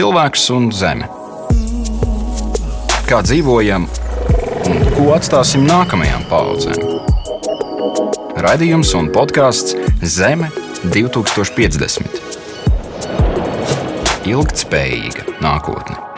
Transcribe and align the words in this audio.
cilvēks 0.00 0.46
un 0.54 0.70
zeme. 0.72 1.04
Kā 3.04 3.18
dzīvojam 3.26 3.84
un 4.70 4.80
ko 4.94 5.10
atstāsim 5.12 5.66
nākamajām 5.68 6.24
paudzēm? 6.30 6.80
Radījums 8.46 8.94
un 8.96 9.12
podkāsts 9.12 9.76
Zeme 10.00 10.48
2050. 10.86 12.22
Ilgtspējīga 14.30 15.22
nākotne. 15.44 16.09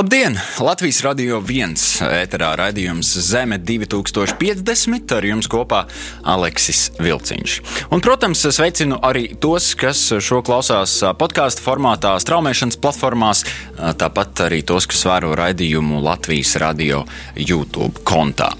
Labdien! 0.00 0.38
Latvijas 0.64 1.02
radio 1.04 1.42
viens 1.44 1.82
ēterā 2.00 2.54
raidījums 2.56 3.10
Zeme 3.20 3.58
2050 3.60 5.12
ar 5.12 5.26
jums 5.28 5.48
kopā 5.52 5.82
Aleksis 6.24 6.86
Vilciņš. 6.96 7.56
Un, 7.92 8.00
protams, 8.00 8.46
sveicinu 8.48 8.96
arī 9.04 9.26
tos, 9.36 9.74
kas 9.76 10.00
šo 10.24 10.38
klausās 10.46 10.94
podkāstu 11.20 11.60
formātā, 11.66 12.14
straumēšanas 12.24 12.80
platformās, 12.80 13.42
tāpat 14.00 14.40
arī 14.46 14.62
tos, 14.64 14.86
kas 14.88 15.04
vēro 15.04 15.34
raidījumu 15.36 16.00
Latvijas 16.06 16.54
radio 16.64 17.02
YouTube 17.36 18.00
kontā. 18.00 18.54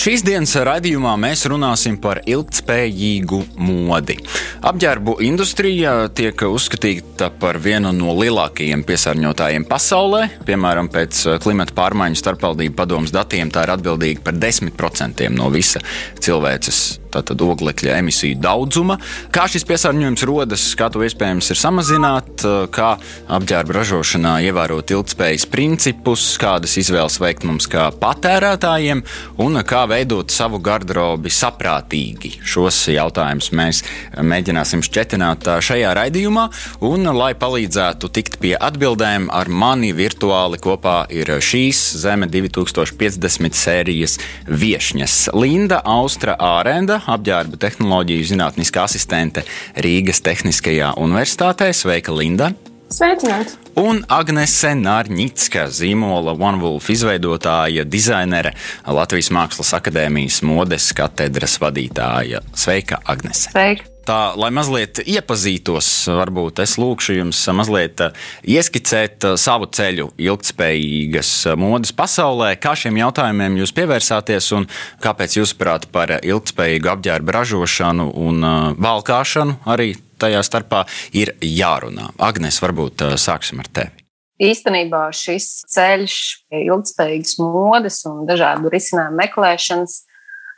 Šīs 0.00 0.24
dienas 0.24 0.56
raidījumā 0.56 1.12
mēs 1.20 1.44
runāsim 1.52 2.00
par 2.00 2.22
ilgtspējīgu 2.24 3.42
modi. 3.60 4.16
Apģērbu 4.64 5.18
industrija 5.28 6.08
tiek 6.08 6.46
uzskatīta 6.48 7.28
par 7.36 7.60
vienu 7.60 7.92
no 7.92 8.16
lielākajiem 8.16 8.88
piesārņotājiem 8.88 9.68
pasaulē, 9.68 10.24
piemēram, 10.48 10.85
piemēram, 10.86 10.92
pēc 10.92 11.26
eh, 11.26 11.38
klimata 11.42 11.74
pārmaiņu 11.74 12.16
starpvaldību 12.16 12.76
padomus 12.76 13.12
datiem, 13.12 13.50
tā 13.50 13.64
ir 13.64 13.74
atbildīga 13.76 14.22
par 14.22 14.34
10% 14.34 15.30
no 15.30 15.50
visa 15.50 15.80
cilvēces 16.20 17.05
tātad 17.16 17.42
oglekļa 17.42 17.96
emisiju 18.00 18.38
daudzuma. 18.42 18.98
Kā 19.34 19.46
šis 19.50 19.66
piesārņojums 19.68 20.24
rodas, 20.28 20.66
kā 20.78 20.90
to 20.92 21.02
iespējams 21.06 21.50
ir 21.52 21.60
samazināt, 21.60 22.44
kā 22.74 22.90
apģērba 23.36 23.78
ražošanā 23.80 24.36
ievērot 24.48 24.92
ilgspējas 24.96 25.46
principus, 25.50 26.28
kādas 26.40 26.76
izvēles 26.80 27.18
veikt 27.22 27.46
mums 27.48 27.68
kā 27.70 27.88
patērētājiem 28.00 29.02
un 29.42 29.60
kā 29.66 29.84
veidot 29.90 30.32
savu 30.34 30.60
garderobi 30.64 31.32
saprātīgi. 31.32 32.36
Šos 32.46 32.82
jautājumus 32.92 33.52
mēs 33.56 33.82
mēģināsim 34.16 34.84
šķetināt 34.86 35.48
šajā 35.64 35.94
raidījumā, 35.96 36.48
un, 36.86 37.08
lai 37.16 37.32
palīdzētu 37.38 38.10
tikt 38.16 38.38
pie 38.42 38.54
atbildēm, 38.56 39.30
ar 39.32 39.50
mani 39.50 39.92
virtuāli 39.96 40.60
kopā 40.62 40.98
ir 41.14 41.30
šīs 41.42 41.82
Zeme 42.02 42.28
2050 42.30 43.56
sērijas 43.56 44.18
viesņas 44.46 45.16
Linda 45.36 45.80
Austra 45.86 46.36
Ārenda, 46.42 47.00
apģērba 47.06 47.60
tehnoloģiju 47.62 48.30
zinātniskā 48.32 48.86
asistente 48.86 49.46
Rīgas 49.78 50.22
Tehniskajā 50.26 50.94
universitātē. 51.02 51.72
Sveika, 51.76 52.14
Linda! 52.14 52.52
Sveicināti! 52.86 53.56
Un 53.82 54.04
Agnese 54.14 54.70
Nārņicka, 54.78 55.66
zīmola 55.74 56.36
OneWolf 56.38 56.86
izveidotāja, 56.94 57.82
dizainere, 57.82 58.54
Latvijas 58.86 59.32
Mākslas 59.34 59.74
akadēmijas 59.76 60.38
modes 60.46 60.92
katedras 60.96 61.58
vadītāja. 61.62 62.44
Sveika, 62.54 63.02
Agnese! 63.04 63.50
Sveika! 63.50 63.90
Tā, 64.06 64.36
lai 64.38 64.52
mazliet 64.54 65.00
iepazītos, 65.02 65.88
varbūt 66.14 66.60
es 66.62 66.76
lūkšu 66.78 67.16
jums 67.16 67.40
mazliet 67.58 68.04
uh, 68.04 68.14
ieskicēt 68.46 69.26
uh, 69.26 69.34
savu 69.34 69.66
ceļu 69.66 70.12
ilgspējīgas 70.22 71.32
uh, 71.50 71.58
modes 71.58 71.90
pasaulē, 71.90 72.52
kā 72.62 72.76
šiem 72.78 73.02
jautājumiem 73.02 73.58
jūs 73.64 73.74
pievērsāties 73.74 74.52
un 74.54 74.70
kāpēc 75.02 75.40
jūs 75.40 75.56
prāt 75.58 75.90
par 75.90 76.20
ilgspējīgu 76.20 76.94
apģērbu 76.94 77.38
ražošanu 77.40 78.12
un 78.28 78.50
valkāšanu 78.78 79.58
arī 79.74 79.96
tajā 80.20 80.42
starpā 80.46 80.84
ir 81.16 81.34
jārunā. 81.44 82.10
Agnes, 82.22 82.60
varbūt 82.62 83.06
sāksim 83.20 83.62
ar 83.62 83.70
tevi. 83.70 84.04
Īstenībā 84.46 85.06
šis 85.16 85.62
ceļš 85.72 86.16
ilgspējīgas 86.58 87.38
modes 87.40 88.02
un 88.08 88.26
dažādu 88.28 88.68
risinājumu 88.72 89.22
meklēšanas 89.22 90.02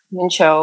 Viņš 0.08 0.36
jau 0.40 0.60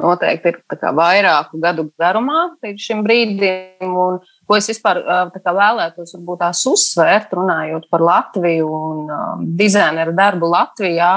noteikti 0.00 0.54
ir 0.54 0.92
vairāku 0.96 1.58
gadu 1.60 1.84
garumā 2.00 2.46
līdz 2.64 2.80
šim 2.80 3.02
brīdim. 3.04 3.90
Un, 3.92 4.22
ko 4.48 4.56
es 4.56 4.70
vispār 4.72 5.02
kā, 5.04 5.52
vēlētos 5.52 6.14
varbūt 6.16 6.40
tās 6.40 6.62
uzsvērt, 6.70 7.34
runājot 7.36 7.90
par 7.92 8.04
Latviju 8.06 8.70
un 8.72 9.02
um, 9.12 9.42
dizaineru 9.58 10.16
darbu 10.16 10.48
Latvijā. 10.48 11.10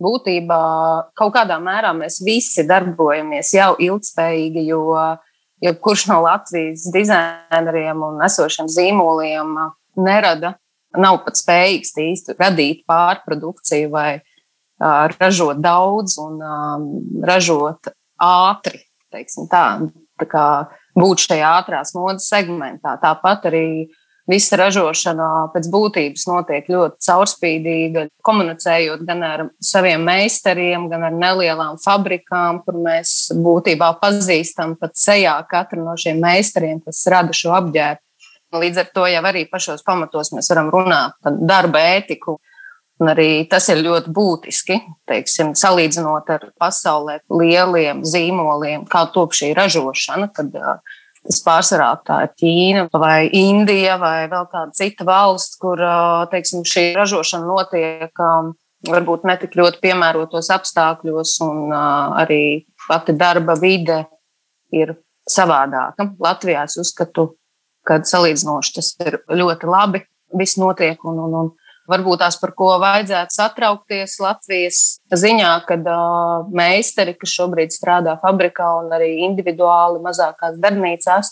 Būtībā 0.00 0.62
kaut 1.16 1.34
kādā 1.36 1.58
mērā 1.60 1.92
mēs 1.96 2.22
visi 2.24 2.64
darbojamies 2.68 3.52
jau 3.56 3.74
ilgspējīgi, 3.84 4.64
jo 4.70 4.96
jebkurš 5.64 6.06
no 6.10 6.20
Latvijas 6.24 6.86
dizaineriem 6.92 8.02
un 8.04 8.22
esošiem 8.26 8.68
zīmoliem 8.70 9.56
nerada, 9.96 10.54
nav 10.96 11.20
pat 11.24 11.38
spējīgs 11.40 11.94
īsti 12.00 12.36
radīt 12.38 12.84
pārprodukciju 12.88 13.90
vai 13.92 14.10
ražot 15.16 15.60
daudz 15.64 16.18
un 16.20 16.40
ražot 17.24 17.92
ātri. 18.20 18.82
Tā, 19.12 19.62
tā 20.20 20.26
kā 20.28 20.46
būt 20.98 21.24
šajā 21.24 21.52
ātrās 21.60 21.94
modes 21.96 22.28
segmentā. 22.28 22.96
Tāpat 23.00 23.48
arī 23.48 23.66
visa 24.30 24.58
ražošana 24.60 25.28
pēc 25.54 25.68
būtības 25.72 26.26
notiek 26.30 26.70
ļoti 26.72 27.06
caurspīdīga, 27.06 28.06
komunicējot 28.26 29.04
gan 29.08 29.22
ar 29.26 29.44
saviem 29.62 30.02
meistariem, 30.06 30.88
gan 30.92 31.06
ar 31.08 31.14
nelielām 31.14 31.78
fabrikām, 31.82 32.62
kur 32.66 32.80
mēs 32.86 33.32
būtībā 33.36 33.92
pazīstam 34.02 34.74
pat 34.80 34.98
sejā 34.98 35.36
katru 35.50 35.84
no 35.84 35.94
šiem 36.00 36.20
meistariem, 36.22 36.82
kas 36.84 37.04
rada 37.12 37.36
šo 37.36 37.54
apģērbu. 37.60 38.02
Līdz 38.56 38.78
ar 38.80 38.90
to 38.94 39.06
jau 39.10 39.22
arī 39.26 39.42
pašos 39.50 39.82
pamatos 39.86 40.30
mēs 40.32 40.48
varam 40.52 40.70
runāt 40.72 41.16
par 41.22 41.34
darba 41.42 41.82
ētiku 41.96 42.38
Un 42.96 43.10
arī 43.12 43.44
tas 43.44 43.66
ir 43.68 43.82
ļoti 43.84 44.12
būtiski, 44.16 44.78
teiksim, 45.08 45.52
salīdzinot 45.58 46.30
ar 46.32 46.46
pasaulē 46.60 47.18
lieliem 47.28 48.00
zīmoliem, 48.08 48.86
kā 48.88 49.04
top 49.12 49.36
šī 49.36 49.50
ražošana, 49.56 50.30
kad 50.32 50.54
tas 51.26 51.42
pārsvarā 51.44 51.88
tā 52.06 52.20
ir 52.26 52.32
Ķīna 52.40 52.84
vai 52.92 53.26
Indija 53.34 53.96
vai 54.00 54.28
vēl 54.30 54.46
kāda 54.52 54.74
cita 54.76 55.06
valsts, 55.08 55.58
kur 55.60 55.82
teiksim, 56.32 56.64
šī 56.66 56.92
ražošana 56.96 57.48
notiek 57.48 58.22
varbūt 58.86 59.26
netik 59.26 59.56
ļoti 59.58 59.80
piemērotos 59.82 60.50
apstākļos, 60.54 61.36
un 61.46 61.72
arī 61.74 62.66
pati 62.86 63.16
darba 63.16 63.56
vide 63.58 64.04
ir 64.74 64.94
savādāka. 65.26 66.10
Latvijā 66.22 66.66
es 66.68 66.78
uzskatu, 66.80 67.32
ka 67.86 68.00
salīdzinoši 68.06 68.74
tas 68.78 68.92
ir 69.06 69.20
ļoti 69.30 69.70
labi. 69.70 70.02
Viss 70.36 70.58
notiek 70.58 71.02
un, 71.06 71.20
un, 71.22 71.34
un 71.40 71.52
Varbūt 71.86 72.22
tās, 72.24 72.38
par 72.40 72.52
ko 72.58 72.72
vajadzētu 72.82 73.36
satraukties 73.36 74.16
Latvijas 74.22 74.80
ziņā, 75.14 75.52
kad 75.68 75.86
uh, 75.86 76.46
meistari, 76.50 77.14
kas 77.18 77.34
šobrīd 77.38 77.74
strādā 77.74 78.16
fabrikā 78.22 78.68
un 78.82 78.94
arī 78.96 79.12
individuāli 79.28 80.02
mazākās 80.04 80.58
darbnīcās, 80.62 81.30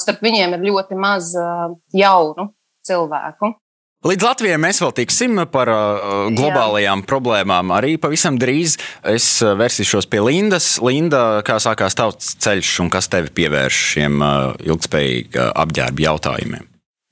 starp 0.00 0.22
viņiem 0.24 0.56
ir 0.56 0.70
ļoti 0.70 0.96
maz 1.00 1.34
uh, 1.36 1.74
jaunu 1.96 2.50
cilvēku. 2.86 3.54
Līdz 4.00 4.24
Latvijai 4.24 4.56
mēs 4.56 4.78
vēl 4.80 4.94
tiksim 4.96 5.42
par 5.52 5.68
globālajām 6.32 7.02
Jā. 7.02 7.04
problēmām. 7.04 7.68
Arī 7.76 7.98
pavisam 8.00 8.38
drīz 8.40 8.78
es 9.04 9.26
vērsīšos 9.44 10.08
pie 10.08 10.22
Lindas. 10.24 10.70
Linda, 10.80 11.42
kā 11.44 11.58
sākās 11.60 11.98
tavs 12.00 12.30
ceļš 12.40 12.70
un 12.86 12.88
kas 12.94 13.10
tevi 13.12 13.28
pievērš 13.36 13.80
šiem 13.90 14.24
ilgspējīga 14.64 15.50
apģērba 15.52 16.06
jautājumiem? 16.06 16.64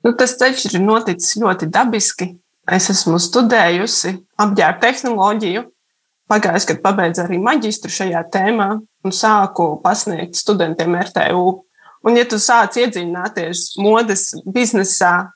Nu, 0.06 0.15
tas 0.16 0.32
ceļš 0.41 0.65
ir 0.70 0.78
noticis 0.81 1.37
ļoti 1.43 1.69
dabiski. 1.76 2.31
Es 2.68 2.90
esmu 2.92 3.16
studējusi 3.22 4.12
apģērba 4.42 4.80
tehnoloģiju. 4.82 5.64
Pagājušajā 6.28 6.74
gadā 6.74 6.82
pabeidzu 6.84 7.22
arī 7.22 7.38
maģistru 7.40 7.88
šajā 7.92 8.20
tēmā 8.34 8.68
un 8.76 9.14
sāku 9.16 9.70
pasniegt 9.80 10.36
studentiem 10.36 10.98
RTU. 11.00 11.46
Un, 12.04 12.18
ja 12.18 12.26
tu 12.28 12.36
sāc 12.36 12.76
iedziļināties 12.76 13.78
modes 13.81 14.26
biznesā, 14.44 15.31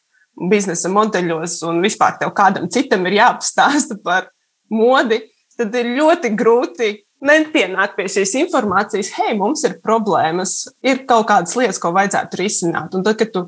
biznesa 0.53 0.91
modeļos 0.93 1.57
un 1.69 1.81
vispār 1.85 2.19
tev 2.21 2.35
kādam 2.37 2.69
citam 2.73 3.09
ir 3.09 3.17
jāpastāsta 3.23 3.97
par 4.05 4.29
modi, 4.69 5.23
tad 5.57 5.73
ir 5.81 5.95
ļoti 5.97 6.35
grūti 6.37 6.93
nepienākt 7.25 7.97
pie 7.97 8.09
šīs 8.13 8.35
informācijas, 8.43 9.13
hei, 9.17 9.33
mums 9.39 9.65
ir 9.65 9.79
problēmas, 9.85 10.67
ir 10.85 11.05
kaut 11.09 11.31
kādas 11.31 11.57
lietas, 11.57 11.81
ko 11.81 11.95
vajadzētu 11.97 12.41
risināt. 12.41 12.97
Un 12.99 13.07
tad, 13.07 13.17
kad 13.21 13.33
tu 13.33 13.47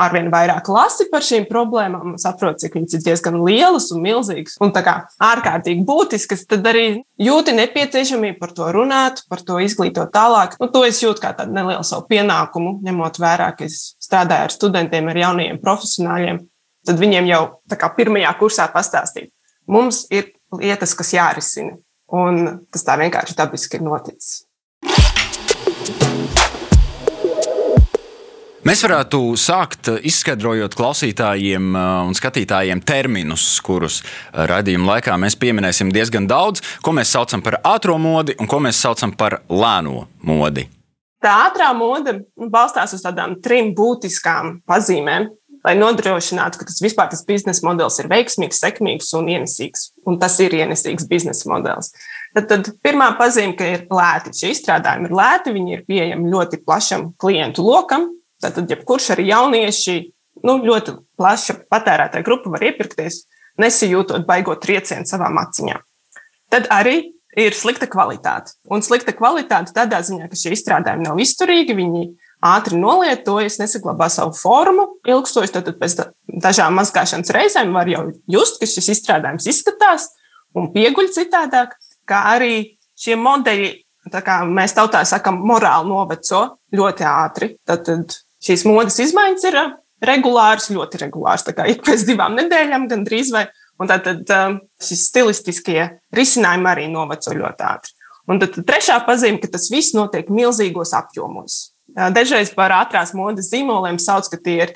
arvien 0.00 0.28
vairāk 0.32 0.68
lasi 0.70 1.06
par 1.10 1.24
šīm 1.24 1.46
problēmām 1.48 2.12
un 2.12 2.20
saproti, 2.20 2.66
cik 2.66 2.76
viņas 2.78 2.96
ir 2.98 3.04
diezgan 3.06 3.38
lielas 3.44 3.88
un 3.94 4.02
milzīgas 4.04 4.58
un 4.62 4.72
kā 4.76 4.96
ārkārtīgi 5.22 5.86
būtiskas, 5.88 6.44
tad 6.50 6.66
arī 6.68 6.86
jūti 7.22 7.54
nepieciešamību 7.56 8.38
par 8.40 8.52
to 8.56 8.68
runāt, 8.76 9.24
par 9.30 9.42
to 9.46 9.58
izglītot 9.64 10.12
tālāk. 10.14 10.58
Nu, 10.60 10.68
to 10.72 10.84
es 10.88 11.00
jūtu 11.02 11.24
kā 11.24 11.32
tādu 11.38 11.56
nelielu 11.56 11.84
savu 11.86 12.06
pienākumu, 12.10 12.78
ņemot 12.86 13.20
vērā, 13.22 13.50
ka 13.56 13.68
es 13.68 13.96
strādāju 14.02 14.50
ar 14.50 14.54
studentiem, 14.54 15.10
ar 15.12 15.22
jaunajiem 15.24 15.60
profesionāļiem. 15.64 16.44
Tad 16.86 17.02
viņiem 17.02 17.32
jau 17.32 17.42
kā 17.72 17.90
pirmajā 17.96 18.36
kursā 18.38 18.68
pastāstīt, 18.70 19.32
mums 19.66 20.04
ir 20.14 20.30
lietas, 20.54 20.94
kas 20.94 21.14
jārisina. 21.16 21.80
Un 22.14 22.60
tas 22.70 22.84
tā 22.86 22.94
vienkārši 23.00 23.34
dabiski 23.34 23.80
ir 23.80 23.82
noticis. 23.82 24.45
Mēs 28.66 28.80
varētu 28.82 29.18
sākt 29.38 29.86
izskaidrojot 30.08 30.72
klausītājiem 30.74 31.68
un 31.76 32.16
skatītājiem 32.18 32.80
terminus, 32.82 33.44
kurus 33.62 34.00
raidījuma 34.34 34.96
laikā 34.96 35.14
mēs 35.22 35.36
pieminēsim 35.38 35.92
diezgan 35.94 36.26
daudz, 36.26 36.64
ko 36.82 36.96
mēs 36.96 37.12
saucam 37.14 37.44
par 37.46 37.60
ātrā 37.62 37.94
modi 38.02 38.34
un 38.42 38.50
ko 38.50 38.58
mēs 38.64 38.80
saucam 38.82 39.12
par 39.14 39.38
lēno 39.46 40.08
modi. 40.26 40.66
Tā 41.22 41.36
ātrā 41.44 41.68
mode 41.78 42.16
balstās 42.50 42.96
uz 42.96 43.06
tādām 43.06 43.36
trim 43.44 43.70
būtiskām 43.78 44.56
pazīmēm, 44.66 45.30
lai 45.62 45.76
nodrošinātu, 45.78 46.58
ka 46.58 46.66
tas 46.66 46.82
vispār 46.82 47.14
tas 47.14 47.22
biznesa 47.28 47.62
modelis 47.68 48.00
ir 48.02 48.10
veiksmīgs, 48.10 48.58
sekmīgs 48.66 49.14
un 49.14 49.30
ienesīgs. 49.30 49.92
Un 50.10 50.18
tas 50.18 50.40
ir 50.42 50.58
ienesīgs 50.58 51.06
biznesa 51.06 51.52
modelis. 51.54 51.94
Tad, 52.34 52.50
tad 52.50 52.74
pirmā 52.82 53.12
pazīme, 53.14 53.54
ka 53.54 53.72
ir 53.76 53.86
lēti. 53.94 54.34
Šie 54.34 54.56
izstrādājumi 54.56 55.06
ir 55.06 55.18
lēti, 55.22 55.54
viņi 55.54 55.78
ir 55.78 55.86
pieejami 55.86 56.34
ļoti 56.34 56.64
plašam 56.66 57.12
klientu 57.22 57.62
lokam, 57.62 58.10
Tātad, 58.42 58.68
jebkurš 58.70 59.12
arī 59.14 59.30
jaunieši, 59.30 59.96
nu, 60.44 60.58
ļoti 60.64 60.96
plaša 61.16 61.60
patērētāja 61.72 62.26
grupa 62.26 62.52
var 62.52 62.64
iepirkties, 62.68 63.24
nesijūtot 63.60 64.26
baigot 64.28 64.60
triecienu 64.64 65.08
savām 65.08 65.38
acīm. 65.40 65.72
Tad 66.52 66.68
arī 66.72 66.98
ir 67.36 67.56
slikta 67.56 67.88
kvalitāte. 67.90 68.54
Un 68.72 68.84
slikta 68.84 69.14
kvalitāte 69.16 69.74
tādā 69.76 70.00
ziņā, 70.04 70.28
ka 70.30 70.38
šie 70.38 70.54
izstrādājumi 70.56 71.04
nav 71.04 71.20
izturīgi, 71.20 71.76
viņi 71.76 72.04
ātri 72.46 72.78
nolietojas, 72.80 73.58
nesaglabā 73.60 74.08
savu 74.12 74.36
formu 74.36 74.86
ilgstoši. 75.08 75.54
Tad 75.56 75.72
pēc 75.80 75.98
dažām 76.44 76.76
mazgāšanas 76.80 77.32
reizēm 77.36 77.74
var 77.76 77.90
jau 77.90 78.06
just, 78.32 78.60
ka 78.60 78.68
šis 78.70 78.92
izstrādājums 78.96 79.48
izskatās 79.52 80.10
un 80.56 80.70
pieguļ 80.72 81.10
citādāk, 81.16 81.76
kā 82.08 82.22
arī 82.34 82.78
šie 82.96 83.18
modeļi, 83.20 83.72
kā 84.12 84.40
mēs 84.48 84.76
tautā 84.76 85.02
sakam, 85.08 85.42
morāli 85.44 85.90
noveco 85.90 86.42
ļoti 86.76 87.08
ātri. 87.10 87.52
Tad, 87.66 87.84
tad 87.88 88.16
šīs 88.46 88.64
modes 88.68 88.98
izmaiņas 89.02 89.46
ir 89.50 89.60
regulāras, 90.06 90.70
ļoti 90.72 91.02
regulāras. 91.04 91.44
Tā 91.46 91.54
kā 91.56 91.68
ik 91.70 91.84
pēc 91.86 92.06
divām 92.08 92.36
nedēļām, 92.38 92.88
gandrīz 92.90 93.32
vai. 93.34 93.46
Un 93.76 93.90
tad, 93.90 94.06
tad 94.06 94.30
um, 94.32 94.58
šis 94.80 95.10
stilistiskie 95.10 95.80
risinājumi 96.16 96.70
arī 96.70 96.86
noveco 96.88 97.34
ļoti 97.36 97.66
ātri. 97.66 97.92
Un 98.26 98.40
tad 98.42 98.56
trešā 98.66 98.96
pazīme, 99.06 99.38
ka 99.42 99.50
tas 99.52 99.68
viss 99.70 99.94
notiek 99.94 100.30
milzīgos 100.32 100.94
apjomos. 100.96 101.58
Dažreiz 101.96 102.50
par 102.52 102.74
ātrās 102.76 103.14
modes 103.16 103.48
zīmoliem 103.52 103.96
sauc, 104.02 104.26
ka 104.28 104.36
tie 104.42 104.58
ir 104.64 104.72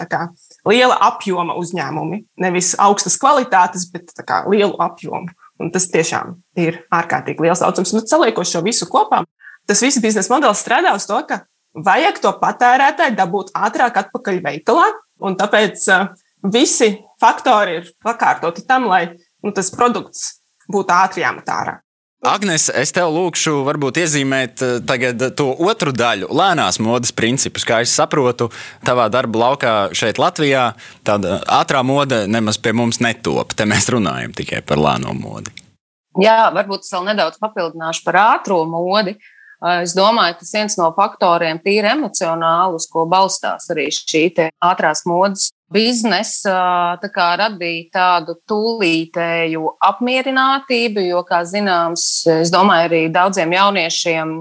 liela 0.68 0.96
apjoma 1.10 1.56
uzņēmumi. 1.60 2.22
Nevis 2.40 2.72
augstas 2.80 3.18
kvalitātes, 3.20 3.88
bet 3.92 4.14
lielu 4.48 4.76
apjomu. 4.80 5.32
Un 5.60 5.68
tas 5.74 5.90
tiešām 5.92 6.38
ir 6.56 6.78
ārkārtīgi 6.88 7.44
liels 7.44 7.60
daudzums. 7.60 7.92
Nu, 7.92 8.00
saliekot 8.08 8.48
šo 8.48 8.62
visu 8.64 8.88
kopā, 8.88 9.24
tas 9.68 9.82
viss 9.84 10.00
biznesa 10.00 10.32
modelis 10.32 10.62
strādā 10.64 10.94
uz 10.96 11.04
to, 11.04 11.18
ka 11.28 11.42
vajag 11.74 12.18
to 12.22 12.32
patērētāju 12.40 13.16
dabūt 13.18 13.52
ātrāk 13.56 14.00
atpakaļ 14.04 14.40
veikalā, 14.46 14.88
un 15.22 15.36
tāpēc 15.38 15.84
uh, 15.92 16.08
visi 16.52 16.94
faktori 17.20 17.80
ir 17.80 17.92
pakārtoti 18.04 18.66
tam, 18.66 18.88
lai 18.90 19.06
nu, 19.44 19.52
tas 19.54 19.70
produkts 19.74 20.42
būtu 20.70 20.94
ātri 20.94 21.24
jāmet 21.24 21.48
ārā. 21.50 21.78
Agnēs, 22.20 22.66
es 22.76 22.90
tev 22.92 23.14
lūkšu, 23.14 23.62
varbūt 23.64 23.96
iezīmēt 24.02 24.60
tagad 24.84 25.22
to 25.38 25.46
otru 25.64 25.88
daļu, 25.96 26.28
lēnās 26.36 26.76
modes 26.84 27.14
principus. 27.16 27.64
Kā 27.64 27.78
es 27.80 27.94
saprotu, 27.96 28.50
tavā 28.84 29.06
darba 29.08 29.40
laukā 29.46 29.72
šeit, 29.96 30.20
Latvijā, 30.20 30.74
tāda 31.00 31.38
ātrā 31.48 31.80
mode 31.80 32.26
nemaz 32.28 32.60
pie 32.60 32.74
mums 32.76 33.00
netop. 33.00 33.56
Te 33.56 33.64
mēs 33.64 33.88
runājam 33.88 34.36
tikai 34.36 34.60
par 34.68 34.82
lēno 34.84 35.16
modi. 35.16 35.54
Jā, 36.20 36.50
varbūt 36.52 36.84
es 36.84 36.92
vēl 36.92 37.08
nedaudz 37.08 37.40
papildināšu 37.40 38.04
par 38.04 38.20
ātrā 38.26 38.60
modi. 38.68 39.16
Uh, 39.16 39.39
Es 39.60 39.92
domāju, 39.92 40.38
tas 40.40 40.54
viens 40.56 40.76
no 40.80 40.86
faktoriem, 40.96 41.58
tīri 41.60 41.90
emocionāli, 41.92 42.78
uz 42.80 42.86
ko 42.88 43.04
balstās 43.08 43.68
arī 43.72 43.90
šī 43.92 44.22
ātrās 44.64 45.04
modes 45.04 45.50
biznesa, 45.70 46.96
tā 47.02 47.28
radīja 47.38 47.90
tādu 47.92 48.38
tūlītēju 48.48 49.76
apmierinātību, 49.90 51.04
jo, 51.10 51.20
kā 51.28 51.42
zināms, 51.44 52.06
es 52.40 52.50
domāju, 52.50 52.88
arī 52.88 53.02
daudziem 53.12 53.52
jauniešiem 53.54 54.34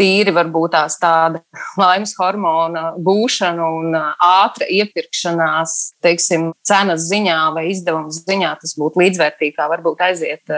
tīri 0.00 0.32
varbūt 0.32 0.74
tās 0.76 0.96
tāda 1.00 1.42
laimes 1.80 2.14
hormona 2.18 2.90
būšana 3.00 3.66
un 3.80 3.96
ātra 3.96 4.68
iepirkšanās, 4.68 5.76
teiksim, 6.04 6.50
cenas 6.66 7.08
ziņā 7.10 7.40
vai 7.56 7.66
izdevuma 7.72 8.12
ziņā, 8.14 8.54
tas 8.62 8.76
būtu 8.80 9.02
līdzvērtīgi, 9.02 9.56
kā 9.58 9.68
varbūt 9.72 10.06
aiziet 10.08 10.56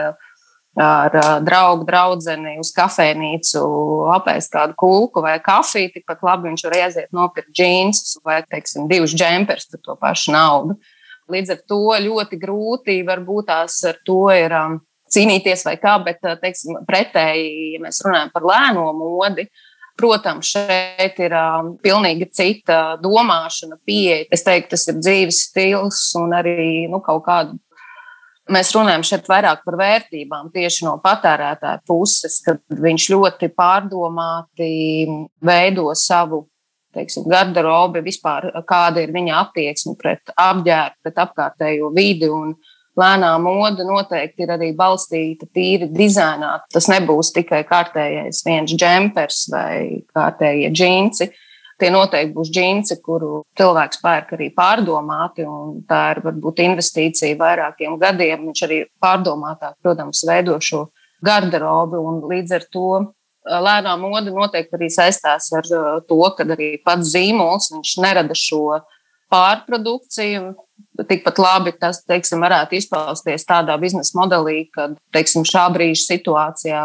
ar 0.79 1.17
draugu, 1.45 1.85
draugu 1.85 2.35
uz 2.59 2.71
kafejnīcu, 2.75 3.61
apēst 4.15 4.53
kādu 4.53 4.75
kulku 4.77 5.21
vai 5.21 5.37
kafiju. 5.43 5.91
Tikpat 5.93 6.23
labi 6.25 6.49
viņš 6.49 6.63
var 6.67 6.77
aiziet 6.79 7.11
nopirkt 7.13 7.53
džinsus 7.53 8.17
vai, 8.25 8.41
teiksim, 8.49 8.87
divus 8.87 9.13
džempers 9.13 9.69
par 9.71 9.83
to 9.83 9.97
pašu 10.01 10.33
naudu. 10.33 10.77
Līdz 11.31 11.53
ar 11.53 11.61
to 11.67 11.83
ļoti 12.03 12.39
grūti 12.41 13.01
varbūt 13.07 13.47
tās 13.47 13.77
ar 13.87 14.01
to 14.05 14.25
ir 14.33 14.53
um, 14.57 14.79
cīnīties 15.13 15.63
vai 15.65 15.77
kā, 15.79 15.99
bet, 16.03 16.19
teiksim, 16.41 16.81
pretēji, 16.87 17.75
ja 17.75 17.83
mēs 17.83 18.01
runājam 18.03 18.33
par 18.33 18.49
lēno 18.49 18.89
modi, 18.97 19.47
Protams, 19.93 20.49
šeit 20.49 21.19
ir 21.21 21.35
um, 21.37 21.75
pilnīgi 21.77 22.25
cita 22.33 22.95
domāšana, 23.01 23.77
pieeja. 23.85 24.25
Es 24.33 24.41
teiktu, 24.41 24.71
tas 24.73 24.87
ir 24.89 24.97
dzīves 24.97 25.41
stils 25.51 25.99
un 26.17 26.33
arī 26.33 26.87
nu, 26.89 26.97
kaut 27.05 27.21
kāda 27.27 27.53
Mēs 28.51 28.73
runājam 28.75 29.05
šeit 29.07 29.29
vairāk 29.31 29.61
par 29.63 29.77
vērtībām 29.79 30.49
tieši 30.51 30.83
no 30.83 30.97
patērētāja 31.03 31.79
puses, 31.87 32.41
kad 32.43 32.59
viņš 32.67 33.05
ļoti 33.13 33.47
pārdomāti 33.55 34.67
veido 35.39 35.85
savu 35.95 36.41
teiksim, 36.93 37.25
garderobi, 37.31 38.03
vispār 38.05 38.49
kāda 38.67 39.03
ir 39.03 39.13
viņa 39.15 39.39
attieksme 39.45 39.95
pret 39.99 40.33
apģērbu, 40.35 40.99
pret 41.05 41.21
apkārtējo 41.25 41.91
vidi. 41.95 42.29
Lēnā 42.93 43.31
moda 43.41 43.81
noteikti 43.87 44.43
ir 44.45 44.51
arī 44.53 44.67
balstīta 44.77 45.47
tīri 45.49 45.87
dizainā. 45.89 46.59
Tas 46.69 46.85
nebūs 46.91 47.31
tikai 47.33 47.63
kārtējais 47.65 48.43
viens 48.45 48.75
džempers 48.75 49.47
vai 49.49 50.03
kārtējie 50.13 50.69
džinsi 50.69 51.31
tie 51.81 51.89
noteikti 51.93 52.35
būs 52.35 52.51
džinsi, 52.53 52.99
kuru 53.03 53.41
cilvēks 53.59 54.01
pērk 54.03 54.33
arī 54.37 54.49
pārdomāti. 54.55 55.47
Tā 55.89 56.01
ir 56.13 56.21
varbūt 56.25 56.63
investīcija 56.65 57.39
vairākiem 57.39 57.97
gadiem. 58.01 58.47
Viņš 58.49 58.63
arī 58.67 58.79
pārdomātāk, 59.03 59.77
protams, 59.83 60.23
veido 60.27 60.59
šo 60.61 60.87
garderobi 61.23 61.99
un 61.99 62.23
līdz 62.31 62.57
ar 62.59 62.67
to. 62.73 62.89
Lēnā 63.43 63.97
moda 63.99 64.31
noteikti 64.31 64.77
arī 64.77 64.87
saistās 64.93 65.49
ar 65.55 65.67
to, 66.07 66.19
ka 66.37 66.45
arī 66.55 66.77
pats 66.83 67.11
zīmols 67.11 67.71
nerada 67.99 68.37
šo 68.37 68.79
pārprodukciju. 69.33 70.53
Tikpat 71.09 71.39
labi 71.41 71.73
tas 71.79 72.03
teiksim, 72.05 72.43
varētu 72.43 72.77
izpausties 72.77 73.47
tādā 73.49 73.75
biznesa 73.81 74.13
modelī, 74.19 74.67
kad 74.73 74.93
teiksim, 75.15 75.45
šā 75.47 75.65
brīža 75.73 76.05
situācijā 76.05 76.83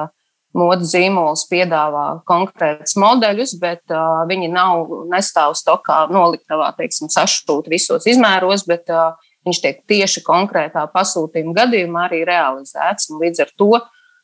modes 0.57 0.93
zīmols 0.95 1.45
piedāvā 1.50 2.23
konkrētus 2.28 2.97
modeļus, 3.00 3.55
bet 3.61 3.83
uh, 3.93 4.25
viņi 4.28 4.50
nav 4.52 4.88
nestāv 5.12 5.57
stokā 5.59 6.07
noliktavā, 6.12 6.71
teiksim, 6.78 7.11
sašūt 7.12 7.69
visos 7.73 8.09
izmēros, 8.09 8.64
bet 8.69 8.88
uh, 8.93 9.19
viņš 9.47 9.61
tiek 9.64 9.83
tieši 9.90 10.25
konkrētā 10.26 10.87
pasūtījuma 10.95 11.57
gadījumā 11.62 12.07
arī 12.09 12.25
realizēts. 12.28 13.11
Līdz 13.21 13.45
ar 13.45 13.52
to 13.61 13.73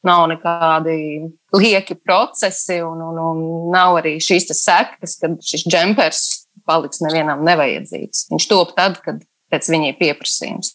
nav 0.04 0.26
nekādi 0.32 0.96
lieki 1.56 1.96
procesi 2.04 2.80
un, 2.84 3.00
un, 3.00 3.20
un 3.20 3.44
nav 3.72 4.00
arī 4.02 4.16
šīs 4.22 4.50
sekas, 4.52 5.18
kad 5.20 5.38
šis 5.44 5.66
džempers 5.68 6.24
paliks 6.68 7.02
nevienam 7.04 7.44
nevajadzīgs. 7.46 8.28
Viņš 8.32 8.48
top 8.50 8.74
tad, 8.76 9.00
kad 9.04 9.22
pēc 9.52 9.68
viņa 9.72 9.92
ir 9.92 10.00
pieprasījums. 10.00 10.74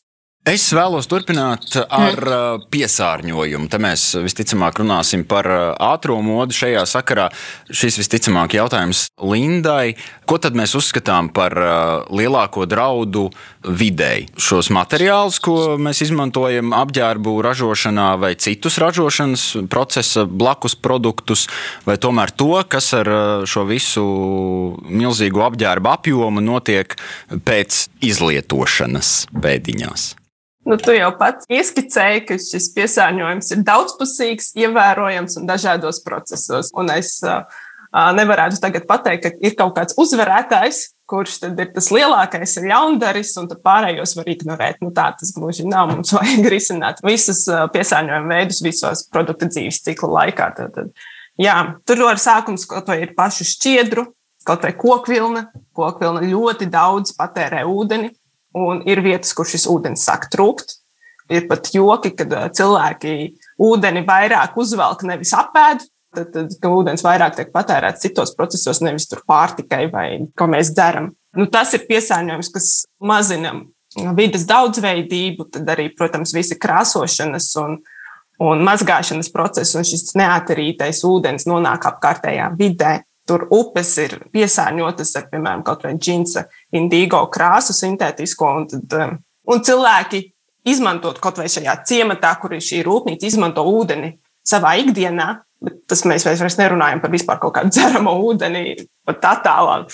Es 0.49 0.63
vēlos 0.73 1.05
turpināt 1.05 1.75
ar 1.77 2.17
mm. 2.17 2.63
piesārņojumu. 2.73 3.67
Te 3.69 3.77
mēs 3.81 4.05
visticamāk 4.17 4.79
runāsim 4.81 5.21
par 5.29 5.45
ātrā 5.77 6.15
modi 6.25 6.55
šajā 6.57 6.85
sakarā. 6.89 7.27
Šis 7.69 7.99
visticamāk 7.99 8.55
jautājums 8.57 9.03
Lindai. 9.21 9.93
Ko 10.25 10.39
tad 10.41 10.55
mēs 10.57 10.73
uzskatām 10.79 11.29
par 11.35 11.53
lielāko 12.09 12.65
draudu 12.65 13.27
videi? 13.61 14.25
Šos 14.41 14.71
materiālus, 14.73 15.37
ko 15.43 15.75
mēs 15.77 16.01
izmantojam 16.07 16.73
apģērbu 16.79 17.35
ražošanā, 17.45 18.07
vai 18.17 18.31
citus 18.41 18.79
ražošanas 18.81 19.43
procesa 19.69 20.23
blakus 20.25 20.73
produktus, 20.73 21.45
vai 21.85 21.99
tomēr 22.01 22.33
to, 22.33 22.55
kas 22.65 22.89
ar 22.97 23.11
šo 23.45 23.67
visu 23.69 24.07
milzīgo 24.89 25.45
apģērbu 25.51 25.93
apjomu 25.93 26.41
notiek 26.41 26.97
pēc 27.45 27.83
izlietošanas 28.09 29.13
pēdiņās? 29.37 30.09
Nu, 30.67 30.75
tu 30.75 30.91
jau 30.91 31.09
pats 31.17 31.47
ieskicēji, 31.49 32.25
ka 32.27 32.35
šis 32.41 32.69
piesārņojums 32.75 33.53
ir 33.55 33.63
daudzpusīgs, 33.67 34.51
ievērojams 34.59 35.39
un 35.39 35.47
dažādos 35.47 36.01
procesos. 36.03 36.69
Un 36.77 36.91
es 36.93 37.15
uh, 37.23 37.45
nevarētu 38.15 38.59
tagad 38.61 38.87
pateikt, 38.89 39.23
ka 39.23 39.47
ir 39.47 39.55
kaut 39.59 39.77
kāds 39.77 39.95
uzvarētājs, 39.99 40.81
kurš 41.09 41.39
tad 41.45 41.61
ir 41.63 41.71
tas 41.73 41.87
lielākais, 41.93 42.57
ir 42.59 42.69
jaundaris, 42.69 43.31
un 43.41 43.47
pārējos 43.49 44.13
var 44.19 44.29
ignorēt. 44.29 44.83
Nu, 44.83 44.91
tā 44.95 45.07
tas 45.17 45.31
gluži 45.33 45.65
nav. 45.65 45.93
Mums 45.95 46.13
vajag 46.17 46.51
risināt 46.51 47.01
visus 47.07 47.45
piesārņojuma 47.47 48.35
veidus 48.35 48.61
visos 48.65 49.07
produkta 49.13 49.49
dzīves 49.49 49.81
cikla 49.87 50.11
laikā. 50.19 50.51
Tad, 50.59 50.75
tad, 50.75 51.09
jā, 51.39 51.57
tur 51.87 52.05
var 52.05 52.21
sākums 52.21 52.67
kaut 52.69 52.91
vai 52.91 53.01
ir 53.07 53.15
pašu 53.17 53.47
šķiedru, 53.47 54.09
kaut 54.45 54.67
vai 54.67 54.75
kokvilna, 54.77 55.47
kokvilna 55.75 56.27
ļoti 56.27 56.69
daudz 56.69 57.15
patērē 57.17 57.63
ūdeni, 57.69 58.13
un 58.57 58.83
ir 58.89 59.01
vietas, 59.05 59.33
kur 59.37 59.47
šis 59.49 59.67
ūdens 59.69 60.05
sāk 60.07 60.29
trūkt. 60.33 60.77
Ir 61.29 61.45
pat 61.45 61.69
joki, 61.73 62.15
kad 62.17 62.31
cilvēki 62.57 63.15
ūdeni 63.61 64.01
vairāk 64.07 64.57
uzvelk, 64.57 65.03
nevis 65.05 65.35
apēd. 65.37 65.85
Tad, 66.15 66.31
tad 66.33 66.65
ūdens 66.65 67.03
vairāk 67.05 67.35
tiek 67.37 67.51
patērēts 67.53 68.01
citos 68.01 68.31
procesos, 68.33 68.79
nevis 68.81 69.05
tur 69.11 69.21
pārtikai 69.29 69.83
vai 69.93 70.07
ko 70.33 70.47
mēs 70.49 70.71
dzeram. 70.73 71.11
Nu, 71.37 71.45
tas 71.53 71.75
ir 71.77 71.85
piesārņojums, 71.85 72.49
kas 72.55 72.69
mazina 72.97 73.53
vidas 74.17 74.47
daudzveidību, 74.49 75.45
tad 75.53 75.69
arī, 75.69 75.89
protams, 75.97 76.33
visi 76.33 76.57
krāsošanas 76.57 77.51
un, 77.61 77.77
un 78.41 78.65
mazgāšanas 78.65 79.29
procesi 79.33 79.77
un 79.77 79.85
šis 79.85 80.15
neatrītais 80.17 81.03
ūdens 81.05 81.45
nonāk 81.49 81.85
apkārtējā 81.91 82.49
vidē. 82.57 82.95
Tur 83.29 83.45
upes 83.53 83.91
ir 84.01 84.15
piesārņotas 84.33 85.13
ar, 85.19 85.27
piemēram, 85.29 85.61
kaut 85.67 85.85
vai 85.85 85.93
džinsa, 86.01 86.47
indigo 86.73 87.21
krāsu 87.29 87.75
sintētisko, 87.77 88.53
un, 88.57 88.65
tad, 88.71 88.95
um, 88.97 89.19
un 89.53 89.61
cilvēki 89.65 90.23
izmantot 90.69 91.19
kaut 91.21 91.37
vai 91.39 91.45
šajā 91.51 91.75
ciematā, 91.87 92.33
kur 92.41 92.55
ir 92.57 92.63
šī 92.65 92.81
rūpnīca, 92.87 93.29
izmanto 93.29 93.65
ūdeni 93.69 94.15
savā 94.49 94.75
ikdienā, 94.81 95.29
bet 95.63 95.81
tas 95.91 96.01
mēs 96.09 96.25
vairs 96.25 96.57
nerunājam 96.59 97.03
par 97.03 97.13
vispār 97.13 97.39
kaut 97.41 97.55
kādu 97.59 97.71
dzeramo 97.75 98.15
ūdeni, 98.31 98.79
pat 99.07 99.29
attālām 99.35 99.87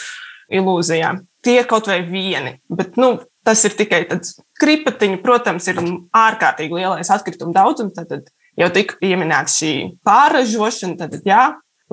ilūzijām. 0.55 1.23
Tie 1.45 1.59
kaut 1.69 1.89
vai 1.91 1.99
vieni, 2.07 2.55
bet 2.73 2.95
nu, 3.01 3.17
tas 3.45 3.61
ir 3.67 3.75
tikai 3.77 4.05
tāds 4.09 4.39
kripatiņš, 4.61 5.21
protams, 5.21 5.67
ir 5.69 5.81
ārkārtīgi 6.15 6.79
lielais 6.79 7.11
atkritumu 7.13 7.53
daudzums. 7.53 7.93
Tad 7.97 8.31
jau 8.57 8.71
tika 8.73 8.97
pieminēta 9.01 9.51
šī 9.51 9.73
pārražošana, 10.07 10.97
tad 11.03 11.27
jā, 11.27 11.43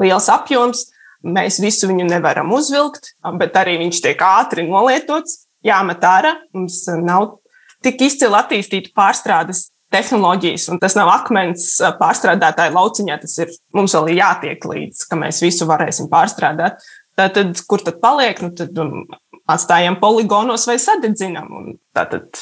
liels 0.01 0.29
apjoms. 0.33 0.87
Mēs 1.23 1.61
visu 1.63 1.87
viņu 1.91 2.09
nevaram 2.09 2.51
uzvilkt, 2.55 3.13
bet 3.39 3.57
arī 3.61 3.77
viņš 3.85 4.01
tiek 4.03 4.25
ātri 4.27 4.67
nolietots, 4.67 5.45
jāmet 5.67 6.03
ārā. 6.03 6.35
Mums 6.57 6.83
nav 7.03 7.37
tik 7.85 8.03
izcili 8.09 8.39
attīstīta 8.39 8.91
pārstrādes 8.97 9.69
tehnoloģijas, 9.93 10.69
un 10.73 10.81
tas 10.83 10.97
nav 10.99 11.11
akmens 11.13 11.77
pārstrādātāja 12.01 12.75
lauciņā. 12.75 13.19
Tas 13.23 13.37
ir 13.45 13.53
mums 13.77 13.95
vēl 13.99 14.17
jātiek 14.17 14.67
līdz, 14.67 15.05
ka 15.09 15.19
mēs 15.21 15.43
visu 15.45 15.69
varēsim 15.69 16.11
pārstrādāt. 16.13 16.83
Tātad, 17.19 17.59
kur 17.69 17.85
tad 17.85 18.01
paliek? 18.03 18.41
Nu, 18.43 18.51
tad 18.57 18.79
um, 18.81 19.05
atstājam 19.51 19.99
poligonos 20.01 20.65
vai 20.69 20.79
sadedzinam. 20.81 21.75
Tātad 21.95 22.41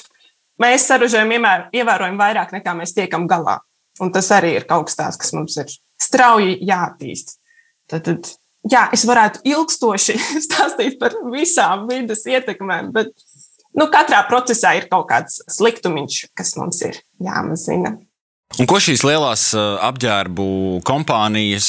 mēs 0.62 0.86
saražojam 0.88 1.34
ievērojami 1.34 2.20
vairāk 2.20 2.54
nekā 2.56 2.76
mēs 2.78 2.94
tiekam 2.96 3.26
galā. 3.30 3.58
Un 4.00 4.12
tas 4.14 4.30
arī 4.32 4.54
ir 4.56 4.68
kaut 4.68 4.88
kas 4.88 4.96
tāds, 4.96 5.18
kas 5.20 5.34
mums 5.36 5.58
ir 5.60 5.72
strauji 6.00 6.60
jāattīst. 6.64 7.36
Tātad 7.90 8.30
jā, 8.68 8.86
es 8.94 9.04
varētu 9.08 9.44
ilgstoši 9.48 10.18
stāstīt 10.46 10.98
par 11.00 11.16
visām 11.32 11.86
vidas 11.90 12.26
ietekmēm, 12.28 12.92
bet 12.96 13.14
nu, 13.76 13.88
katrā 13.92 14.22
procesā 14.28 14.74
ir 14.78 14.90
kaut 14.90 15.08
kāds 15.10 15.40
sliktumiņš, 15.50 16.22
kas 16.36 16.56
mums 16.60 16.82
ir 16.86 17.00
jāmazina. 17.22 17.96
Un 18.58 18.66
ko 18.66 18.80
šīs 18.82 19.04
lielās 19.06 19.52
apģērbu 19.54 20.44
kompānijas, 20.82 21.68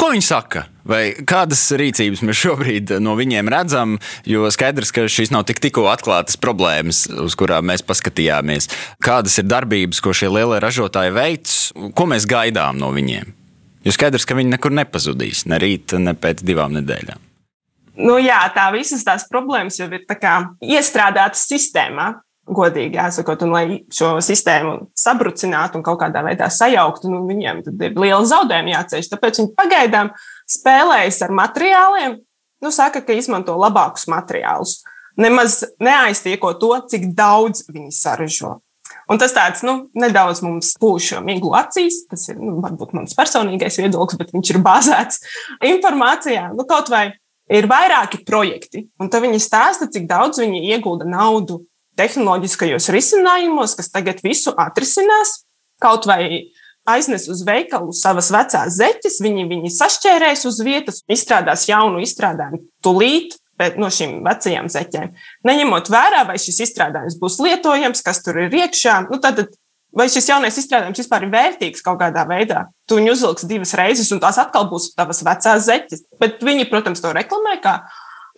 ko 0.00 0.06
viņi 0.14 0.24
saka? 0.24 0.64
Vai 0.88 1.12
kādas 1.28 1.60
rīcības 1.76 2.22
mēs 2.24 2.40
šobrīd 2.40 2.94
no 3.04 3.18
viņiem 3.20 3.50
redzam? 3.52 3.98
Jo 4.28 4.48
skaidrs, 4.52 4.94
ka 4.96 5.04
šīs 5.12 5.32
nav 5.32 5.44
tik 5.48 5.60
tikko 5.64 5.84
atklātas 5.92 6.40
problēmas, 6.40 7.04
uz 7.20 7.36
kurām 7.36 7.68
mēs 7.68 7.84
paskatījāmies. 7.84 8.70
Kādas 9.04 9.36
ir 9.40 9.48
darbības, 9.48 10.00
ko 10.04 10.16
šie 10.16 10.32
lielie 10.32 10.60
ražotāji 10.64 11.12
veids, 11.16 11.56
ko 11.96 12.08
mēs 12.08 12.28
gaidām 12.28 12.80
no 12.80 12.92
viņiem? 12.96 13.43
Jo 13.84 13.92
skaidrs, 13.92 14.24
ka 14.24 14.36
viņi 14.36 14.54
nekur 14.54 14.72
nepazudīs, 14.72 15.44
ne 15.50 15.60
rīt, 15.60 15.92
ne 16.00 16.14
pēc 16.16 16.40
divām 16.46 16.72
nedēļām. 16.78 17.20
Nu, 17.94 18.16
jā, 18.18 18.40
tā 18.54 18.68
visas 18.74 19.04
tās 19.06 19.26
problēmas 19.30 19.76
jau 19.78 19.86
ir 19.92 20.06
iestrādātas 20.74 21.44
sistēmā. 21.50 22.14
Godīgi 22.44 22.98
jāsakot, 22.98 23.40
un 23.46 23.54
lai 23.54 23.66
šo 23.94 24.18
sistēmu 24.20 24.90
sabrucinātu 25.00 25.78
un 25.78 25.84
kaut 25.86 25.96
kādā 26.02 26.20
veidā 26.26 26.50
sajauktu, 26.52 27.08
nu, 27.08 27.22
viņiem 27.24 27.62
ir 27.62 27.94
liela 27.96 28.24
zaudējuma 28.28 28.74
jāceļ. 28.74 29.06
Tāpēc 29.14 29.40
viņi 29.40 29.54
pagaidām 29.56 30.10
spēlējas 30.52 31.22
ar 31.24 31.32
materiāliem, 31.38 32.18
nu, 32.60 32.72
saka, 32.74 33.00
ka 33.00 33.16
izmanto 33.16 33.56
labākus 33.56 34.04
materiālus. 34.12 34.82
Nemaz 35.16 35.62
neaiztieko 35.80 36.52
to, 36.60 36.74
cik 36.90 37.14
daudz 37.16 37.64
viņi 37.70 37.94
saražo. 37.96 38.58
Un 39.10 39.20
tas 39.20 39.34
tāds 39.36 39.64
nu, 39.66 39.76
nedaudz 39.98 40.40
mums 40.44 40.72
pūš 40.80 41.18
miglu 41.24 41.52
acīs. 41.58 42.04
Tas 42.10 42.28
ir 42.32 42.40
nu, 42.40 42.56
varbūt 42.64 42.94
mans 42.96 43.16
personīgais 43.16 43.78
viedoklis, 43.82 44.20
bet 44.20 44.32
viņš 44.34 44.54
ir 44.54 44.62
bāzēts 44.64 45.20
informācijā. 45.72 46.48
Nu, 46.56 46.66
kaut 46.68 46.88
vai 46.92 47.06
ir 47.52 47.68
vairāki 47.68 48.22
projekti, 48.24 48.86
un 49.00 49.10
tad 49.12 49.24
viņi 49.26 49.42
stāsta, 49.42 49.90
cik 49.92 50.08
daudz 50.08 50.40
viņi 50.40 50.64
iegulda 50.72 51.08
naudu 51.08 51.60
tehnoloģiskajos 51.98 52.88
risinājumos, 52.94 53.76
kas 53.78 53.92
tagad 53.92 54.22
visu 54.24 54.54
atrisinās. 54.58 55.42
Kaut 55.82 56.06
vai 56.08 56.48
aiznes 56.88 57.26
uz 57.32 57.42
veikalu 57.46 57.92
savas 57.96 58.30
vecās 58.32 58.76
zeķes, 58.78 59.20
viņi, 59.24 59.46
viņi 59.50 59.72
sašķērēs 59.74 60.44
uz 60.48 60.60
vietas, 60.64 61.00
izstrādās 61.10 61.66
jaunu 61.68 62.02
izstrādājumu 62.04 62.62
tūlīt, 62.84 63.36
no 63.80 63.90
šīm 63.92 64.22
vecajām 64.26 64.70
zeķēm. 64.72 65.12
Neņemot 65.46 65.90
vērā, 65.92 66.24
vai 66.28 66.38
šis 66.40 66.62
izstrādājums 66.66 67.18
būs 67.20 67.38
lietojams, 67.44 68.02
kas 68.04 68.22
tur 68.24 68.40
ir 68.44 68.54
iekšā, 68.62 68.96
nu, 69.10 69.18
tad, 69.22 69.44
vai 69.94 70.08
šis 70.12 70.28
jaunais 70.30 70.58
izstrādājums 70.60 71.02
vispār 71.02 71.26
ir 71.26 71.34
vērtīgs 71.34 71.84
kaut 71.86 72.00
kādā 72.02 72.26
veidā. 72.28 72.66
Tu 72.88 72.98
viņu 72.98 73.14
uzvilksi 73.14 73.50
divas 73.50 73.74
reizes, 73.78 74.10
un 74.14 74.22
tās 74.22 74.40
atkal 74.42 74.66
būs 74.70 74.92
tavas 74.98 75.22
vecās 75.26 75.68
zeķes. 75.68 76.06
Bet 76.20 76.42
viņi, 76.44 76.68
protams, 76.70 77.02
to 77.04 77.14
reklamē 77.14 77.58
kā 77.64 77.78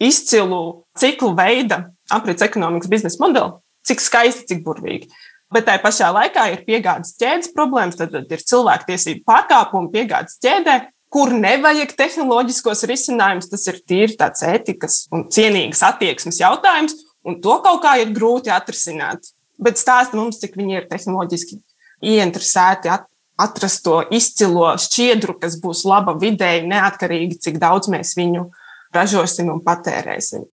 izcilu 0.03 0.83
ciklu 0.99 1.33
veida 1.37 1.87
aprits 2.13 2.45
ekonomikas 2.45 2.93
biznesa 2.93 3.23
modeli. 3.25 3.57
Cik 3.87 4.03
skaisti, 4.03 4.47
cik 4.51 4.65
burvīgi. 4.67 5.09
Bet 5.55 5.69
tajā 5.69 5.79
pašā 5.79 6.09
laikā 6.11 6.49
ir 6.53 6.65
piegādes 6.67 7.15
ķēdes 7.21 7.53
problēmas, 7.55 7.97
tad 8.01 8.15
ir 8.19 8.43
cilvēktiesību 8.51 9.23
pārkāpumi 9.29 9.93
piegādes 9.93 10.41
ķēdē, 10.43 10.75
kur 11.17 11.33
nevajag 11.33 11.95
tehnoloģiskos 11.97 12.85
risinājumus. 12.91 13.49
Tas 13.49 13.65
ir 13.73 13.81
tīri 13.89 14.19
tāds 14.21 14.45
ētikas 14.45 14.99
un 15.15 15.25
cienīgas 15.33 15.81
attieksmes 15.89 16.43
jautājums, 16.43 16.99
un 17.25 17.41
to 17.41 17.57
kaut 17.65 17.81
kā 17.87 17.97
ir 18.03 18.13
grūti 18.17 18.53
atrisināt. 18.53 19.33
Bet 19.57 19.81
stāsta 19.81 20.19
mums, 20.19 20.37
cik 20.43 20.59
viņi 20.61 20.83
ir 20.83 20.89
tehnoloģiski 20.91 21.63
ieinteresēti 22.05 22.93
atrast 23.41 23.83
to 23.85 24.03
izcilo 24.13 24.75
šķiedru, 24.81 25.39
kas 25.41 25.57
būs 25.61 25.87
laba 25.89 26.13
videi, 26.21 26.61
neatkarīgi, 26.69 27.41
cik 27.47 27.57
daudz 27.63 27.89
mēs 27.93 28.13
viņu 28.19 28.51
ražosim 28.97 29.49
un 29.53 29.65
patērēsim. 29.65 30.45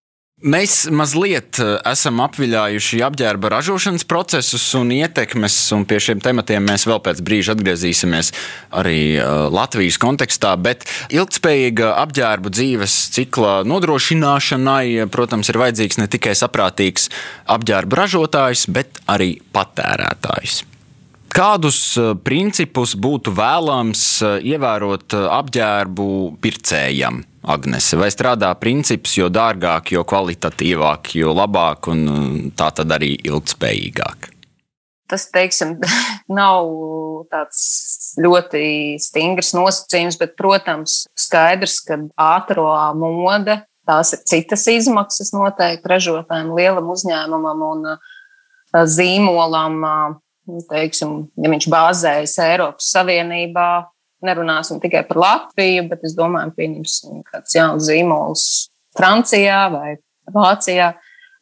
Mēs 0.44 0.90
mazliet 0.92 1.56
eh, 1.64 1.78
esam 1.88 2.18
apviļājuši 2.20 2.98
apģērba 3.08 3.48
ražošanas 3.54 4.04
procesus 4.04 4.66
un 4.76 4.90
ietekmes, 4.92 5.56
un 5.72 5.86
pie 5.88 6.02
šiem 6.04 6.20
tematiem 6.20 6.68
mēs 6.68 6.84
vēl 6.84 7.00
pēc 7.06 7.22
brīža 7.24 7.56
atgriezīsimies 7.56 8.34
arī 8.76 8.98
eh, 9.16 9.24
Latvijas 9.56 9.96
kontekstā. 10.04 10.52
Bet 10.60 10.84
ilgspējīga 11.16 11.94
apģērba 12.02 12.52
dzīves 12.52 12.98
cikla 13.16 13.56
nodrošināšanai, 13.72 15.08
protams, 15.16 15.48
ir 15.48 15.64
vajadzīgs 15.64 16.04
ne 16.04 16.12
tikai 16.12 16.36
saprātīgs 16.36 17.08
apģērba 17.48 18.04
ražotājs, 18.04 18.68
bet 18.68 19.00
arī 19.08 19.38
patērētājs. 19.56 20.66
Kādus 21.32 21.86
eh, 21.96 22.16
principus 22.20 23.00
būtu 23.00 23.32
vēlams 23.40 24.10
ievērot 24.44 25.22
apģērbu 25.24 26.10
pircējam? 26.44 27.30
Agnese, 27.44 27.98
vai 28.00 28.08
strādā 28.14 28.54
princips, 28.56 29.18
jo 29.18 29.28
dārgāk, 29.28 29.92
jo 29.92 30.06
kvalitatīvāk, 30.08 31.12
jo 31.20 31.34
labāk 31.36 31.90
un 31.92 32.06
tā 32.56 32.70
tad 32.76 32.94
arī 32.96 33.18
ilgspējīgāk? 33.20 34.30
Tas, 35.12 35.28
teiksim, 35.34 35.76
nav 36.40 36.70
tāds 37.34 38.16
ļoti 38.24 38.64
stingrs 39.04 39.52
nosacījums, 39.58 40.18
bet, 40.22 40.38
protams, 40.40 41.04
skaidrs, 41.20 41.82
ka 41.84 42.00
ātrā 42.16 42.94
mode 42.96 43.60
tās 43.88 44.14
ir 44.16 44.24
citas 44.30 44.64
izmaksas 44.72 45.34
noteikti 45.36 45.92
ražotājiem, 45.92 46.54
lielam 46.56 46.92
uzņēmumam 46.96 47.66
un 47.68 47.88
zīmolam. 48.88 49.82
Teiksim, 50.68 51.12
ja 51.40 51.50
viņš 51.52 51.70
bāzējas 51.72 52.34
Eiropas 52.44 52.90
Savienībā, 52.92 53.68
nerunāsim 54.26 54.82
tikai 54.84 55.04
par 55.08 55.22
Latviju, 55.24 55.88
bet 55.92 56.04
es 56.08 56.16
domāju, 56.18 56.54
pieņemsim 56.58 57.24
kāds 57.28 57.56
jauns 57.58 57.88
zīmols 57.90 58.48
Francijā 58.98 59.66
vai 59.74 59.96
Vācijā. 60.34 60.94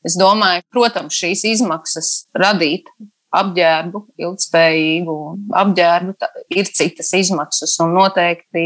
Es 0.05 0.17
domāju, 0.17 0.65
protams, 0.73 1.13
šīs 1.13 1.43
izmaksas 1.51 2.11
radīt 2.37 2.89
apģērbu, 3.31 4.01
ilgspējīgu 4.19 5.17
apģērbu, 5.61 6.15
ir 6.57 6.71
citas 6.73 7.13
izmaksas, 7.15 7.77
un 7.83 7.93
noteikti 7.95 8.65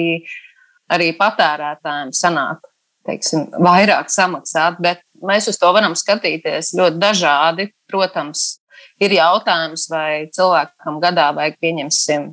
arī 0.96 1.12
patērētājiem 1.20 2.14
sanāk 2.16 2.64
teiksim, 3.06 3.50
vairāk 3.62 4.10
samaksāt, 4.10 4.80
bet 4.82 5.04
mēs 5.26 5.50
uz 5.52 5.60
to 5.62 5.70
varam 5.76 5.96
skatīties 5.98 6.74
ļoti 6.78 7.02
dažādi. 7.02 7.68
Protams, 7.92 8.56
ir 9.02 9.14
jautājums, 9.18 9.86
vai 9.92 10.26
cilvēkam 10.34 10.98
gadā 11.04 11.30
vajag 11.38 11.60
pieņemsim 11.62 12.32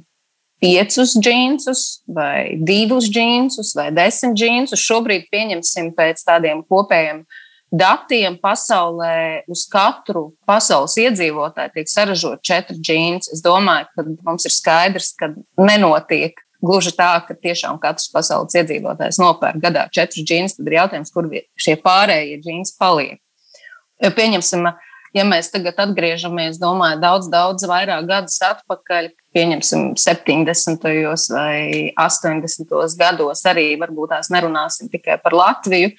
piecus 0.62 1.16
džinsus, 1.18 2.02
vai 2.06 2.56
divus 2.62 3.08
džinsus, 3.10 3.72
vai 3.74 3.90
desmit 3.94 4.36
džinsus. 4.38 4.82
Šobrīd 4.82 5.26
pieņemsim 5.32 5.90
pēc 5.96 6.22
tādiem 6.28 6.62
kopējiem 6.70 7.24
datiem 7.72 8.36
pasaulē 8.38 9.42
uz 9.50 9.64
katru 9.72 10.28
pasaules 10.46 10.94
iedzīvotāju 11.00 11.72
tiek 11.74 11.90
saražot 11.90 12.44
četri 12.44 12.78
džins. 12.78 13.32
Es 13.32 13.42
domāju, 13.44 13.88
ka 13.96 14.06
mums 14.28 14.46
ir 14.46 14.54
skaidrs, 14.54 15.14
ka 15.18 15.32
nenotiek 15.58 16.38
gluži 16.62 16.92
tā, 16.94 17.10
ka 17.26 17.34
tiešām 17.34 17.80
katrs 17.82 18.10
pasaules 18.12 18.54
iedzīvotājs 18.60 19.18
nopērk 19.22 19.58
gadā 19.64 19.88
četrus 19.90 20.26
džins. 20.28 20.56
Tad 20.58 20.68
ir 20.68 20.78
jautājums, 20.78 21.12
kur 21.14 21.28
šie 21.58 21.74
pārējie 21.82 22.38
džins 22.44 22.76
paliek. 22.78 23.18
Jo 24.02 24.12
pieņemsim, 24.14 24.68
ja 25.16 25.24
mēs 25.26 25.50
tagad 25.54 25.80
atgriežamies, 25.82 26.60
domāju, 26.62 27.00
daudz, 27.02 27.28
daudz 27.32 27.66
vairāk 27.70 28.06
gadus 28.08 28.38
atpakaļ, 28.46 29.10
pieņemsim, 29.36 29.92
70. 29.98 30.88
vai 31.32 31.92
80. 31.98 32.72
gados, 33.00 33.44
arī 33.48 33.72
varbūt 33.80 34.14
tās 34.14 34.32
nerunāsim 34.32 34.90
tikai 34.92 35.18
par 35.22 35.36
Latviju. 35.36 35.92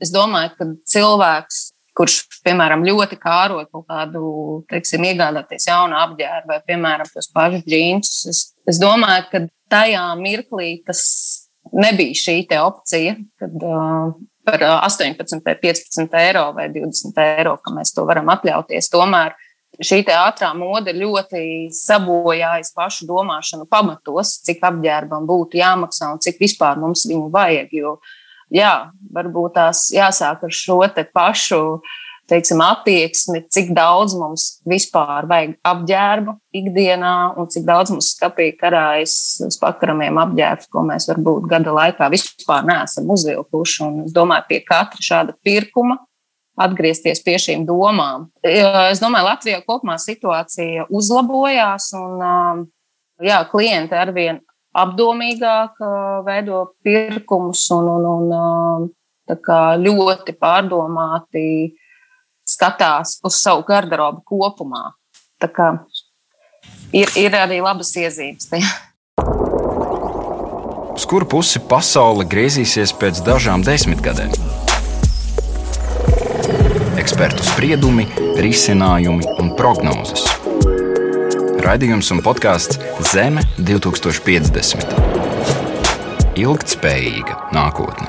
Es 0.00 0.12
domāju, 0.14 0.54
ka 0.56 0.68
cilvēks, 0.88 1.60
kurš, 1.98 2.22
piemēram, 2.46 2.86
ļoti 2.86 3.18
kāroja 3.20 3.68
kaut 3.68 3.84
kādu, 3.90 4.22
teiksim, 4.70 5.04
iegādāties 5.10 5.68
jaunu 5.68 5.98
apģērbu 6.00 6.54
vai, 6.54 6.60
piemēram, 6.66 7.10
tos 7.12 7.28
pašus 7.34 7.66
džinsus, 7.66 8.24
es, 8.30 8.42
es 8.70 8.80
domāju, 8.80 9.28
ka 9.32 9.44
tajā 9.70 10.06
mirklī 10.20 10.72
tas 10.86 11.02
nebija 11.76 12.16
šī 12.16 12.38
opcija, 12.58 13.14
kad 13.38 13.66
uh, 13.66 14.14
par 14.44 14.64
18, 14.88 15.44
15 15.62 16.16
eiro 16.18 16.52
vai 16.56 16.68
20 16.72 17.20
eiro, 17.22 17.56
ka 17.62 17.72
mēs 17.74 17.92
to 17.94 18.06
varam 18.08 18.30
atļauties. 18.32 18.90
Tomēr 18.92 19.36
šī 19.84 20.02
ātrā 20.12 20.50
mode 20.56 20.92
ļoti 20.96 21.70
sabojājas 21.74 22.74
pašu 22.76 23.08
domāšanu 23.08 23.66
pamatos, 23.70 24.36
cik 24.46 24.62
apģērbam 24.68 25.28
būtu 25.28 25.60
jāmaksā 25.60 26.12
un 26.14 26.20
cik 26.22 26.40
vispār 26.42 26.80
mums 26.80 27.06
viņu 27.08 27.30
vajag. 27.32 27.72
Jo, 27.72 27.96
jā, 28.52 28.74
varbūt 29.14 29.56
tās 29.56 29.88
jāsāk 29.94 30.46
ar 30.46 30.54
šo 30.54 30.82
pašu 31.14 31.80
teiksim, 32.30 32.60
attieksmi, 32.62 33.42
cik 33.50 33.72
daudz 33.74 34.14
mums 34.18 34.44
vispār 34.68 35.26
vajag 35.30 35.56
apģērbu 35.66 36.36
ikdienā 36.60 37.14
un 37.40 37.48
cik 37.50 37.64
daudz 37.66 37.90
mums 37.94 38.12
skapī 38.14 38.50
karājas 38.58 39.14
uz 39.46 39.58
pakaramiem 39.60 40.20
apģērbs, 40.22 40.68
ko 40.70 40.84
mēs 40.86 41.08
varbūt 41.10 41.48
gada 41.50 41.74
laikā 41.74 42.10
vispār 42.12 42.68
neesam 42.68 43.10
uzvilkuši. 43.10 43.82
Un 43.86 43.98
es 44.06 44.14
domāju, 44.14 44.46
pie 44.52 44.60
katra 44.66 45.02
šāda 45.08 45.34
pirkuma 45.42 45.98
atgriezties 46.58 47.22
pie 47.24 47.36
šīm 47.40 47.64
domām. 47.68 48.28
Es 48.42 49.00
domāju, 49.02 49.28
Latvijā 49.30 49.60
kopumā 49.66 49.96
situācija 50.00 50.88
uzlabojās 50.90 51.90
un 51.98 52.66
jā, 53.22 53.42
klienti 53.50 53.96
arvien 53.96 54.40
apdomīgāk 54.76 55.80
veido 56.26 56.64
pirkumus 56.84 57.64
un, 57.74 57.88
un, 57.90 58.30
un 58.34 58.90
ļoti 59.80 60.34
pārdomāti 60.38 61.46
skatās 62.50 63.18
uz 63.24 63.40
savu 63.42 63.64
garderobu 63.66 64.22
kopumā. 64.26 64.90
Ir, 66.92 67.08
ir 67.16 67.36
arī 67.38 67.60
labas 67.62 67.94
iezīmes. 67.96 68.50
Tajā. 68.50 68.70
Uz 70.90 71.06
kuru 71.08 71.28
pusi 71.30 71.62
pasaule 71.70 72.26
griezīsies 72.28 72.92
pēc 72.98 73.22
dažām 73.24 73.62
desmitgadēm? 73.64 74.34
Ekspertu 77.00 77.40
spriedumi, 77.40 78.04
risinājumi 78.36 79.24
un 79.40 79.54
prognozes. 79.56 80.26
Raidījums 81.64 82.10
un 82.12 82.20
podkāsts 82.20 82.76
Zeme 83.08 83.40
2050. 83.56 84.84
Ilgtspējīga 86.36 87.36
nākotne. 87.56 88.08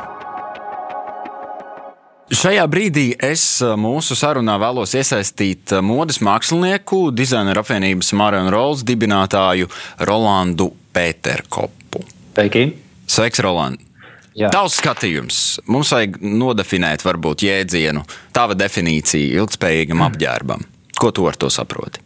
Šajā 2.35 2.65
brīdī 2.71 3.05
es 3.15 3.43
eh, 3.63 3.75
mūsu 3.79 4.15
sarunā 4.19 4.57
vēlos 4.59 4.91
iesaistīt 4.99 5.71
eh, 5.77 5.79
modes 5.83 6.19
mākslinieku, 6.23 7.15
dizaineru 7.15 7.63
apvienības 7.63 8.11
Māriju 8.19 8.51
Rolas 8.51 8.83
dibinātāju 8.87 9.71
Rolandu 10.07 10.67
Pēterkopu. 10.91 12.03
Sveiki! 12.35 12.63
Sveiks, 13.07 13.39
Roland! 13.43 13.90
Jā. 14.37 14.51
Tavs 14.53 14.77
skatījums. 14.79 15.39
Mums 15.67 15.91
vajag 15.91 16.21
nodefinēt, 16.23 17.03
varbūt, 17.03 17.43
jēdzienu, 17.47 18.05
tava 18.35 18.55
definīcija 18.55 19.41
ilgspējīgam 19.41 19.99
mm. 19.99 20.07
apģērbam. 20.07 20.63
Ko 20.99 21.11
tu 21.15 21.27
ar 21.27 21.35
to 21.39 21.49
saproti? 21.51 22.03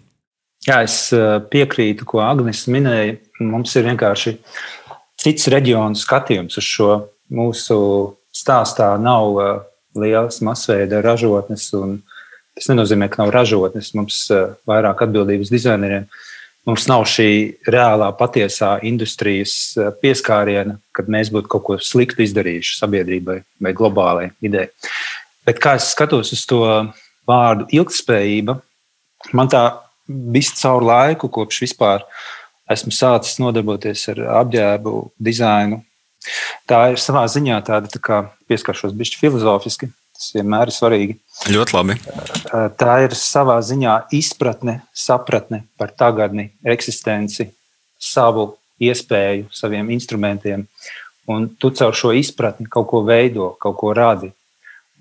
Jā, 0.65 0.79
es 0.88 0.97
eh, 1.13 1.38
piekrītu, 1.51 2.07
ko 2.09 2.23
Agnēs 2.25 2.65
minēja. 2.73 3.19
Mums 3.45 3.75
ir 3.77 3.85
vienkārši 3.91 4.38
cits 5.21 5.49
reģionu 5.53 5.99
skatījums 5.99 6.57
uz 6.57 6.65
šo 6.65 6.91
mūsu 7.35 7.77
stāstā. 8.33 8.95
Nav 9.01 9.38
lielas 9.95 10.41
masveida 10.45 11.01
ražotnes. 11.05 11.69
Tas 12.55 12.69
nenozīmē, 12.71 13.09
ka 13.11 13.23
nav 13.23 13.33
ražotnes. 13.35 13.93
Mums 13.97 14.23
ir 14.31 14.39
eh, 14.39 14.55
vairāk 14.69 15.05
atbildības 15.05 15.53
dizaineriem. 15.53 16.09
Mums 16.65 16.88
nav 16.89 17.04
šī 17.10 17.30
reālā, 17.69 18.10
patiesā 18.17 18.75
industrijas 18.88 19.75
eh, 19.78 19.91
pieskāriena, 20.01 20.80
kad 20.95 21.10
mēs 21.12 21.30
būtu 21.34 21.51
kaut 21.51 21.65
ko 21.67 21.80
sliktu 21.82 22.25
izdarījuši 22.25 22.80
sabiedrībai 22.80 23.39
vai 23.62 23.73
globālajai 23.78 24.32
idejai. 24.45 24.71
Bet 25.45 25.62
kā 25.62 25.75
es 25.78 25.91
skatos 25.93 26.34
uz 26.34 26.45
to 26.49 26.63
vārdu 27.30 27.67
ilgspējība, 27.78 28.58
man 29.38 29.51
tā 29.54 29.65
visu 30.08 30.58
caur 30.58 30.86
laiku, 30.86 31.30
kopš 31.30 31.62
vispār 31.67 32.06
esmu 32.73 32.93
sācis 32.93 33.38
nodarboties 33.41 34.08
ar 34.13 34.23
apģērbu 34.41 34.95
dizainu, 35.21 35.84
Tā 36.69 36.82
ir 36.93 37.01
savā 37.01 37.25
ziņā 37.30 37.60
tāda 37.65 37.89
tā 37.91 38.01
kā 38.01 38.21
pieskaršos 38.49 38.95
bišķi 38.97 39.21
filozofiski. 39.21 39.89
Tas 40.15 40.32
vienmēr 40.32 40.69
ir 40.71 40.75
svarīgi. 40.75 41.15
Ļoti 41.51 41.75
labi. 41.75 41.95
Tā 42.80 42.93
ir 43.04 43.15
savā 43.19 43.58
ziņā 43.67 43.95
izpratne, 44.15 44.78
sapratne 44.95 45.65
par 45.80 45.91
tagadni, 45.91 46.54
eksistenci, 46.63 47.49
savu 47.99 48.54
iespēju, 48.80 49.49
saviem 49.56 49.91
instrumentiem. 49.95 50.65
Un 51.28 51.49
tu 51.60 51.71
caur 51.75 51.95
šo 51.97 52.13
izpratni 52.15 52.69
kaut 52.71 52.88
ko 52.91 53.01
veido, 53.04 53.51
kaut 53.60 53.75
ko 53.82 53.91
radi. 53.97 54.32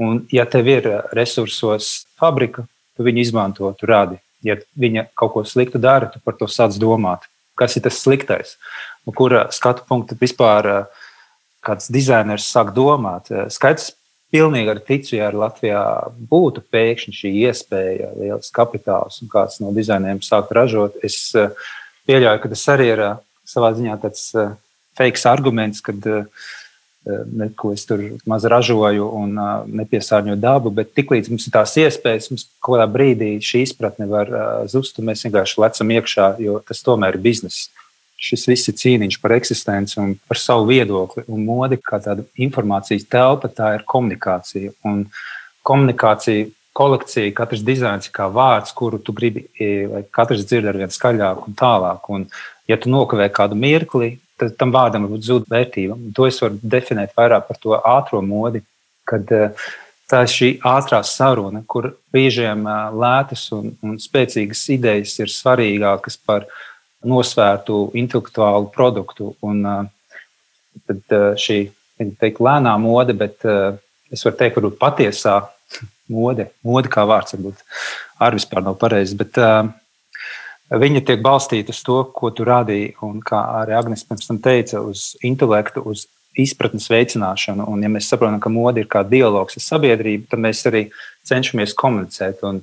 Un, 0.03 0.25
ja 0.35 0.49
tev 0.51 0.69
ir 0.73 0.89
resursos 1.15 2.09
fabrika, 2.19 2.65
tu 2.97 3.07
viņu 3.07 3.23
izmanto, 3.23 3.71
tu 3.79 3.87
radi. 3.87 4.19
Ja 4.45 4.57
viņa 4.59 5.09
kaut 5.17 5.37
ko 5.37 5.45
sliktu 5.47 5.79
dara, 5.81 6.11
tu 6.11 6.19
par 6.25 6.35
to 6.41 6.49
sāc 6.51 6.75
domāt. 6.81 7.29
Kas 7.55 7.77
ir 7.79 7.85
tas 7.85 8.01
sliktais? 8.03 8.57
Un 9.07 9.15
kura 9.15 9.47
skatu 9.55 9.85
punkta 9.87 10.19
vispār 10.19 10.89
kāds 11.65 11.87
dizainers 11.93 12.49
sāk 12.51 12.73
domāt. 12.75 13.31
Skaidrs, 13.55 13.93
pilnīgi 14.35 14.73
ar 14.73 14.81
ticu, 14.83 15.15
ja 15.17 15.31
Latvijā 15.35 15.85
būtu 16.31 16.65
pēkšņi 16.75 17.15
šī 17.21 17.33
iespēja, 17.47 18.11
liels 18.19 18.51
kapitāls 18.55 19.21
un 19.23 19.31
kāds 19.33 19.61
no 19.63 19.71
dizaineriem 19.77 20.23
sākt 20.25 20.53
ražot, 20.57 20.99
es 21.07 21.19
eh, 21.39 21.55
pieļauju, 22.09 22.43
ka 22.43 22.53
tas 22.53 22.67
arī 22.75 22.91
ir 22.97 23.05
eh, 23.07 23.17
savā 23.49 23.73
ziņā 23.79 23.97
tāds 24.03 24.29
fake 24.99 25.21
arguments, 25.29 25.83
kad 25.85 26.07
neko 27.05 27.75
es 27.75 27.83
tur 27.85 28.01
maz 28.31 28.47
ražoju 28.49 29.09
un 29.19 29.35
nepiesārņoju 29.81 30.39
dabu, 30.41 30.71
bet 30.73 30.95
tiklīdz 30.97 31.29
mums 31.29 31.45
ir 31.45 31.53
tās 31.53 31.75
iespējas, 31.83 32.31
mums 32.33 32.47
kaut 32.65 32.79
kādā 32.79 32.87
brīdī 32.89 33.35
šī 33.45 33.65
izpratne 33.67 34.07
var 34.09 34.31
zust, 34.71 34.97
un 35.03 35.11
mēs 35.11 35.27
vienkārši 35.27 35.61
lecam 35.61 35.93
iekšā, 35.99 36.29
jo 36.41 36.63
tas 36.65 36.81
tomēr 36.87 37.19
ir 37.19 37.27
bizness 37.27 37.69
šis 38.25 38.47
viss 38.49 38.71
ir 38.71 38.77
cīniņš 38.81 39.21
par 39.23 39.37
eksistenci 39.37 39.99
un 40.01 40.15
par 40.29 40.41
savu 40.41 40.69
viedokli. 40.71 41.27
Un 41.29 41.45
mode 41.47 41.79
kā 41.83 42.01
tāda 42.03 42.25
informācijas 42.41 43.07
telpa, 43.11 43.51
tā 43.53 43.75
ir 43.77 43.87
komunikācija. 43.91 44.73
Un 44.89 45.05
komunikācija, 45.67 46.49
kolekcija, 46.75 47.35
katrs 47.37 47.63
dizains 47.67 48.09
ir 48.09 48.15
kā 48.17 48.29
vārds, 48.33 48.75
kuru 48.77 48.99
tu 48.99 49.15
gribi, 49.17 49.45
e, 49.61 49.87
lai 49.91 50.03
katrs 50.15 50.47
dzird 50.49 50.73
ar 50.73 50.81
vien 50.81 50.93
skaļāk 50.93 51.47
un 51.49 51.57
tālāk. 51.61 52.11
Un, 52.17 52.27
ja 52.71 52.81
tu 52.81 52.93
nokavē 52.93 53.29
kādu 53.33 53.59
mirkli, 53.61 54.15
tad 54.41 54.57
tam 54.59 54.75
vārdam 54.75 55.07
zuda 55.23 55.47
vērtība. 55.55 55.97
Un 55.97 56.13
to 56.17 56.27
es 56.29 56.41
varu 56.43 56.59
definēt 56.63 57.15
vairāk 57.17 57.49
par 57.49 57.61
to 57.63 57.79
ātrā 57.79 58.23
modi, 58.25 58.65
kad 59.09 59.31
e, 59.31 59.49
tā 60.11 60.25
ir 60.25 60.33
šī 60.33 60.51
ātrā 60.67 61.05
saruna, 61.07 61.63
kur 61.69 61.93
brīžiem 62.15 62.65
e, 62.67 62.79
lētas 63.05 63.47
un, 63.57 63.75
un 63.85 63.99
spēcīgas 64.01 64.65
idejas 64.75 65.19
ir 65.21 65.33
svarīgākas 65.33 66.19
par 66.27 66.49
nosvērtu 67.09 67.89
intelektuālu 68.01 68.71
produktu. 68.75 69.33
Un, 69.45 69.63
tad 70.89 71.17
šī 71.41 71.59
teikt, 72.21 72.43
lēnā 72.43 72.75
mode, 72.83 73.15
bet 73.17 73.45
es 73.45 74.25
varu 74.27 74.39
teikt, 74.41 74.59
varbūt 74.59 74.81
patiesā 74.81 75.39
mode, 76.17 76.51
mode 76.67 76.91
kā 76.93 77.07
vārds 77.09 77.37
varbūt 77.37 77.65
arī 78.25 78.41
vispār 78.41 78.67
nav 78.67 78.79
pareizs. 78.81 79.17
Bet, 79.19 79.39
Viņa 80.73 81.03
tiek 81.05 81.21
balstīta 81.21 81.75
uz 81.75 81.83
to, 81.85 81.99
ko 82.17 82.31
tu 82.33 82.47
rādīji, 82.49 82.95
un 83.05 83.19
kā 83.23 83.37
arī 83.61 83.75
Agnēs 83.77 84.07
pirms 84.09 84.31
tam 84.31 84.39
teica, 84.43 84.81
uz 84.81 85.13
intelektu, 85.23 85.83
uz 85.85 86.07
izpratnes 86.41 86.89
veicināšanu. 86.91 87.67
Un, 87.71 87.83
ja 87.85 87.91
mēs 87.93 88.09
saprotam, 88.11 88.41
ka 88.43 88.51
mode 88.51 88.83
ir 88.83 88.89
kā 88.91 89.05
dialogs 89.07 89.59
ar 89.59 89.65
sabiedrību, 89.65 90.27
tad 90.31 90.43
mēs 90.43 90.65
arī 90.71 90.87
cenšamies 91.29 91.77
komunicēt. 91.79 92.41
Un 92.49 92.63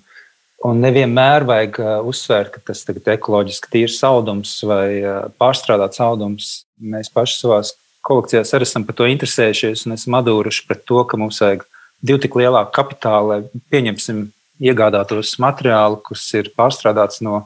Un 0.67 0.78
nevienmēr 0.84 1.45
vajag 1.50 1.80
uzsvērt, 2.06 2.52
ka 2.54 2.62
tas 2.69 2.84
ir 2.86 3.00
ekoloģiski 3.15 3.71
tīrs 3.74 3.97
audums 4.06 4.60
vai 4.67 5.02
pārstrādāts 5.41 6.02
audums. 6.06 6.52
Mēs 6.78 7.10
paši 7.13 7.39
savā 7.39 7.62
kolekcijās 8.06 8.54
arī 8.54 8.67
esam 8.67 8.86
par 8.86 8.97
to 9.00 9.08
interesējušies 9.10 9.88
un 9.88 9.95
esam 9.95 10.19
adūruši 10.19 10.67
pret 10.69 10.84
to, 10.89 11.02
ka 11.10 11.17
mums 11.17 11.41
vajag 11.41 11.65
divu 12.06 12.21
tik 12.21 12.38
lielāku 12.38 12.74
kapitālu, 12.78 13.32
lai 13.32 13.63
pieņemsim 13.74 14.28
iegādātos 14.62 15.34
materiālu, 15.41 15.97
kas 16.06 16.28
ir 16.38 16.52
pārstrādāts 16.58 17.24
no 17.26 17.45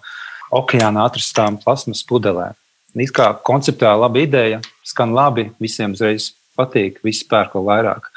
okeāna 0.55 1.07
atrastām 1.07 1.59
plasmas 1.61 2.03
pudelēm. 2.07 2.55
It 2.95 3.11
kā 3.15 3.33
konceptuāli 3.43 4.03
laba 4.05 4.21
ideja, 4.23 4.61
skan 4.87 5.11
labi, 5.15 5.49
visiem 5.59 5.95
uzreiz 5.95 6.29
patīk, 6.55 7.01
visi 7.03 7.25
pērk 7.27 7.57
vēl 7.57 7.65
vairāk. 7.67 8.07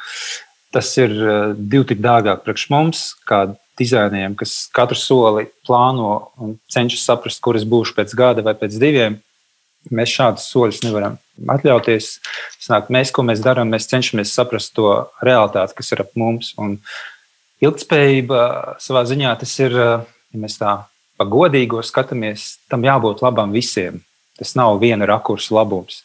Tas 0.74 0.90
ir 1.00 1.14
uh, 1.16 1.54
divi 1.56 1.88
tik 1.90 2.02
dārgāk 2.04 2.44
priekš 2.44 2.68
mums, 2.70 3.02
kā 3.26 3.48
dizainieriem, 3.78 4.34
kas 4.38 4.66
katru 4.74 4.98
soli 4.98 5.46
plāno 5.66 6.32
un 6.42 6.56
cenšas 6.70 7.06
saprast, 7.08 7.40
kur 7.44 7.58
es 7.58 7.66
būšu 7.68 7.96
pēc 7.96 8.14
gada 8.18 8.44
vai 8.44 8.54
pēc 8.58 8.78
diviem. 8.80 9.18
Mēs 9.94 10.12
šādus 10.12 10.48
soļus 10.50 10.82
nevaram 10.84 11.16
atļauties. 11.48 12.10
Sanāk, 12.60 12.90
mēs, 12.92 13.12
ko 13.14 13.24
mēs 13.24 13.40
darām, 13.44 13.70
mēs 13.72 13.88
cenšamies 13.90 14.34
saprast 14.34 14.74
to 14.76 14.90
realitāti, 15.24 15.78
kas 15.78 15.94
ir 15.94 16.02
ap 16.04 16.10
mums. 16.18 16.50
Un 16.60 16.76
ilgspējība 17.64 18.42
savā 18.82 19.04
ziņā 19.08 19.32
tas 19.40 19.54
ir, 19.62 19.78
ja 19.78 20.42
mēs 20.42 20.58
tā 20.60 20.74
pagodīgo 21.18 21.82
skatāmies, 21.86 22.56
tam 22.70 22.84
jābūt 22.86 23.22
labam 23.24 23.54
visiem. 23.54 24.02
Tas 24.38 24.54
nav 24.58 24.76
viena 24.82 25.06
rakursa 25.08 25.56
labums. 25.56 26.02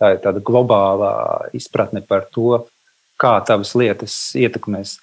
Tā 0.00 0.14
ir 0.14 0.22
tāda 0.24 0.42
globāla 0.42 1.12
izpratne 1.54 2.02
par 2.02 2.24
to, 2.34 2.64
kā 3.20 3.36
tavas 3.46 3.74
lietas 3.76 4.16
ietekmēs. 4.38 4.96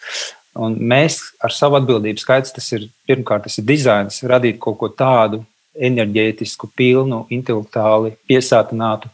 Un 0.57 0.77
mēs 0.89 1.19
ar 1.43 1.53
savu 1.53 1.77
atbildību 1.79 2.21
skaidrs, 2.21 2.55
tas 2.55 2.67
ir 2.73 2.87
pirmkārt, 3.09 3.45
tas 3.45 3.57
ir 3.59 3.67
dizains, 3.67 4.23
radīt 4.25 4.59
kaut 4.63 4.79
ko 4.81 4.89
tādu 4.89 5.43
enerģētisku, 5.77 6.71
pilnu, 6.77 7.25
intelektuāli 7.33 8.15
piesātinātu, 8.29 9.11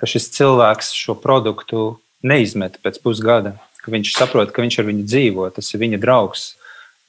ka 0.00 0.08
šis 0.08 0.30
cilvēks 0.36 0.94
šo 0.96 1.16
produktu 1.20 1.88
neizmet 2.26 2.78
pēc 2.84 3.00
pusgada, 3.04 3.56
viņš 3.86 4.14
saprot, 4.16 4.52
ka 4.52 4.64
viņš 4.64 4.80
ar 4.80 4.88
viņu 4.88 5.04
dzīvo, 5.06 5.48
tas 5.54 5.68
ir 5.72 5.82
viņa 5.82 6.00
draugs, 6.02 6.54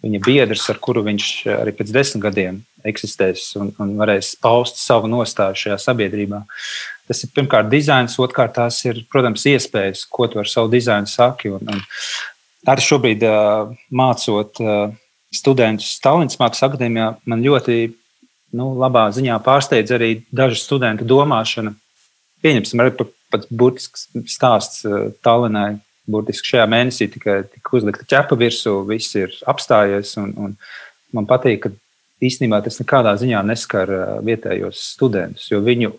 viņa 0.06 0.20
biedrs, 0.26 0.68
ar 0.70 0.80
kuru 0.84 1.02
viņš 1.08 1.30
arī 1.58 1.74
pēc 1.74 1.94
desmit 1.94 2.24
gadiem 2.28 2.60
eksistēs 2.88 3.50
un, 3.58 3.72
un 3.82 3.96
varēs 3.98 4.36
paust 4.42 4.78
savu 4.82 5.10
nostāju 5.10 5.58
šajā 5.64 5.80
sabiedrībā. 5.88 6.44
Tas 7.08 7.24
ir 7.24 7.32
pirmkārt 7.34 7.72
dizains, 7.72 8.18
otrkārt 8.22 8.58
tās 8.60 8.80
ir, 8.86 9.02
protams, 9.12 9.46
iespējas, 9.50 10.06
ko 10.12 10.28
tu 10.30 10.42
ar 10.42 10.50
savu 10.52 10.70
dizainu 10.72 11.10
saki. 11.10 11.54
Un, 11.56 11.72
un 11.72 11.82
arī 12.66 12.84
šobrīd 12.84 13.24
mācot 13.94 14.62
studentus 15.36 15.98
Tallinas 16.04 16.40
Mākslas 16.40 16.66
akadēmijā, 16.70 17.10
man 17.28 17.44
ļoti 17.44 17.78
nu, 18.58 18.72
labā 18.80 19.08
ziņā 19.16 19.38
pārsteidz 19.46 19.94
arī 19.96 20.12
dažu 20.34 20.60
studentu 20.62 21.08
domāšana. 21.08 21.74
Pieņemsim, 22.46 22.82
arī 22.82 22.94
pats 22.98 23.50
burtisks 23.52 24.08
stāsts 24.32 24.86
Tallinai. 25.26 25.78
Burtiski 26.08 26.54
šajā 26.54 26.64
mēnesī 26.72 27.10
tikai 27.12 27.42
tika 27.52 27.74
uzlikta 27.76 28.06
ķepa 28.08 28.38
virsū, 28.40 28.78
viss 28.88 29.16
ir 29.20 29.34
apstājies. 29.52 30.14
Un, 30.22 30.30
un 30.40 30.54
man 31.12 31.28
patīk, 31.28 31.66
ka 31.66 31.72
īstenībā 32.24 32.62
tas 32.64 32.80
nekādā 32.80 33.12
ziņā 33.20 33.42
neskar 33.44 33.92
vietējos 34.24 34.80
studentus, 34.94 35.50
jo 35.52 35.60
viņu 35.66 35.92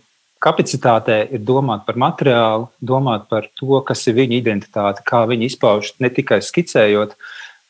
kapacitātē 0.42 1.18
ir 1.35 1.42
domāt 1.44 1.85
par 1.87 1.98
materiālu, 2.01 2.68
domāt 2.81 3.29
par 3.31 3.48
to, 3.59 3.81
kas 3.87 4.07
ir 4.09 4.18
viņa 4.18 4.38
identitāte, 4.38 5.05
kā 5.07 5.24
viņi 5.31 5.51
izpaužas 5.51 5.96
ne 6.03 6.11
tikai 6.14 6.40
skicējot 6.44 7.16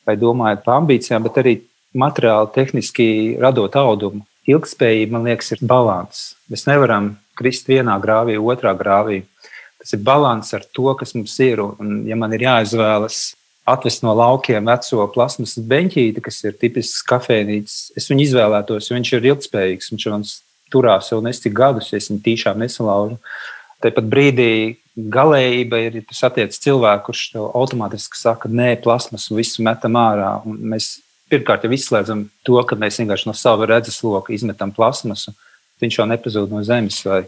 vai 0.07 0.15
domājot 0.19 0.63
par 0.65 0.81
ambīcijām, 0.81 1.25
bet 1.25 1.39
arī 1.41 1.55
materiāli, 1.97 2.53
tehniski 2.55 3.09
radot 3.41 3.75
audumu. 3.79 4.25
Ilgspējība, 4.49 5.13
man 5.13 5.27
liekas, 5.29 5.51
ir 5.53 5.65
līdzsvars. 5.65 6.21
Mēs 6.49 6.65
nevaram 6.69 7.11
krist 7.37 7.69
vienā 7.69 7.97
grāvī, 8.01 8.37
otrā 8.37 8.73
grāvī. 8.77 9.23
Tas 9.79 9.93
ir 9.95 10.01
līdzsvars 10.05 10.53
ar 10.57 10.65
to, 10.75 10.87
kas 10.97 11.13
mums 11.15 11.35
ir. 11.43 11.61
Un, 11.61 12.01
ja 12.09 12.17
man 12.19 12.33
ir 12.35 12.47
jāizvēlas 12.47 13.21
atvest 13.69 14.01
no 14.01 14.15
laukiem 14.17 14.65
veco 14.65 15.05
plasmas 15.13 15.55
beņķīti, 15.69 16.23
kas 16.25 16.41
ir 16.47 16.57
tipisks 16.59 17.05
kafejnīcas. 17.09 17.77
Es 17.99 18.09
viņu 18.09 18.25
izvēlētos, 18.25 18.89
jo 18.89 18.97
viņš 18.97 19.13
ir 19.15 19.29
ilgspējīgs. 19.31 19.91
Viņš 19.93 20.07
man 20.13 20.25
turās 20.71 21.11
jau 21.11 21.19
nesik 21.25 21.53
gadus, 21.57 21.91
ja 21.91 21.99
es 21.99 22.09
viņu 22.11 22.23
tīšām 22.25 22.61
nesalaužu. 22.63 23.19
Tāpat 23.83 24.09
brīdī 24.11 24.51
galējība 24.99 25.79
ir, 25.85 26.01
tas 26.09 26.25
attiec 26.27 26.55
cilvēku, 26.55 27.09
kurš 27.09 27.23
automātiski 27.39 28.19
saka, 28.19 28.51
nē, 28.51 28.73
plasmas 28.83 29.29
un 29.31 29.39
visu 29.39 29.63
metam 29.63 29.95
ārā. 29.99 30.33
Un 30.47 30.59
mēs 30.73 30.97
pirmkārt 31.31 31.63
jau 31.63 31.71
izslēdzam 31.75 32.25
to, 32.47 32.59
ka 32.67 32.77
mēs 32.79 32.99
vienkārši 32.99 33.29
no 33.29 33.37
sava 33.37 33.69
redzesloka 33.69 34.35
izmetam 34.35 34.73
plasmasu. 34.75 35.35
Viņš 35.79 36.01
jau 36.01 36.07
nepazūd 36.09 36.51
no 36.51 36.65
zemes. 36.67 36.99
Vai, 37.07 37.23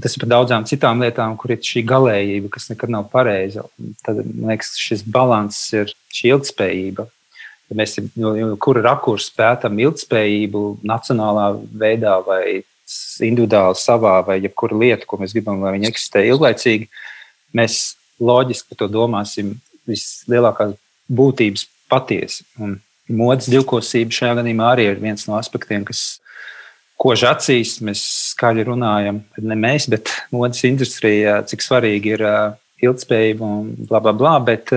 Tas 0.00 0.14
ir 0.16 0.22
par 0.22 0.30
daudzām 0.30 0.64
citām 0.64 1.02
lietām, 1.04 1.34
kur 1.36 1.52
ir 1.52 1.60
šī 1.60 1.82
galējība, 1.84 2.48
kas 2.54 2.70
nekad 2.70 2.92
nav 2.94 3.10
pareiza. 3.12 3.66
Tad, 4.06 4.22
man 4.24 4.54
liekas, 4.54 4.72
šis 4.80 5.02
līdzsvars 5.04 5.58
ir 5.76 5.92
šī 6.16 6.30
ilgspējība. 6.32 7.04
Ja 7.72 7.78
mēs 7.78 7.96
no 8.20 8.34
kura 8.60 8.82
rakursa 8.84 9.32
pētām 9.38 9.80
ilgspējību, 9.80 10.62
nacionālā 10.84 11.46
veidā 11.80 12.18
vai 12.26 12.60
individuāli 13.24 13.78
savā, 13.80 14.18
vai 14.26 14.36
jebkura 14.42 14.76
lieta, 14.76 15.08
ko 15.08 15.16
mēs 15.22 15.32
gribam, 15.32 15.62
lai 15.64 15.78
viņa 15.78 15.88
eksistē 15.88 16.26
ilglaicīgi, 16.28 16.90
mēs 17.56 17.78
loģiski 18.20 18.68
par 18.68 18.82
to 18.82 18.88
domāsim 18.92 19.54
vislielākās 19.88 20.74
būtības 21.08 21.64
patiesi. 21.88 22.44
Un 22.60 22.76
modes 23.08 23.48
divkosība 23.52 24.14
šajā 24.18 24.36
gadījumā 24.42 24.68
arī 24.74 24.90
ir 24.90 25.00
viens 25.00 25.24
no 25.28 25.38
aspektiem, 25.38 25.86
kas 25.88 26.20
kož 27.02 27.24
acīs, 27.32 27.78
mēs 27.82 28.02
skaļi 28.34 28.66
runājam, 28.68 29.22
ne 29.42 29.56
mēs, 29.58 29.88
bet 29.90 30.12
modes 30.34 30.62
industrija, 30.68 31.40
cik 31.48 31.64
svarīgi 31.64 32.14
ir 32.14 32.26
ilgspējība 32.82 33.48
un 33.48 33.72
bla, 33.88 34.02
bla, 34.04 34.12
bla. 34.14 34.36
Bet 34.44 34.70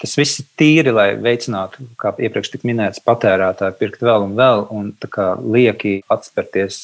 tas 0.00 0.14
viss 0.18 0.42
ir 0.42 0.48
tīri, 0.60 0.94
lai 0.94 1.10
veicinātu, 1.18 1.88
kā 2.00 2.14
iepriekš 2.18 2.54
tika 2.54 2.70
minēts, 2.70 3.02
patērētāju 3.06 3.78
pirkt 3.80 4.06
vēl 4.06 4.28
un 4.28 4.38
vēl, 4.38 4.64
un 4.74 4.94
lieki 5.56 6.00
atspērties. 6.12 6.80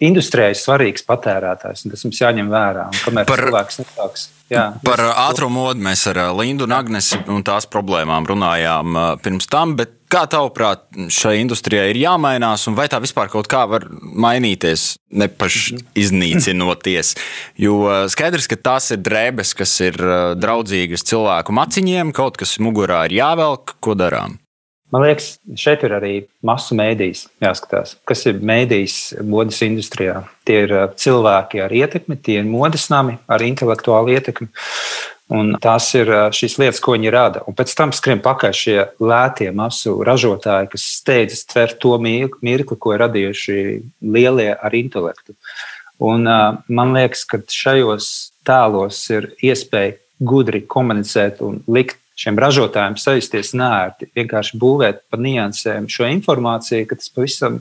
Industrijai 0.00 0.54
svarīgs 0.56 1.04
patērētājs, 1.04 1.84
un 1.84 1.92
tas 1.92 2.04
mums 2.06 2.20
jāņem 2.22 2.46
vērā. 2.48 2.86
Kamēr 3.04 3.26
Par... 3.28 3.42
cilvēks 3.44 3.82
nesāks 3.82 4.28
Jā, 4.50 4.64
Par 4.82 4.98
ātrumu 5.28 5.62
modu 5.62 5.84
mēs 5.84 6.02
ar 6.10 6.18
Lindu 6.34 6.66
un 6.66 6.74
Agnesi 6.74 7.20
un 7.30 7.44
tās 7.46 7.68
problēmām 7.70 8.26
runājām 8.26 8.96
pirms 9.22 9.46
tam. 9.50 9.76
Kā 10.10 10.24
tavuprāt, 10.26 10.88
šai 11.14 11.36
industrijai 11.38 11.92
ir 11.92 12.00
jāmainās, 12.00 12.64
un 12.66 12.74
vai 12.74 12.88
tā 12.90 12.98
vispār 12.98 13.30
kaut 13.30 13.46
kā 13.50 13.62
var 13.70 13.84
mainīties, 13.90 14.96
nepaši 15.14 15.78
iznīcinoties? 16.02 17.14
Jo 17.62 18.08
skaidrs, 18.10 18.50
ka 18.50 18.58
tās 18.58 18.90
ir 18.90 19.04
drēbes, 19.06 19.54
kas 19.54 19.76
ir 19.86 19.98
draudzīgas 20.42 21.06
cilvēku 21.06 21.54
maciņiem, 21.54 22.10
kaut 22.16 22.40
kas 22.42 22.58
mugurā 22.58 23.04
ir 23.06 23.20
jāvelk, 23.20 23.76
ko 23.78 23.94
darām. 23.94 24.40
Man 24.90 25.04
liekas, 25.06 25.36
šeit 25.54 25.84
ir 25.86 25.92
arī 25.94 26.14
masu 26.42 26.74
mēdījis 26.74 27.22
jāskatās. 27.44 27.94
Kas 28.10 28.24
ir 28.26 28.40
mēdījis 28.42 28.96
modes 29.22 29.60
industrijā? 29.62 30.24
Tie 30.48 30.64
ir 30.64 30.74
uh, 30.74 30.88
cilvēki 30.98 31.62
ar 31.62 31.74
ietekmi, 31.74 32.18
tie 32.18 32.40
ir 32.40 32.48
modes 32.50 32.88
nami 32.90 33.14
ar 33.30 33.44
intelektuālu 33.46 34.16
ietekmi. 34.16 34.50
Un 35.30 35.52
tās 35.62 35.86
ir 35.94 36.08
šīs 36.34 36.56
lietas, 36.58 36.80
ko 36.82 36.96
viņi 36.96 37.12
rada. 37.14 37.44
Un 37.46 37.54
pēc 37.54 37.70
tam 37.78 37.92
skrien 37.94 38.18
pakaļ 38.22 38.54
šie 38.56 38.76
lētie 38.98 39.52
masu 39.54 40.00
ražotāji, 40.06 40.72
kas 40.72 40.86
steidzas 40.96 41.44
tvert 41.46 41.78
to 41.82 41.94
mirkli, 42.02 42.64
ko 42.66 42.96
ir 42.96 43.04
radījuši 43.04 43.58
lielie 44.02 44.50
ar 44.56 44.74
intelektu. 44.74 45.36
Un, 46.02 46.26
man 46.26 46.96
liekas, 46.96 47.22
ka 47.28 47.38
šajos 47.46 48.10
tēlos 48.48 49.04
ir 49.14 49.30
iespēja 49.44 49.98
gudri 50.20 50.64
komunicēt 50.66 51.40
un 51.44 51.60
likt 51.70 52.00
šiem 52.20 52.36
ražotājiem 52.40 52.98
sajusties 53.00 53.54
nērti, 53.56 54.10
vienkārši 54.16 54.58
būvēt 54.60 55.04
pa 55.08 55.20
niansēm 55.20 55.86
šo 55.92 56.08
informāciju, 56.10 56.88
ka 56.88 56.98
tas 56.98 57.12
pavisam 57.14 57.60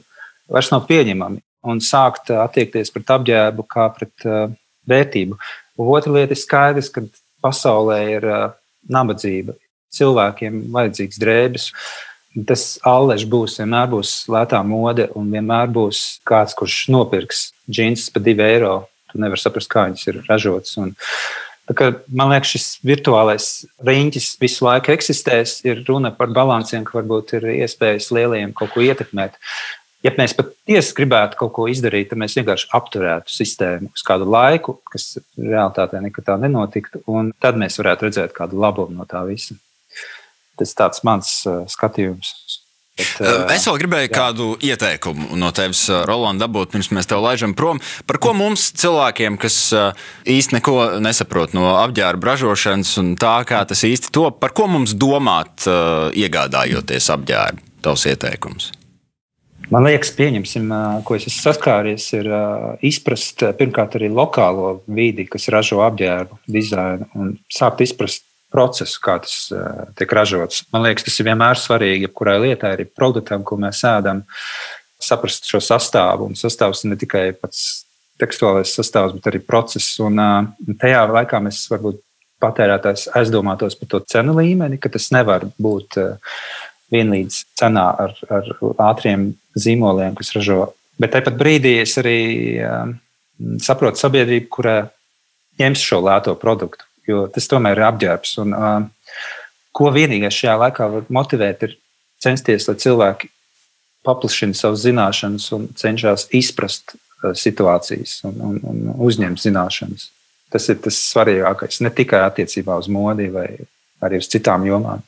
vairs 0.52 0.72
nav 0.74 0.88
pieņemami 0.90 1.40
un 1.70 1.80
sākt 1.84 2.32
attiekties 2.34 2.92
pret 2.96 3.14
apģērbu 3.16 3.66
kā 3.70 3.88
pret 3.96 4.28
uh, 4.28 4.52
vērtību. 4.90 5.38
Otra 5.80 6.16
lieta 6.16 6.36
ir 6.36 6.42
skaidrs, 6.42 6.92
ka 6.92 7.06
pasaulē 7.44 8.00
ir 8.18 8.28
uh, 8.30 8.46
nabadzība. 8.92 9.56
Cilvēkiem 9.96 10.62
vajadzīgs 10.74 11.20
drēbes. 11.22 11.72
Tas 12.46 12.64
allež 12.86 13.26
būs, 13.30 13.58
vienmēr 13.58 13.90
būs 13.90 14.14
lētā 14.30 14.60
mode, 14.64 15.08
un 15.18 15.32
vienmēr 15.34 15.72
būs 15.74 16.22
kāds, 16.30 16.54
kurš 16.58 16.84
nopirks 16.94 17.50
džinsus 17.66 18.14
par 18.14 18.24
divu 18.26 18.46
eiro. 18.46 18.74
Tu 19.10 19.18
nevari 19.18 19.42
saprast, 19.42 19.72
kā 19.72 19.88
viņas 19.88 20.10
ir 20.12 20.20
ražotas. 20.30 20.78
Uh, 20.78 20.94
Man 22.10 22.32
liekas, 22.32 22.50
šis 22.56 22.64
virtuālais 22.82 23.48
riņķis 23.86 24.30
visu 24.42 24.66
laiku 24.66 24.94
eksistēs. 24.96 25.60
Ir 25.68 25.84
runa 25.86 26.10
par 26.16 26.32
balansiem, 26.34 26.82
ka 26.86 26.98
varbūt 26.98 27.36
ir 27.38 27.46
iespējas 27.60 28.10
lieliem 28.16 28.56
kaut 28.58 28.74
ko 28.74 28.82
ietekmēt. 28.82 29.38
Ja 30.06 30.14
mēs 30.16 30.32
patiesi 30.32 30.94
gribētu 30.96 31.36
kaut 31.42 31.52
ko 31.58 31.66
izdarīt, 31.68 32.08
tad 32.12 32.22
mēs 32.22 32.38
vienkārši 32.40 32.70
apturētu 32.78 33.34
sistēmu 33.34 33.90
uz 33.92 34.04
kādu 34.08 34.30
laiku, 34.32 34.78
kas 34.88 35.18
realitātē 35.36 36.00
nekad 36.06 36.30
tā 36.30 36.38
nenotiktu, 36.40 37.04
un 37.12 37.34
tad 37.44 37.60
mēs 37.60 37.76
varētu 37.82 38.08
redzēt 38.08 38.36
kādu 38.38 38.62
labumu 38.64 39.02
no 39.02 39.08
tā 39.10 39.26
visa. 39.28 39.58
Tas 40.60 40.72
ir 40.76 41.04
mans 41.08 41.34
uh, 41.48 41.66
skatījums. 41.72 42.32
Bet, 43.00 43.52
es 43.56 43.68
vēl 43.68 43.78
gribēju 43.80 44.08
jā. 44.10 44.14
kādu 44.16 44.48
ieteikumu 44.64 45.38
no 45.40 45.52
tevis, 45.56 45.86
Roland, 46.08 46.42
dabūt, 46.44 46.74
pirms 46.74 46.92
mēs 46.96 47.08
tev 47.08 47.24
laižam 47.24 47.54
prom. 47.56 47.80
Par 48.08 48.20
ko 48.24 48.34
mums, 48.36 48.70
cilvēkiem, 48.80 49.38
kas 49.40 49.60
īsti 50.28 50.58
neko 50.58 50.76
nesaprot 51.04 51.56
no 51.56 51.78
apģērba 51.80 52.34
ražošanas 52.34 52.92
un 53.04 53.14
tā, 53.20 53.38
kā 53.48 53.62
tas 53.68 53.86
īsti 53.88 54.12
top, 54.16 54.42
par 54.44 54.56
ko 54.56 54.68
mums 54.72 54.96
domāt, 55.00 55.68
iegādājoties 56.20 57.12
apģērbu? 57.16 57.66
Tavs 57.80 58.04
ieteikums. 58.12 58.74
Man 59.70 59.86
liekas, 59.86 60.10
pieņemsim, 60.18 60.72
ko 61.06 61.14
es 61.14 61.28
esmu 61.30 61.44
saskāries, 61.44 62.08
ir 62.18 62.30
izprast 62.86 63.44
pirmkārt 63.60 64.00
arī 64.00 64.08
lokālo 64.10 64.80
vidi, 64.90 65.28
kas 65.30 65.46
ražo 65.54 65.84
apģērbu 65.86 66.40
dizainu, 66.50 67.06
un 67.14 67.36
sākt 67.54 67.84
izprast 67.86 68.26
procesu, 68.50 68.98
kā 69.04 69.20
tas 69.22 69.36
tiek 70.00 70.16
ražots. 70.18 70.64
Man 70.74 70.88
liekas, 70.88 71.06
tas 71.06 71.20
ir 71.22 71.30
vienmēr 71.30 71.62
svarīgi, 71.62 72.08
jebkurai 72.08 72.40
lietai, 72.48 72.74
arī 72.80 72.88
produktam, 72.90 73.46
ko 73.46 73.60
mēs 73.62 73.84
ēdam, 73.86 74.24
saprast 74.98 75.46
šo 75.52 75.62
sastāvu. 75.62 76.32
Un 76.32 76.40
sastāvs 76.40 76.82
ne 76.90 76.98
tikai 76.98 77.28
pats 77.38 77.84
tekstuālais 78.20 78.74
sastāvs, 78.74 79.14
bet 79.20 79.30
arī 79.30 79.44
process. 79.46 80.00
Un 80.02 80.18
tajā 80.82 81.06
laikā 81.14 81.44
mēs 81.46 81.62
varbūt 81.70 82.02
patērētājs 82.42 83.10
aizdomātos 83.20 83.78
par 83.78 83.92
to 83.92 84.02
cenu 84.10 84.34
līmeni, 84.40 84.80
ka 84.82 84.90
tas 84.90 85.12
nevar 85.14 85.46
būt 85.62 86.00
vienlīdz 86.94 87.44
cenā 87.60 87.86
ar, 88.06 88.16
ar 88.34 88.52
ātriem 88.90 89.32
zīmoliem, 89.60 90.18
kas 90.18 90.34
ražo. 90.36 90.72
Bet 91.00 91.14
tāpat 91.16 91.38
brīdī 91.40 91.78
es 91.84 91.96
arī 92.02 92.20
uh, 92.60 92.92
saprotu 93.64 94.02
sabiedrību, 94.02 94.50
kurai 94.52 94.80
ņems 95.62 95.84
šo 95.86 96.02
lēto 96.04 96.36
produktu 96.40 96.90
jo 97.10 97.26
tas 97.34 97.50
tomēr 97.50 97.80
ir 97.80 97.88
apģērbs. 97.90 98.36
Un, 98.44 98.56
uh, 98.56 99.18
ko 99.76 99.92
vienīgais 99.96 100.36
šajā 100.36 100.56
laikā 100.64 100.90
var 100.94 101.12
motivēt, 101.14 101.66
ir 101.68 101.76
censties, 102.22 102.68
lai 102.70 102.78
cilvēki 102.82 103.32
paplašina 104.08 104.58
savas 104.58 104.84
zināšanas 104.86 105.50
un 105.56 105.68
cenšas 105.80 106.30
izprast 106.36 106.96
uh, 106.96 107.34
situācijas 107.38 108.20
un, 108.30 108.40
un, 108.52 108.62
un 108.72 108.96
uzņemt 109.10 109.42
zināšanas. 109.44 110.10
Tas 110.50 110.66
ir 110.72 110.80
tas 110.82 110.98
svarīgākais. 111.12 111.84
Ne 111.86 111.94
tikai 111.94 112.24
attiecībā 112.26 112.80
uz 112.82 112.90
modi 112.90 113.30
vai 113.34 113.52
arī 114.06 114.20
uz 114.22 114.30
citām 114.32 114.66
jomām. 114.68 115.04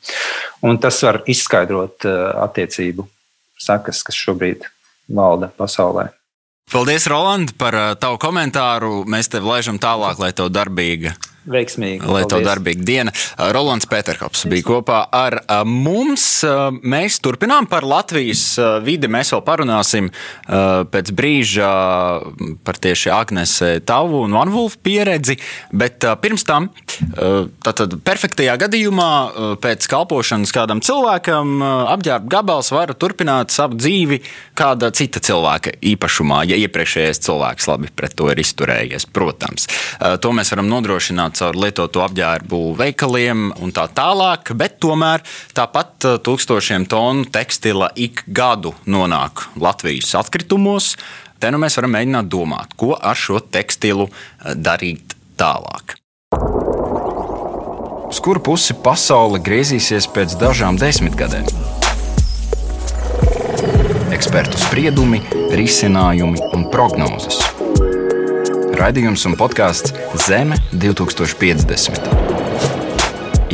Un 0.66 0.78
tas 0.82 1.00
var 1.04 1.22
izskaidrot 1.30 2.06
uh, 2.08 2.18
attiecību 2.44 3.06
sekas, 3.62 4.02
kas 4.06 4.18
šobrīd 4.18 4.66
valda 5.12 5.50
pasaulē. 5.56 6.08
Paldies, 6.72 7.08
Roland, 7.10 7.56
par 7.58 7.76
uh, 7.76 7.92
tavu 8.00 8.20
komentāru. 8.22 9.02
Mēs 9.10 9.32
tev 9.32 9.48
laižam 9.48 9.80
tālāk, 9.82 10.20
lai 10.22 10.32
tev 10.36 10.52
darbīga 10.54 11.16
Veiksmīgi. 11.42 12.06
Lai 12.06 12.22
tev 12.30 12.44
darbīga 12.46 12.84
diena. 12.86 13.12
Rolands 13.54 13.88
Pēterkops 13.90 14.44
bija 14.50 14.62
kopā 14.68 15.00
ar 15.10 15.40
mums. 15.66 16.24
Mēs 16.86 17.18
turpinām 17.24 17.66
par 17.70 17.82
Latvijas 17.82 18.44
vidi. 18.86 19.10
Mēs 19.10 19.32
vēl 19.34 19.42
parunāsim 19.46 20.10
pēc 20.46 21.10
brīža 21.18 21.70
par 22.62 22.78
tieši 22.78 23.10
Agnese 23.10 23.72
tavu 23.86 24.22
un 24.26 24.36
Vanvulfu 24.38 24.78
pieredzi. 24.86 25.38
Bet 25.74 26.06
pirms 26.22 26.46
tam, 26.46 26.70
tātad 27.66 27.98
perfektajā 28.06 28.54
gadījumā, 28.62 29.10
pēc 29.64 29.90
kalpošanas 29.90 30.54
kādam 30.54 30.78
cilvēkam, 30.84 31.58
apģērba 31.96 32.30
gabals 32.36 32.70
var 32.70 32.94
turpināt 32.94 33.50
savu 33.50 33.80
dzīvi 33.82 34.20
kāda 34.58 34.92
cita 34.94 35.18
cilvēka 35.18 35.74
īpašumā, 35.90 36.44
ja 36.46 36.60
iepriekšējais 36.62 37.22
cilvēks 37.26 37.66
labi 37.72 37.90
pret 37.90 38.14
to 38.14 38.30
ir 38.30 38.38
izturējies. 38.46 39.10
Protams, 39.10 39.66
to 40.22 40.30
mēs 40.36 40.54
varam 40.54 40.70
nodrošināt 40.70 41.31
caur 41.36 41.56
lietotu 41.58 42.02
apģērbu 42.04 42.60
veikaliem 42.78 43.50
un 43.62 43.72
tā 43.74 43.86
tālāk, 43.92 44.54
bet 44.58 44.78
tomēr 44.82 45.24
tāpat 45.56 46.08
eh, 46.08 46.18
tūkstošiem 46.24 46.86
tonu 46.90 47.26
tekstila 47.32 47.90
ik 47.96 48.24
gadu 48.26 48.74
nonāk 48.86 49.48
Latvijas 49.60 50.14
atkritumos. 50.20 50.94
Te 51.42 51.50
nu 51.50 51.58
mēs 51.58 51.78
varam 51.80 51.96
mēģināt 51.96 52.30
domāt, 52.30 52.76
ko 52.78 52.94
ar 52.94 53.18
šo 53.18 53.42
tekstilu 53.42 54.08
eh, 54.08 54.54
darīt 54.54 55.16
tālāk. 55.40 55.96
Uz 58.12 58.20
kuru 58.20 58.42
pusi 58.44 58.76
pasaule 58.84 59.40
griezīsies 59.40 60.08
pēc 60.12 60.36
dažām 60.40 60.76
desmitgadēm? 60.80 61.48
Ekspertu 64.12 64.60
spriedumi, 64.60 65.22
risinājumi 65.56 66.52
un 66.52 66.68
prognozes. 66.70 67.40
Raidījums 68.82 69.22
un 69.28 69.36
podkāsts 69.38 69.92
Zeme 70.18 70.56
2050. 70.74 72.08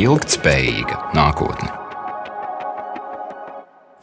Ilgtspējīga 0.01 0.95
nākotne. 1.13 1.69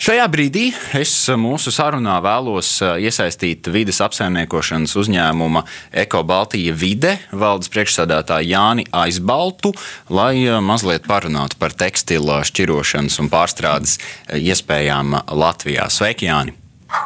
Šajā 0.07 0.27
brīdī 0.31 0.69
es 0.95 1.11
mūsu 1.35 1.73
sarunā 1.75 2.21
vēlos 2.23 2.69
eh, 2.79 3.09
iesaistīt 3.09 3.67
vidas 3.75 3.99
apsaimniekošanas 4.07 4.95
uzņēmuma 5.03 5.65
Eko 6.05 6.21
Baltija 6.29 6.77
vide 6.79 7.17
valdes 7.33 7.73
priekšsādātāju 7.75 8.53
Jāni 8.53 8.85
Aizbaltu, 8.95 9.73
lai 10.07 10.45
eh, 10.45 10.61
mazliet 10.63 11.11
parunātu 11.11 11.59
par 11.59 11.75
tekstila 11.75 12.45
šķirošanas 12.47 13.19
un 13.25 13.33
pārstrādes 13.35 13.99
eh, 13.99 14.39
iespējām 14.53 15.19
Latvijā. 15.35 15.91
Sveiki, 15.91 16.31
Jāni! 16.31 16.55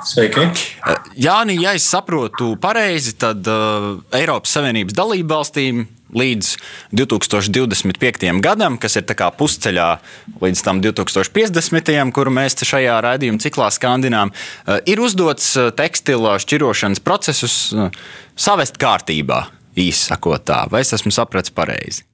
Sveiki! 0.04 0.44
Jāni, 1.20 1.56
ja 1.62 1.72
es 1.76 1.86
saprotu 1.88 2.52
pareizi, 2.60 3.14
tad 3.20 3.46
uh, 3.48 3.94
Eiropas 4.16 4.52
Savienības 4.56 4.96
dalību 4.96 5.32
valstīm 5.32 5.86
līdz 6.16 6.50
2025. 6.98 8.26
gadam, 8.42 8.76
kas 8.82 8.98
ir 8.98 9.06
pusceļā 9.38 9.88
līdz 10.42 10.64
tam 10.66 10.82
2050. 10.84 12.12
kuru 12.16 12.34
mēs 12.34 12.58
šajā 12.66 12.98
raidījuma 13.06 13.40
ciklā 13.42 13.70
skandinām, 13.72 14.34
uh, 14.34 14.78
ir 14.84 15.00
uzdots 15.00 15.54
tekstila 15.78 16.36
šķirošanas 16.42 17.00
procesus 17.04 17.56
uh, 17.72 17.88
savest 18.36 18.80
kārtībā, 18.80 19.46
īsi 19.78 20.10
sakot 20.10 20.44
tā. 20.44 20.66
Vai 20.70 20.84
es 20.84 20.92
esmu 20.96 21.14
sapratis 21.14 21.54
pareizi? 21.56 22.09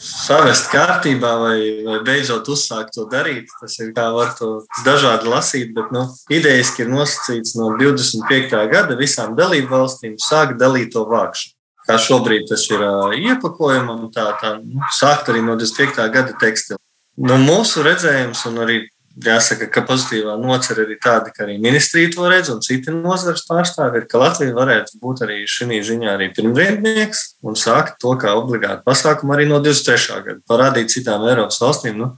Savest 0.00 0.70
kārtībā 0.72 1.30
vai, 1.42 1.58
vai 1.84 1.98
beidzot 2.06 2.48
uzsākt 2.52 2.94
to 2.96 3.06
darīt. 3.10 3.52
Tas 3.60 3.76
ir 3.82 3.92
kā 3.96 4.08
var 4.14 4.32
to 4.38 4.50
dažādi 4.86 5.28
lasīt, 5.30 5.72
bet 5.76 5.92
nu, 5.94 6.06
idejaski 6.32 6.86
ir 6.86 6.92
nosacīts 6.92 7.56
no 7.60 7.74
25. 7.80 8.56
gada 8.72 8.98
visām 8.98 9.36
dalību 9.38 9.70
valstīm 9.74 10.16
sākt 10.20 10.58
dalīt 10.60 10.94
to 10.96 11.04
vākšanu. 11.10 11.56
Kā 11.88 11.96
šobrīd 11.98 12.46
tas 12.50 12.66
ir 12.70 12.82
uh, 12.84 13.14
iepakojumam, 13.16 14.08
tā, 14.14 14.28
tā 14.40 14.54
nu, 14.60 14.82
sākt 14.94 15.30
arī 15.32 15.42
no 15.42 15.56
25. 15.58 16.04
gada 16.12 16.36
tekstila. 16.40 16.78
Nu, 17.20 17.36
mūsu 17.40 17.82
redzējums 17.84 18.44
un 18.48 18.60
arī 18.64 18.82
jāsaka, 19.18 19.66
ka 19.72 19.82
pozitīvā 19.88 20.36
nocer 20.40 20.82
arī 20.84 20.96
tāda, 21.02 21.32
ka 21.34 21.44
arī 21.44 21.56
ministrija 21.62 22.12
to 22.14 22.28
redz 22.30 22.50
un 22.52 22.60
citi 22.64 22.92
nozares 22.94 23.42
pārstāvi 23.48 24.00
ir, 24.00 24.06
ka 24.10 24.20
Latvija 24.22 24.54
varētu 24.54 25.00
būt 25.02 25.24
arī 25.26 25.40
šī 25.50 25.80
ziņā 25.86 26.14
arī 26.14 26.30
pirmvietnieks 26.36 27.24
un 27.42 27.58
sākt 27.58 27.98
to 28.02 28.14
kā 28.20 28.36
obligātu 28.38 28.86
pasākumu 28.86 29.34
arī 29.34 29.48
no 29.50 29.58
23. 29.64 30.22
gada. 30.26 30.38
Parādīt 30.48 30.94
citām 30.94 31.26
Eiropas 31.28 31.60
valstīm, 31.62 31.98
nu, 31.98 32.12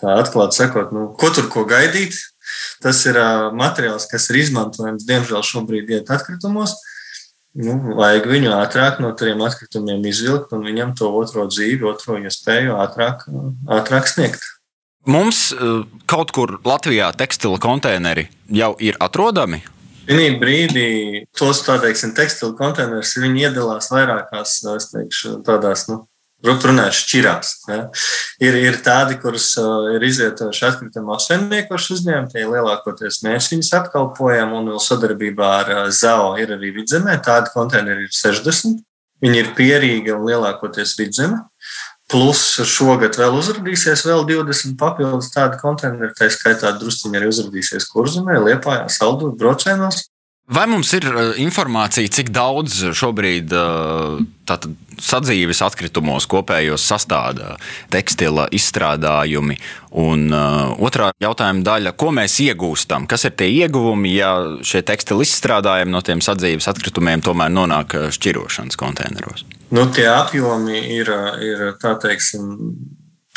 tā 0.00 0.18
atklāti 0.18 0.58
sakot, 0.58 0.92
nu, 0.92 1.08
ko 1.18 1.30
tur 1.34 1.48
ko 1.52 1.64
gaidīt. 1.68 2.18
Tas 2.82 3.00
ir 3.06 3.18
uh, 3.20 3.48
materiāls, 3.54 4.06
kas 4.08 4.30
ir 4.32 4.38
izmantojams, 4.40 5.04
diemžēl, 5.06 5.42
šobrīd 5.44 5.90
iet 5.92 6.10
atkritumos. 6.14 6.76
Nu, 7.58 7.74
vajag 7.98 8.28
viņu 8.30 8.52
ātrāk 8.54 9.00
no 9.02 9.10
tiem 9.18 9.40
atkritumiem 9.42 10.04
izvilkt 10.06 10.52
un 10.54 10.62
viņam 10.66 10.94
to 10.98 11.10
otro 11.18 11.46
dzīvi, 11.50 11.86
otro 11.90 12.18
iespēju 12.20 12.76
ātrāk, 12.78 13.24
ātrāk 13.78 14.08
sniegt. 14.10 14.44
Mums 15.08 15.48
eh, 15.52 15.82
kaut 16.04 16.32
kur 16.36 16.58
Latvijā 16.68 17.08
tekstila 17.16 17.56
konteineri 17.62 18.26
jau 18.52 18.74
ir 18.76 18.98
atrodami. 19.00 19.62
Vienā 20.08 20.36
brīdī 20.40 21.24
tos 21.36 21.62
tādiem 21.64 22.12
tekstilu 22.16 22.54
konteinerus 22.56 23.14
iedalās 23.16 23.90
vairākās, 23.92 24.54
teikšu, 24.92 25.34
tādās, 25.44 25.84
nu, 25.88 25.98
runājot, 26.44 26.96
šķirās. 26.96 27.50
Ja. 27.68 27.78
Ir, 28.40 28.56
ir 28.56 28.78
tādi, 28.84 29.18
kurus 29.20 29.50
uh, 29.60 29.90
ir 29.96 30.04
izvietojuši 30.08 30.64
atkritumu 30.70 31.12
apsaimniekošu 31.16 31.98
uzņēmumi, 31.98 32.32
tie 32.32 32.46
lielākoties 32.48 33.20
mēs 33.26 33.50
viņus 33.52 33.72
apkalpojam, 33.82 34.54
un 34.56 34.72
vēl 34.72 34.80
sadarbībā 34.80 35.50
ar 35.60 35.74
uh, 35.74 35.82
ZAO 35.92 36.36
ir 36.40 36.56
arī 36.56 36.72
vidzemē. 36.78 37.18
Tādi 37.24 37.52
konteineri 37.52 38.08
ir 38.08 38.16
60. 38.16 38.80
Viņi 39.24 39.40
ir 39.42 39.52
pierīgi 39.58 40.14
un 40.14 40.24
lielākoties 40.28 40.96
vidzemē. 41.00 41.42
Plus 42.08 42.42
šogad 42.64 43.18
vēl 43.20 43.34
uzrādīsies 43.36 44.06
vēl 44.08 44.22
20 44.30 44.78
papildus 44.80 45.28
tādu 45.34 45.58
konteineru, 45.60 46.14
tā 46.16 46.30
skaitā 46.32 46.72
drusciņi 46.80 47.18
arī 47.20 47.28
uzrādīsies 47.28 47.84
Kurzemē, 47.92 48.38
Liepājā, 48.46 48.86
Saldū, 48.92 49.34
Brocēnos. 49.36 50.06
Vai 50.48 50.64
mums 50.64 50.88
ir 50.96 51.04
uh, 51.04 51.34
informācija, 51.36 52.08
cik 52.08 52.30
daudz 52.32 52.78
šobrīd 52.96 53.52
uh, 53.52 54.22
tātad, 54.48 54.72
sadzīves 54.96 55.60
atkritumos 55.66 56.24
kopējos 56.32 56.86
sastāvā 56.88 57.58
tekstila 57.92 58.46
izstrādājumi? 58.56 59.58
Un 60.00 60.24
uh, 60.32 60.72
otrā 60.80 61.10
jautājuma 61.20 61.60
daļa, 61.68 61.92
ko 62.00 62.14
mēs 62.16 62.38
iegūstam? 62.46 63.04
Kas 63.04 63.28
ir 63.28 63.36
tie 63.36 63.50
ieguvumi, 63.58 64.16
ja 64.16 64.32
šie 64.64 64.80
tekstila 64.88 65.28
izstrādājumi 65.28 65.92
no 65.92 66.00
tiem 66.00 66.24
sadzīves 66.24 66.72
atkritumiem 66.72 67.20
tomēr 67.28 67.52
nonāk 67.52 68.00
šķirošanas 68.16 68.80
konteineros? 68.80 69.44
Nu, 69.70 69.84
tie 69.92 70.06
apjomi 70.08 70.78
ir, 70.96 71.10
ir 71.44 71.64
teiksim, 71.82 72.46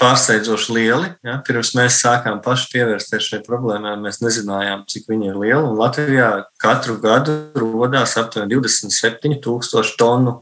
pārsteidzoši 0.02 0.74
lieli. 0.76 1.12
Ja? 1.26 1.38
Pirms 1.46 1.74
mēs 1.78 2.00
sākām 2.02 2.42
paši 2.44 2.70
pievērsties 2.74 3.28
šai 3.30 3.42
problēmai, 3.46 3.98
mēs 4.02 4.22
nezinājām, 4.24 4.86
cik 4.90 5.10
viņi 5.12 5.32
ir 5.32 5.40
lieli. 5.42 5.62
Un 5.62 5.78
Latvijā 5.80 6.32
katru 6.62 6.98
gadu 7.04 7.38
radās 7.56 8.18
aptuveni 8.22 8.58
27,000 8.58 9.96
tonu 10.00 10.40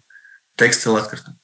tekstilu 0.59 0.99
atkritumu. 1.01 1.37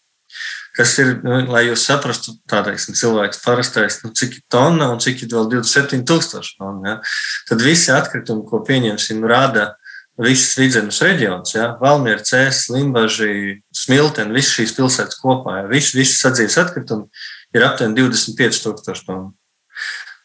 Kas 0.76 0.92
ir, 1.00 1.14
nu, 1.24 1.38
lai 1.48 1.64
jūs 1.70 1.86
saprastu, 1.88 2.34
tāds 2.52 2.90
cilvēks 3.00 3.40
parastais, 3.46 4.02
nu, 4.04 4.12
cik 4.12 4.42
ir 4.42 4.44
tonna 4.52 4.90
un 4.92 5.00
cik 5.00 5.24
ir 5.24 5.32
vēl 5.32 5.48
27,000 5.54 6.58
tonu. 6.60 6.84
Ja? 6.84 6.98
Tad 7.50 7.64
visi 7.64 7.94
atkritumi, 7.96 8.44
ko 8.50 8.60
pieņemsim, 8.68 9.24
rada 9.28 9.72
visas 10.22 10.56
vidzemes 10.60 11.02
reģions, 11.04 11.56
ja? 11.56 11.72
Valmiera, 11.82 12.24
Cēsis, 12.24 12.70
Limbaži, 12.72 13.62
Smilteni, 13.76 14.36
visas 14.36 14.56
šīs 14.60 14.76
pilsētas 14.78 15.20
kopā, 15.22 15.62
ja? 15.62 15.66
visi, 15.72 15.98
visi 16.00 16.18
sadzīves 16.20 16.60
atkritumi 16.62 17.10
ir 17.56 17.66
aptuveni 17.68 17.98
25,000 18.00 19.08
tonu. 19.08 19.34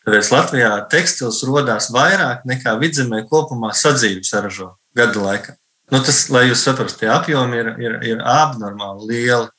Tāpēc 0.07 0.31
Latvijā 0.33 0.71
tekstils 0.91 1.43
radās 1.45 1.91
vairāk 1.93 2.47
nekā 2.49 2.77
vidzemē 2.81 3.25
kopumā 3.29 3.75
sadzīves 3.77 4.31
saražo 4.33 4.73
gada 4.97 5.21
laikā. 5.21 5.57
Nu, 5.91 5.99
tas, 6.07 6.23
lai 6.31 6.47
jūs 6.47 6.63
saprastu, 6.65 7.03
tie 7.03 7.11
apjomi 7.11 7.59
ir, 7.59 7.71
ir, 7.83 7.97
ir 8.13 8.21
abnormāli 8.23 9.09
lieli. 9.11 9.51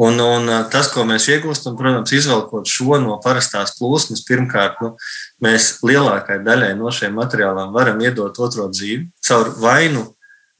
Un, 0.00 0.16
un 0.24 0.48
tas, 0.72 0.88
ko 0.88 1.04
mēs 1.04 1.26
iegūstam, 1.28 1.74
protams, 1.76 2.12
izvelkot 2.16 2.70
šo 2.70 2.96
no 3.02 3.18
parastās 3.20 3.74
plūsmas, 3.76 4.22
pirmkārt, 4.24 4.78
nu, 4.80 4.94
mēs 5.44 5.74
lielākajai 5.84 6.40
daļai 6.46 6.70
no 6.78 6.92
šiem 6.94 7.18
materiāliem 7.20 7.74
varam 7.74 8.00
iedot 8.00 8.40
otro 8.40 8.70
dzīvi 8.72 9.10
caur 9.28 9.52
vainu 9.60 10.06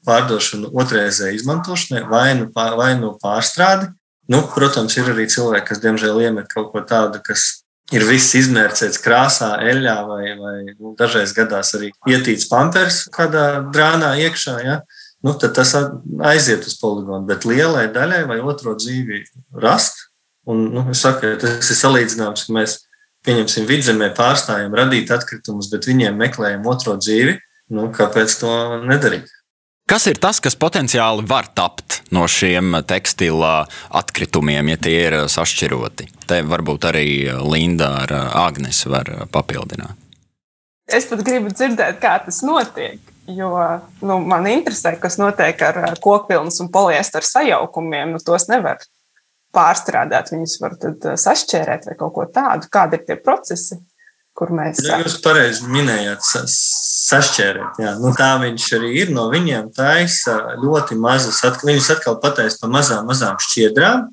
pārdošanu 0.05 0.69
otrreizē 0.81 1.31
izmantošanai, 1.33 2.03
vainu, 2.09 2.51
vainu 2.53 3.15
pārstrādi, 3.21 3.89
Nu, 4.31 4.45
protams, 4.53 4.95
ir 4.95 5.09
arī 5.11 5.25
cilvēki, 5.31 5.65
kas 5.67 5.81
diemžēl 5.83 6.21
iemet 6.23 6.47
kaut 6.51 6.69
ko 6.71 6.83
tādu, 6.87 7.19
kas 7.25 7.65
ir 7.91 8.05
viss 8.07 8.35
izmērcēts 8.39 9.01
krāsā, 9.03 9.49
eļļā, 9.67 9.95
vai, 10.07 10.23
vai 10.39 10.53
nu, 10.69 10.93
dažreiz 10.99 11.33
gadās 11.35 11.73
arī 11.75 11.89
ietīts 12.07 12.47
pampers 12.51 13.01
kādā 13.11 13.45
drānā 13.73 14.13
iekšā. 14.27 14.55
Ja? 14.63 14.77
Nu, 15.21 15.35
tad 15.37 15.53
tas 15.53 15.75
aiziet 15.77 16.65
uz 16.65 16.77
poligonu, 16.81 17.27
bet 17.29 17.45
lielai 17.45 17.85
daļai 17.93 18.23
vai 18.29 18.39
otro 18.41 18.73
dzīvi 18.77 19.21
rast. 19.61 20.07
Un, 20.49 20.63
nu, 20.73 20.87
es 20.89 21.03
saku, 21.05 21.35
tas 21.41 21.69
ir 21.69 21.77
salīdzināms, 21.77 22.47
ka 22.47 22.55
mēs 22.55 22.79
pieņemsim 23.25 23.67
vidzemē, 23.69 24.09
pārstājam 24.17 24.73
radīt 24.73 25.13
atkritumus, 25.13 25.69
bet 25.69 25.85
viņiem 25.89 26.17
meklējam 26.17 26.65
otro 26.69 26.97
dzīvi. 26.97 27.37
Nu, 27.71 27.91
kāpēc 27.93 28.33
to 28.41 28.51
nedarīt? 28.83 29.29
Kas 29.91 30.05
ir 30.07 30.17
tas, 30.23 30.39
kas 30.39 30.55
potenciāli 30.55 31.25
var 31.27 31.49
tapt 31.51 31.99
no 32.15 32.23
šiem 32.29 32.77
tekstila 32.87 33.65
atkritumiem, 33.99 34.71
ja 34.71 34.79
tie 34.79 34.95
ir 35.09 35.17
sašķiroti? 35.31 36.07
Te 36.29 36.41
varbūt 36.47 36.87
arī 36.87 37.07
Linda 37.43 37.91
ar 38.05 38.13
Agnēs 38.47 38.85
var 38.87 39.11
papildināt. 39.33 39.97
Es 40.91 41.07
pat 41.07 41.21
gribu 41.27 41.51
dzirdēt, 41.53 41.99
kā 42.01 42.17
tas 42.23 42.41
notiek. 42.43 43.10
Jo 43.35 43.51
nu, 44.01 44.17
man 44.19 44.47
interesē, 44.51 44.95
kas 44.99 45.19
notiek 45.21 45.61
ar 45.67 45.81
kokvilnas 46.03 46.59
un 46.63 46.71
poliesteru 46.73 47.27
sajaukumiem. 47.27 48.15
Nu, 48.15 48.23
tos 48.23 48.47
nevar 48.51 48.81
pārstrādāt, 49.55 50.31
viņus 50.33 50.57
var 50.63 50.75
sašķērēt 51.19 51.89
vai 51.89 51.97
kaut 51.99 52.13
ko 52.15 52.27
tādu. 52.33 52.69
Kādi 52.71 52.99
ir 52.99 53.07
tie 53.07 53.17
procesi? 53.21 53.79
kur 54.37 54.51
mēs. 54.55 54.81
Ja 54.85 54.99
jūs 55.01 55.17
pareizi 55.23 55.67
minējāt, 55.71 56.23
sašķērēt. 56.53 57.81
Jā. 57.83 57.95
Nu, 58.01 58.13
tā 58.17 58.33
viņš 58.41 58.67
arī 58.79 58.93
ir. 59.03 59.13
No 59.15 59.27
viņiem 59.31 59.71
taisa 59.75 60.37
ļoti 60.61 60.97
mazas, 61.01 61.41
viņas 61.65 61.91
atkal 61.97 62.17
pataisa 62.23 62.61
pa 62.61 62.71
mazām, 62.71 63.05
mazām 63.09 63.39
šķiedrām. 63.41 64.09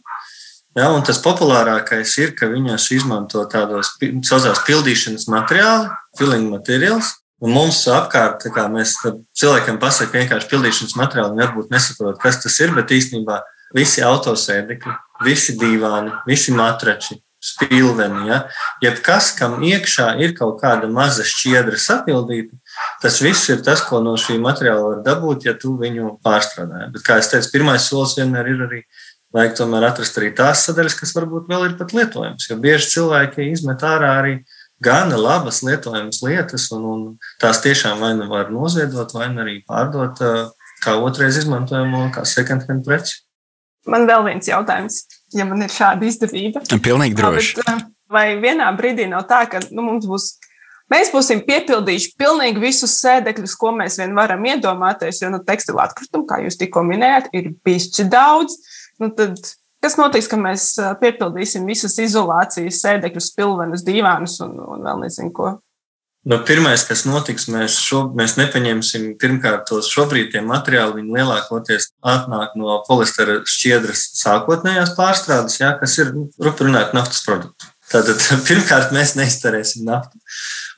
Ja, 0.76 0.90
un 0.94 1.02
tas 1.02 1.18
populārākais 1.24 2.12
ir, 2.20 2.34
ka 2.38 2.46
viņas 2.50 2.90
izmanto 2.94 3.40
tādos 3.50 3.94
saucamās 3.98 4.60
pildīšanas 4.66 5.26
materiāli, 5.32 5.88
filling 6.18 6.52
materiāls. 6.52 7.16
Un 7.44 7.54
mums 7.54 7.84
apkārt, 7.94 8.48
kā 8.54 8.64
mēs 8.72 8.96
cilvēkiem 9.38 9.78
pasakām, 9.78 10.24
vienkārši 10.24 10.50
pildīšanas 10.50 10.96
materiāli, 10.98 11.36
viņi 11.36 11.44
varbūt 11.44 11.70
nesaprot, 11.70 12.18
kas 12.22 12.40
tas 12.42 12.58
ir, 12.64 12.74
bet 12.74 12.90
īstenībā 12.94 13.38
visi 13.76 14.02
autosēdekļi, 14.02 14.94
visi 15.26 15.54
divāni, 15.60 16.10
visi 16.26 16.54
matrači, 16.56 17.20
spilveni. 17.38 18.24
Ja? 18.28 18.40
Jebkas, 18.82 19.30
kam 19.38 19.60
iekšā 19.62 20.10
ir 20.22 20.34
kaut 20.38 20.58
kāda 20.62 20.90
maza 20.90 21.26
šķiedra 21.26 21.78
sapildīta, 21.78 22.58
tas 23.02 23.20
viss 23.22 23.46
ir 23.52 23.62
tas, 23.66 23.84
ko 23.86 24.02
no 24.02 24.16
šī 24.18 24.40
materiāla 24.42 24.96
var 24.96 25.04
dabūt, 25.06 25.46
ja 25.46 25.54
tu 25.54 25.76
viņu 25.78 26.16
pārstrādā. 26.26 26.88
Bet, 26.94 27.04
kā 27.06 27.20
jau 27.20 27.30
teicu, 27.36 27.52
pirmais 27.54 27.86
solis 27.86 28.18
vienmēr 28.18 28.50
ir 28.54 28.66
arī. 28.66 28.82
Vajag 29.34 29.58
tomēr 29.58 29.84
atrast 29.90 30.16
arī 30.16 30.30
tās 30.32 30.62
sadaļas, 30.64 30.94
kas 30.96 31.10
varbūt 31.12 31.50
vēl 31.50 31.66
ir 31.66 31.72
pat 31.76 31.90
lietojamas. 31.92 32.46
Jo 32.48 32.56
bieži 32.62 32.94
cilvēki 32.94 33.50
izmet 33.52 33.84
ārā 33.84 34.14
arī 34.22 34.38
gana 34.84 35.18
labas 35.18 35.62
lietojamas 35.66 36.22
lietas, 36.24 36.68
un, 36.76 36.88
un 36.88 37.04
tās 37.42 37.62
tiešām 37.64 38.02
vai 38.02 38.14
nu 38.18 38.28
var 38.30 38.52
noziedot, 38.54 39.14
vai 39.16 39.30
arī 39.30 39.60
pārdot 39.68 40.22
kā 40.84 40.98
otrais 41.02 41.40
izmantojamo, 41.40 42.08
kā 42.14 42.26
second-hand 42.28 42.86
preci. 42.86 43.22
Man 43.88 44.04
vēl 44.06 44.26
viens 44.26 44.50
jautājums 44.50 45.02
ja 45.34 45.46
man 45.48 45.62
ir 45.64 45.72
šāda 45.72 46.08
izdevība. 46.08 46.62
Pilnīgi 46.84 47.16
droši. 47.18 47.56
Bet, 47.60 47.88
vai 48.12 48.26
vienā 48.40 48.68
brīdī 48.76 49.08
nav 49.10 49.26
tā, 49.30 49.44
ka 49.50 49.62
nu, 49.70 49.84
mums 49.84 50.08
būs. 50.08 50.34
Mēs 50.88 51.10
būsim 51.12 51.42
piepildījuši 51.44 52.14
pilnīgi 52.16 52.62
visus 52.62 52.94
sēdekļus, 53.02 53.58
ko 53.60 53.74
mēs 53.76 53.98
vien 54.00 54.14
varam 54.16 54.46
iedomāties, 54.48 55.18
jo 55.20 55.28
nu, 55.34 55.42
tekstilu 55.44 55.82
atkritumu, 55.82 56.24
kā 56.30 56.38
jūs 56.40 56.56
tikko 56.56 56.80
minējāt, 56.88 57.28
ir 57.36 57.50
bišķi 57.66 58.06
daudz. 58.08 58.54
Nu, 58.96 59.10
tad, 59.12 59.36
kas 59.84 59.96
notiks, 60.00 60.28
ka 60.30 60.40
mēs 60.40 60.72
piepildīsim 61.02 61.68
visus 61.68 61.98
izolācijas 62.02 62.82
sēdekļus, 62.84 63.32
pilvenus, 63.38 63.86
divānus 63.86 64.38
un, 64.44 64.58
un 64.62 64.86
vēl 64.86 65.02
nezinu 65.06 65.34
ko? 65.34 65.56
Nu, 66.28 66.36
pirmais, 66.44 66.82
kas 66.84 67.06
notiks, 67.08 67.46
mēs, 67.48 67.78
šo, 67.80 68.02
mēs 68.18 68.34
nepaņemsim 68.36 69.14
pirmkārt 69.22 69.68
tos 69.70 69.86
šobrīd 69.88 70.32
tie 70.34 70.42
materiāli, 70.44 70.98
viņi 70.98 71.14
lielākoties 71.14 71.92
atnāk 72.04 72.56
no 72.58 72.80
polistera 72.88 73.38
šķiedras 73.48 74.02
sākotnējās 74.18 74.92
pārstrādes, 74.98 75.60
jā, 75.62 75.70
kas 75.80 75.94
ir, 76.02 76.12
nu, 76.12 76.26
runājot, 76.42 76.92
naftas 76.98 77.22
produkti. 77.24 77.70
Tātad 77.88 78.20
pirmkārt 78.50 78.92
mēs 78.92 79.14
neizterēsim 79.16 79.86
naftu. 79.88 80.20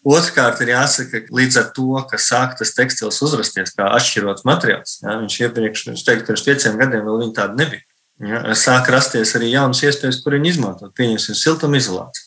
Otrkārt, 0.07 0.63
ir 0.63 0.75
jāsaka, 0.77 1.25
ka 1.25 1.39
līdz 1.41 1.59
ar 1.61 1.71
to, 1.77 1.89
ka 2.13 2.21
sāk 2.21 2.55
tas 2.61 2.77
tekstils 2.77 3.19
uzrasties 3.27 3.75
kā 3.75 3.91
atšķirots 3.97 4.47
materiāls, 4.49 5.01
jā, 5.03 5.19
viņš 5.25 5.41
iepriekš, 5.49 5.89
es 5.97 6.07
teiktu, 6.07 6.31
pirms 6.31 6.47
pieciem 6.47 6.79
gadiem 6.79 7.09
vēl 7.09 7.25
viņa 7.25 7.37
tāda 7.41 7.59
nebija. 7.59 7.90
Jā, 8.21 8.41
sāk 8.59 8.91
rasties 8.93 9.33
arī 9.39 9.55
jaunas 9.55 9.81
iespējas, 9.87 10.21
kur 10.25 10.37
viņu 10.37 10.51
izmantot. 10.53 10.93
Pieņemsim 10.99 11.39
siltumizolāciju. 11.41 12.27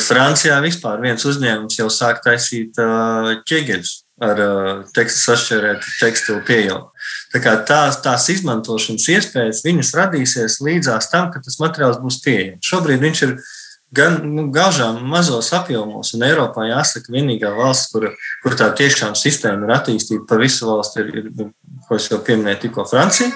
Francijā 0.00 0.56
vispār 0.64 1.02
viens 1.02 1.24
uzņēmums 1.28 1.76
jau 1.76 1.90
sāk 1.92 2.22
taisīt 2.24 2.78
ķieģeļus 3.44 3.92
ar 4.24 4.40
tekstu 4.94 5.20
sašķērētu 5.20 5.92
tekstilu 5.98 6.40
pieejamu. 6.46 6.86
Tā 7.34 7.42
kā 7.42 7.56
tās, 7.66 7.98
tās 8.00 8.28
izmantošanas 8.32 9.08
iespējas 9.10 9.60
viņas 9.66 9.92
radīsies 9.98 10.60
līdzās 10.64 11.10
tam, 11.12 11.28
ka 11.34 11.42
tas 11.44 11.58
materiāls 11.60 12.00
būs 12.00 12.20
pieejams. 12.24 12.64
Šobrīd 12.64 13.02
viņš 13.04 13.22
ir 13.26 13.36
gan 13.94 14.20
nu, 14.26 14.46
gaužām 14.54 15.02
mazos 15.10 15.52
apjomos, 15.54 16.14
un 16.16 16.24
Eiropā 16.26 16.68
jāsaka, 16.70 17.12
vienīgā 17.14 17.52
valsts, 17.58 17.90
kur, 17.92 18.08
kur 18.42 18.56
tā 18.58 18.70
tiešām 18.78 19.18
sistēma 19.18 19.66
ir 19.66 19.74
attīstīta 19.76 20.24
pa 20.30 20.38
visu 20.40 20.70
valsti, 20.70 21.04
ir, 21.04 21.28
ir 21.28 21.50
ko 21.88 21.98
es 21.98 22.08
jau 22.10 22.22
pieminēju, 22.24 22.62
tikko 22.64 22.86
Francija. 22.90 23.34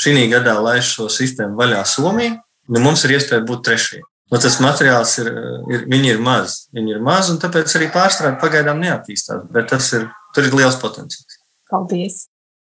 Šī 0.00 0.14
gadā 0.32 0.54
laiž 0.62 0.94
šo 0.94 1.10
sistēmu 1.12 1.58
vaļā 1.58 1.82
Somija. 1.84 2.38
Nu, 2.70 2.80
mums 2.80 3.04
ir 3.04 3.18
iespēja 3.18 3.44
būt 3.44 3.66
trešajai. 3.66 4.06
Nu, 4.30 4.38
tas 4.38 4.60
materiāls 4.62 5.16
ir, 5.18 5.28
ir, 5.74 5.84
viņi 5.90 6.12
ir 6.14 6.20
maz. 6.22 6.68
Viņi 6.76 6.94
ir 6.94 7.02
maz, 7.02 7.32
un 7.32 7.40
tāpēc 7.42 7.72
arī 7.76 7.90
pārstrāde 7.92 8.38
pagaidām 8.40 8.78
neattīstās. 8.80 9.42
Bet 9.50 9.72
tas 9.74 9.90
ir, 9.98 10.06
tur 10.36 10.46
ir 10.46 10.54
liels 10.54 10.78
potenciāls. 10.80 11.40
Paldies! 11.70 12.29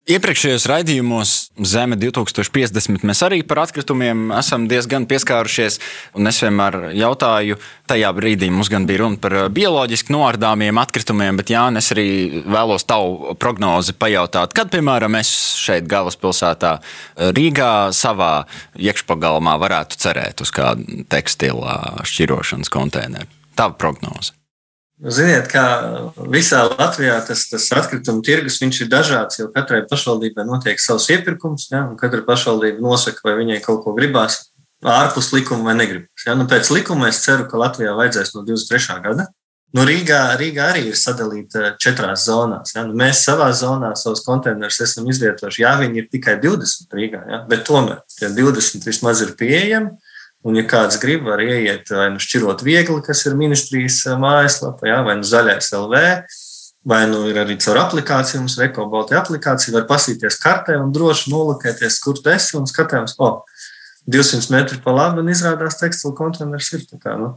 Iepriekšējos 0.09 0.63
raidījumos 0.65 1.31
Zeme 1.69 1.93
2050 2.01 3.03
mēs 3.05 3.19
arī 3.21 3.43
par 3.45 3.59
atkritumiem 3.61 4.31
esam 4.33 4.63
diezgan 4.65 5.05
pieskārušies. 5.05 5.77
Es 6.31 6.39
vienmēr 6.41 6.87
jautāju, 6.97 7.59
tajā 7.85 8.09
brīdī 8.17 8.49
mums 8.49 8.71
gan 8.73 8.87
bija 8.89 9.03
runa 9.03 9.21
par 9.21 9.35
bioloģiski 9.53 10.15
noārdāmiem 10.15 10.81
atkritumiem, 10.81 11.37
bet 11.37 11.53
Jā, 11.53 11.67
es 11.77 11.91
arī 11.93 12.07
vēlos 12.49 12.87
tavu 12.89 13.35
prognozi 13.37 13.93
pajautāt, 13.93 14.57
kad, 14.57 14.73
piemēram, 14.73 15.19
es 15.21 15.29
šeit 15.61 15.85
galvaspilsētā 15.91 16.79
Rīgā 17.37 17.71
savā 17.93 18.33
iekšpagalmā 18.81 19.53
varētu 19.61 20.01
cerēt 20.01 20.41
uz 20.41 20.49
kādu 20.55 21.05
tekstila 21.13 22.01
šķirošanas 22.09 22.73
konteineru. 22.73 23.29
Tava 23.53 23.77
prognoze. 23.77 24.40
Ziniet, 25.01 25.47
kā 25.49 25.63
visā 26.29 26.61
Latvijā 26.69 27.15
tas, 27.25 27.47
tas 27.49 27.63
atkritumu 27.73 28.21
tirgus 28.21 28.59
ir 28.61 28.89
dažāds, 28.89 29.39
jo 29.39 29.47
katrai 29.49 29.81
pašvaldībai 29.89 30.45
notiek 30.45 30.77
savs 30.77 31.09
iepirkums, 31.09 31.71
ja, 31.71 31.87
un 31.89 31.97
katra 31.97 32.21
pašvaldība 32.27 32.83
nosaka, 32.85 33.23
vai 33.25 33.39
viņai 33.39 33.63
kaut 33.65 33.81
ko 33.81 33.95
gribās 33.97 34.51
ārpus 34.85 35.31
likuma 35.33 35.71
vai 35.71 35.75
negribas. 35.79 36.25
Ja. 36.25 36.35
Nu, 36.37 36.45
pēc 36.49 36.69
likuma 36.73 37.09
es 37.09 37.21
ceru, 37.25 37.47
ka 37.49 37.57
Latvijā 37.57 37.95
vajadzēs 37.97 38.35
no 38.35 38.45
23. 38.45 38.99
gada. 39.01 39.27
Nu, 39.73 39.85
Rīgā, 39.87 40.19
Rīgā 40.37 40.67
arī 40.73 40.83
ir 40.89 40.97
sadalīta 40.99 41.75
četrās 41.81 42.25
zonās. 42.27 42.75
Ja. 42.75 42.83
Nu, 42.85 42.93
mēs 42.97 43.23
savā 43.25 43.47
zonā 43.55 43.93
savus 43.97 44.21
konteinerus 44.25 44.81
esam 44.83 45.09
izvietojuši. 45.09 45.63
Jā, 45.63 45.77
viņi 45.79 46.01
ir 46.03 46.09
tikai 46.11 46.37
20 46.43 46.97
Rīgā, 46.97 47.21
ja, 47.31 47.43
bet 47.49 47.63
tomēr 47.69 48.01
tie 48.19 48.29
20 48.35 48.85
vismaz 48.89 49.23
ir 49.25 49.33
pieejami. 49.39 49.95
Un, 50.41 50.57
ja 50.57 50.63
kāds 50.65 50.97
grib, 51.01 51.27
var 51.29 51.41
ieiet 51.43 51.91
vai 51.93 52.07
nu 52.15 52.21
šķirot 52.21 52.63
viegli, 52.65 52.97
kas 53.05 53.19
ir 53.27 53.37
ministrijas 53.37 53.99
mājaslapā, 54.17 54.87
ja, 54.89 55.01
vai 55.05 55.19
nu 55.19 55.27
zaļais 55.27 55.69
LV, 55.77 55.99
vai 56.89 57.03
nu 57.11 57.27
ir 57.29 57.37
arī 57.43 57.59
caur 57.61 57.77
aplikāciju, 57.83 58.41
mums 58.41 58.55
ir 58.57 58.65
ekobalti 58.71 59.13
aplikācija, 59.19 59.75
var 59.75 59.85
pasīties 59.91 60.39
kartē 60.41 60.79
un 60.81 60.89
droši 60.95 61.29
nolakēties, 61.29 61.99
kur 62.01 62.17
tu 62.17 62.33
esi 62.33 62.57
un 62.57 62.65
skatījums, 62.69 63.13
o, 63.21 63.27
oh, 63.27 63.67
200 64.09 64.49
metri 64.49 64.79
pa 64.81 64.95
labi 64.97 65.21
un 65.21 65.29
izrādās 65.29 65.77
tekstilu 65.77 66.15
konteiners 66.17 66.71
ir. 66.73 66.87
Kā, 67.03 67.13
nu. 67.21 67.35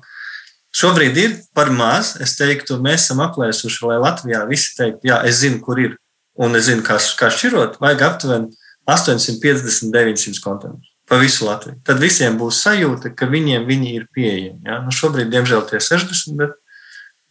Šobrīd 0.74 1.20
ir 1.20 1.36
par 1.52 1.68
maz. 1.68 2.14
Es 2.24 2.32
teiktu, 2.38 2.80
mēs 2.80 3.04
esam 3.04 3.20
aplēsuši, 3.26 3.84
lai 3.84 4.00
Latvijā 4.00 4.40
visi 4.48 4.72
teiktu, 4.78 5.10
jā, 5.12 5.20
es 5.28 5.42
zinu, 5.44 5.60
kur 5.66 5.82
ir 5.82 5.98
un 6.40 6.56
es 6.56 6.70
zinu, 6.70 6.80
kā, 6.86 6.96
kā 7.20 7.28
šķirot, 7.28 7.76
vajag 7.84 8.08
aptuveni 8.08 8.64
850, 8.88 9.92
900 9.92 10.40
konteinerus 10.40 10.93
pa 11.08 11.18
visu 11.20 11.48
Latviju. 11.48 11.78
Tad 11.84 12.00
visiem 12.02 12.38
būs 12.40 12.62
sajūta, 12.64 13.12
ka 13.16 13.28
viņiem 13.30 13.66
viņi 13.68 13.94
ir 13.98 14.08
pieejami. 14.14 14.64
Ja? 14.66 14.80
Nu, 14.84 14.94
šobrīd, 14.94 15.30
diemžēl, 15.32 15.66
tie 15.68 15.80
60, 15.82 16.36
bet 16.40 16.56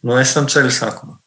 nu, 0.06 0.16
esam 0.20 0.46
ceļa 0.50 0.72
sākumā. 0.74 1.18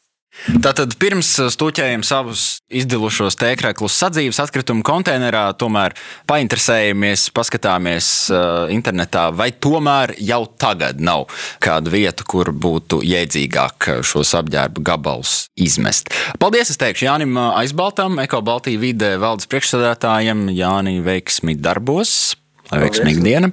Tātad 0.63 0.93
pirms 1.01 1.29
stūķējam 1.51 2.03
savus 2.07 2.59
izdilušos 2.71 3.35
tēkļus 3.41 3.97
sadzīves 4.03 4.39
atkritumu 4.43 4.85
konteinerā, 4.85 5.49
tomēr 5.59 5.95
painteresējamies, 6.29 7.27
paskatāmies 7.35 8.09
uh, 8.31 8.69
internetā, 8.73 9.27
vai 9.35 9.49
tomēr 9.51 10.15
jau 10.23 10.43
tagad 10.59 11.01
nav 11.03 11.27
kāda 11.63 11.91
vieta, 11.91 12.25
kur 12.27 12.53
būtu 12.53 13.01
jēdzīgāk 13.03 13.89
šos 14.07 14.33
apģērba 14.39 14.85
gabalus 14.93 15.47
izmest. 15.59 16.13
Paldies, 16.39 16.71
es 16.71 16.79
teikšu 16.79 17.09
Jānim 17.09 17.37
Aizbaltam, 17.49 18.21
Eko 18.23 18.43
Baltijas 18.45 18.83
vidē 18.83 19.15
valdes 19.21 19.49
priekšsēdētājiem, 19.51 20.47
Jāni 20.55 20.99
veiksmi 21.05 21.57
darbos. 21.59 22.35
Lai 22.67 22.81
veiksmīga 22.83 23.23
diena. 23.23 23.51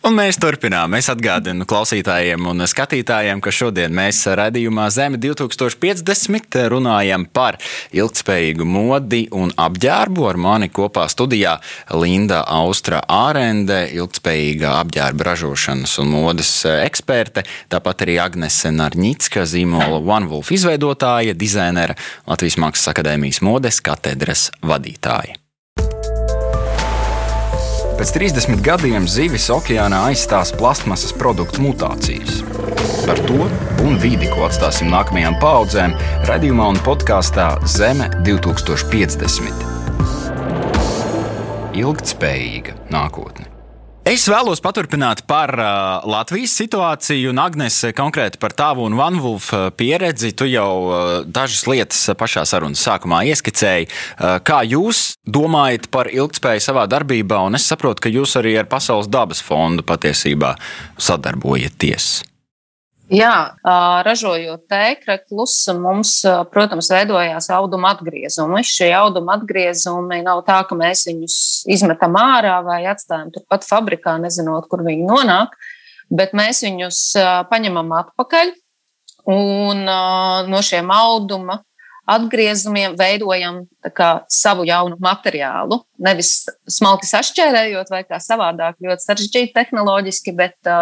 Un 0.00 0.14
mēs 0.16 0.38
turpinām. 0.40 0.94
Es 0.96 1.10
atgādinu 1.12 1.66
klausītājiem 1.68 2.46
un 2.48 2.64
skatītājiem, 2.64 3.42
ka 3.44 3.52
šodien 3.52 3.92
mēs 3.92 4.22
redzējumā 4.38 4.86
Zeme 4.94 5.18
2050 5.20 6.56
runājam 6.72 7.26
par 7.28 7.58
ilgspējīgu 7.92 8.64
modi 8.64 9.26
un 9.36 9.52
apģērbu. 9.60 10.24
Ar 10.30 10.38
mani 10.40 10.70
kopā 10.72 11.04
studijā 11.12 11.58
Linda 11.92 12.40
Austra 12.48 13.02
Ārende, 13.12 13.82
ilgspējīga 13.98 14.72
apģērba 14.78 15.28
ražošanas 15.28 15.98
un 16.00 16.14
modes 16.14 16.54
eksperte, 16.70 17.44
tāpat 17.68 18.06
arī 18.06 18.16
Agnese 18.24 18.72
Narņicka, 18.72 19.44
zīmola 19.44 20.00
One 20.00 20.32
Wolf 20.32 20.54
izveidotāja, 20.56 21.36
dizainera, 21.36 21.98
Latvijas 22.24 22.56
Mākslas 22.56 22.94
akadēmijas 22.94 23.44
modes 23.44 23.84
katedras 23.84 24.48
vadītāja. 24.64 25.39
Pēc 28.00 28.14
30 28.16 28.62
gadiem 28.64 29.04
zivis 29.04 29.50
okeānā 29.52 29.98
aizstās 30.08 30.54
plasmasas 30.56 31.12
produktu 31.12 31.60
mutācijas. 31.60 32.38
Par 33.04 33.20
to 33.28 33.44
un 33.84 33.98
vidi, 34.00 34.24
ko 34.32 34.46
atstāsim 34.46 34.88
nākamajām 34.88 35.36
paudzēm, 35.42 35.92
radījumā 36.30 36.70
un 36.72 36.80
podkāstā 36.86 37.50
Zeme 37.68 38.08
2050. 38.24 39.68
Ilgtspējīga 41.76 42.80
nākotne. 42.88 43.49
Es 44.10 44.24
vēlos 44.26 44.58
paturpināt 44.58 45.20
par 45.30 45.52
uh, 45.54 46.02
Latvijas 46.10 46.56
situāciju, 46.58 47.28
un 47.30 47.38
Agnēs, 47.38 47.76
konkrēti 47.94 48.40
par 48.42 48.50
tavu 48.58 48.82
un 48.88 48.96
Vanvulfu 48.98 49.54
uh, 49.54 49.68
pieredzi. 49.70 50.32
Tu 50.34 50.48
jau 50.50 50.72
uh, 50.88 50.94
dažas 51.22 51.62
lietas 51.70 52.00
pašā 52.18 52.42
sarunas 52.42 52.82
sākumā 52.82 53.20
ieskicēji. 53.30 53.86
Uh, 53.86 54.40
kā 54.42 54.64
jūs 54.66 55.12
domājat 55.22 55.86
par 55.94 56.10
ilgspēju 56.10 56.64
savā 56.64 56.88
darbībā, 56.90 57.38
un 57.46 57.54
es 57.60 57.68
saprotu, 57.70 58.02
ka 58.08 58.10
jūs 58.10 58.34
arī 58.40 58.56
ar 58.58 58.66
Pasaules 58.72 59.06
dabas 59.06 59.44
fondu 59.46 59.86
patiesībā 59.86 60.56
sadarbojaties. 60.98 62.10
Jā, 63.10 63.56
ražojot 64.06 64.68
tēkļus, 64.70 65.54
mums, 65.82 66.12
protams, 66.52 66.92
veidojās 66.92 67.48
auduma 67.56 67.90
atgriezumi. 67.96 68.62
Šie 68.62 68.92
auduma 68.94 69.34
atgriezumi 69.34 70.20
nav 70.22 70.44
tā, 70.46 70.60
ka 70.68 70.78
mēs 70.78 71.02
viņus 71.08 71.38
izmetam 71.74 72.14
ārā 72.20 72.60
vai 72.62 72.84
atstājam 72.86 73.32
turpat 73.34 73.66
fabrikā, 73.66 74.14
nezinot, 74.22 74.68
kur 74.70 74.84
viņi 74.86 75.08
nonāk, 75.08 75.58
bet 76.06 76.36
mēs 76.38 76.62
viņus 76.68 77.02
paņemam 77.50 77.90
atpakaļ 78.04 78.54
un 79.34 79.82
no 80.46 80.62
šiem 80.62 80.94
auduma 80.94 81.58
atgriezumiem 82.10 82.94
veidojam 82.98 83.64
kā, 83.94 84.22
savu 84.30 84.64
jaunu 84.70 84.96
materiālu. 85.02 85.82
Nevis 85.98 86.46
smalki 86.70 87.10
sašķērējot 87.10 87.90
vai 87.90 88.06
kā 88.06 88.22
savādāk, 88.22 88.78
ļoti 88.82 89.10
sarežģīti 89.10 89.54
tehnoloģiski, 89.58 90.34
bet 90.38 90.74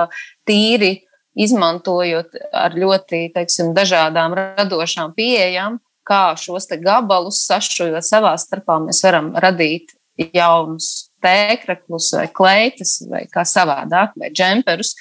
tīri 0.48 0.98
izmantojot 1.38 2.38
ar 2.56 2.74
ļoti 2.74 3.28
teiksim, 3.34 3.74
dažādām 3.76 4.34
radošām 4.36 5.14
pieejām, 5.16 5.78
kā 6.08 6.32
šos 6.40 6.68
gabalus 6.82 7.44
sašujot 7.46 8.04
savā 8.04 8.32
starpā, 8.40 8.78
mēs 8.84 9.02
varam 9.04 9.34
radīt 9.36 9.94
jaunus 10.34 11.10
tēkļus, 11.22 12.10
vai 12.16 12.26
kleitas, 12.34 12.96
vai 13.10 13.24
kā 13.30 13.44
savādāk, 13.46 14.16
vai 14.18 14.32
džemperus. 14.34 14.94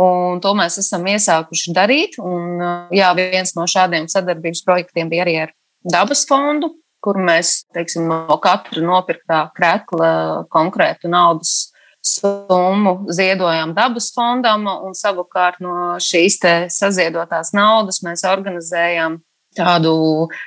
Un 0.00 0.40
to 0.40 0.52
mēs 0.56 0.78
esam 0.80 1.04
iesākuši 1.10 1.74
darīt. 1.76 2.16
Un, 2.22 2.60
jā, 2.94 3.10
viens 3.18 3.52
no 3.56 3.66
šādiem 3.68 4.08
sadarbības 4.08 4.62
projektiem 4.64 5.10
bija 5.12 5.26
arī 5.26 5.36
ar 5.44 5.52
dabas 5.84 6.24
fondu, 6.28 6.72
kur 7.04 7.18
mēs 7.20 7.64
teiksim, 7.74 8.08
no 8.08 8.36
katra 8.40 8.84
nopirktā 8.84 9.42
krēkla 9.56 10.12
konkrētu 10.52 11.10
naudas 11.12 11.69
summu 12.04 13.10
ziedojām 13.12 13.74
dabas 13.76 14.10
fondam, 14.14 14.64
un 14.86 14.96
savukārt 14.96 15.60
no 15.64 15.98
šīs 16.00 16.38
saziedotās 16.72 17.52
naudas 17.56 18.00
mēs 18.06 18.24
organizējām 18.28 19.20
tādu, 19.56 19.92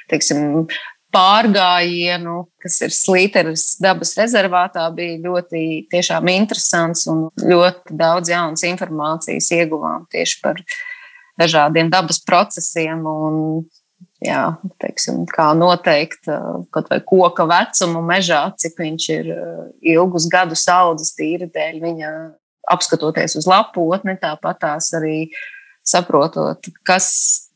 teiksim, 0.09 0.65
pārgājienu, 1.13 2.47
kas 2.61 2.79
ir 2.85 2.93
Slīteres 2.95 3.75
dabas 3.81 4.15
rezervātā, 4.17 4.87
bija 4.95 5.19
ļoti 5.21 5.85
tiešām 5.91 6.31
interesants 6.33 7.05
un 7.11 7.27
ļoti 7.37 7.97
daudz 7.99 8.33
jaunas 8.33 8.65
informācijas 8.65 9.51
ieguvām 9.59 10.07
tieši 10.13 10.39
par 10.41 10.63
dažādiem 11.39 11.91
dabas 11.93 12.19
procesiem 12.25 13.05
un 13.09 13.37
jā, 14.23 14.43
teiksim, 14.81 15.23
kā 15.29 15.49
noteikt 15.57 16.29
kaut 16.73 16.89
vai 16.91 16.99
koka 17.05 17.45
vecumu 17.49 18.03
mežā, 18.05 18.45
cik 18.59 18.79
viņš 18.79 19.09
ir 19.17 19.33
ilgus 19.95 20.29
gadus 20.31 20.65
audzis 20.71 21.13
tīri 21.17 21.49
dēļ 21.53 21.81
viņa 21.83 22.13
apskatoties 22.73 23.35
uz 23.39 23.47
lapotni, 23.49 24.15
tāpat 24.21 24.61
tās 24.63 24.91
arī 24.95 25.27
saprotot, 25.83 26.69
kas 26.87 27.09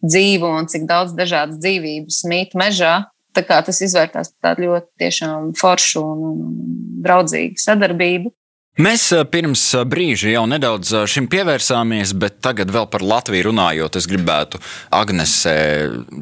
dzīvo 0.03 0.49
un 0.59 0.67
cik 0.67 0.87
daudz 0.89 1.15
dažādas 1.17 1.61
dzīvības 1.63 2.23
mīt 2.27 2.57
mežā. 2.59 3.07
Tā 3.35 3.43
kā 3.45 3.59
tas 3.63 3.79
izvērtās 3.85 4.31
par 4.33 4.55
tādu 4.55 4.71
ļoti 4.71 5.11
foršu 5.59 6.01
un 6.03 6.21
draudzīgu 7.05 7.61
sadarbību. 7.61 8.31
Mēs 8.77 9.07
eh, 9.15 9.23
pirms 9.25 9.61
eh, 9.73 9.83
brīža 9.89 10.35
jau 10.35 10.43
nedaudz 10.45 10.91
eh, 10.93 11.05
šim 11.09 11.25
pievērsāmies, 11.31 12.11
bet 12.21 12.35
tagad 12.45 12.69
vēl 12.69 12.85
par 12.93 13.01
Latviju 13.01 13.47
runājot, 13.47 13.97
es 13.97 14.05
gribētu, 14.09 14.59
Agnese, 14.93 15.55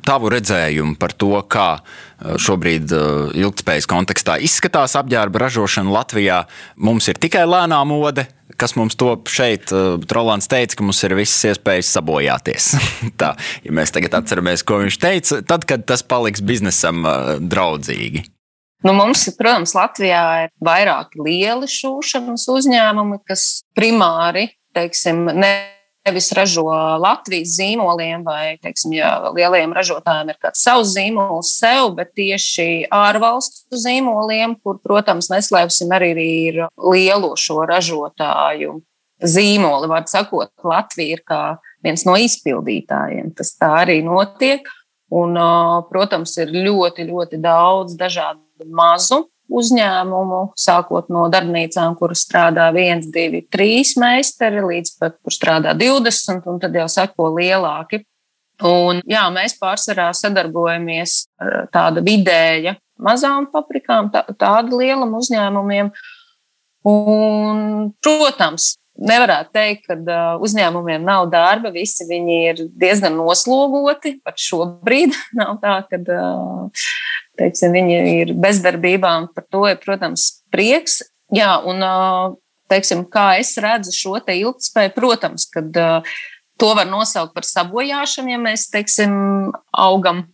tavu 0.08 0.32
redzējumu 0.32 0.96
par 1.00 1.12
to, 1.20 1.34
kā 1.52 1.68
šobrīd 2.16 2.94
ilgspējas 3.36 3.90
kontekstā 3.92 4.38
izskatās 4.40 4.96
apģērba 4.96 5.42
ražošana 5.44 5.92
Latvijā. 5.92 6.38
Mums 6.80 7.10
ir 7.12 7.20
tikai 7.20 7.44
lēnā 7.44 7.82
mode, 7.86 8.24
kas 8.56 8.78
mums 8.80 8.96
top 8.96 9.28
šeit. 9.28 9.74
Rolands 10.16 10.48
teica, 10.48 10.78
ka 10.80 10.88
mums 10.88 11.04
ir 11.04 11.18
visas 11.20 11.52
iespējas 11.52 11.92
sabojāties. 11.98 12.70
Tā, 13.20 13.34
ja 13.68 13.76
mēs 13.76 13.92
tagad 13.92 14.16
atceramies, 14.22 14.64
ko 14.64 14.80
viņš 14.86 15.02
teica, 15.04 15.42
tad, 15.44 15.68
kad 15.68 15.84
tas 15.92 16.08
paliks 16.08 16.46
biznesam 16.46 17.04
draudzīgi. 17.44 18.24
Nu, 18.84 18.92
mums, 18.94 19.24
protams, 19.38 19.74
Latvijā 19.78 20.26
ir 20.46 20.52
vairāki 20.64 21.22
lieli 21.24 21.70
šūšanas 21.72 22.44
uzņēmumi, 22.52 23.22
kas 23.26 23.64
primāri, 23.78 24.50
teiksim, 24.76 25.24
nevis 25.32 26.28
ražo 26.36 26.68
Latvijas 27.02 27.56
zīmoliem, 27.56 28.26
vai, 28.28 28.58
teiksim, 28.62 28.94
ja 28.98 29.32
lielajiem 29.34 29.74
ražotājiem 29.74 30.34
ir 30.34 30.40
kāds 30.44 30.62
savs 30.68 30.92
zīmols 30.94 31.56
sev, 31.58 31.96
bet 31.98 32.12
tieši 32.20 32.86
ārvalstu 32.94 33.80
zīmoliem, 33.80 34.58
kur, 34.62 34.78
protams, 34.84 35.32
neslēpsim, 35.34 35.96
arī 35.96 36.12
ir 36.20 36.62
lielo 36.78 37.34
šo 37.40 37.64
ražotāju 37.66 38.82
zīmoli. 39.24 39.90
Var 39.90 40.06
sakot, 40.12 40.52
Latvija 40.68 41.18
ir 41.18 41.26
kā 41.26 41.44
viens 41.86 42.06
no 42.06 42.18
izpildītājiem. 42.20 43.34
Tas 43.38 43.56
tā 43.58 43.72
arī 43.86 44.02
notiek. 44.06 44.68
Un, 45.16 45.38
protams, 45.90 46.34
ir 46.42 46.50
ļoti, 46.50 47.06
ļoti 47.08 47.38
daudz 47.40 47.94
dažādu 47.98 48.42
mazu 48.64 49.26
uzņēmumu, 49.52 50.40
sākot 50.58 51.12
no 51.14 51.28
darbnīcām, 51.30 51.94
kuras 52.00 52.24
strādā 52.26 52.72
viens, 52.74 53.06
divi, 53.14 53.44
trīs 53.52 53.94
meistari, 54.02 54.64
līdz 54.66 54.96
pat, 55.02 55.20
kur 55.22 55.36
strādā 55.36 55.76
20, 55.78 56.48
un 56.50 56.62
tad 56.64 56.76
jau 56.78 56.88
seko 56.90 57.30
lielāki. 57.36 58.02
Un, 58.66 59.02
jā, 59.10 59.26
mēs 59.36 59.58
pārsvarā 59.60 60.10
sadarbojamies 60.16 61.26
ar 61.44 61.66
tādu 61.74 62.02
vidēja 62.06 62.78
mazām 63.04 63.50
paprikām, 63.52 64.08
tā, 64.14 64.24
tādu 64.40 64.80
lielumu 64.80 65.20
uzņēmumiem. 65.20 65.92
Un, 66.86 67.62
protams, 68.06 68.76
nevarētu 68.96 69.52
teikt, 69.56 69.90
ka 69.90 70.20
uzņēmumiem 70.44 71.04
nav 71.06 71.28
darba. 71.34 71.72
Visi 71.76 72.08
viņi 72.08 72.38
ir 72.52 72.62
diezgan 72.80 73.18
noslogoti. 73.20 74.16
Pat 74.24 74.40
šobrīd 74.40 75.16
nav 75.40 75.58
tā, 75.64 75.80
ka 75.90 76.00
teiksim, 77.40 77.76
viņi 77.76 77.98
ir 78.22 78.34
bezdarbībā. 78.42 79.14
Par 79.36 79.46
to 79.52 79.66
ir, 79.70 79.80
protams, 79.84 80.30
prieks. 80.54 81.02
Jā, 81.34 81.56
un 81.66 81.82
teiksim, 82.72 83.06
kā 83.12 83.36
es 83.42 83.56
redzu 83.62 83.94
šo 83.96 84.20
te 84.24 84.36
ilgspēju, 84.40 84.94
protams, 84.96 85.48
kad 85.54 85.74
to 86.62 86.72
var 86.78 86.88
nosaukt 86.88 87.34
par 87.36 87.48
sabojāšanu, 87.48 88.32
ja 88.32 88.40
mēs, 88.42 88.70
teiksim, 88.74 89.16
augam, 89.76 90.26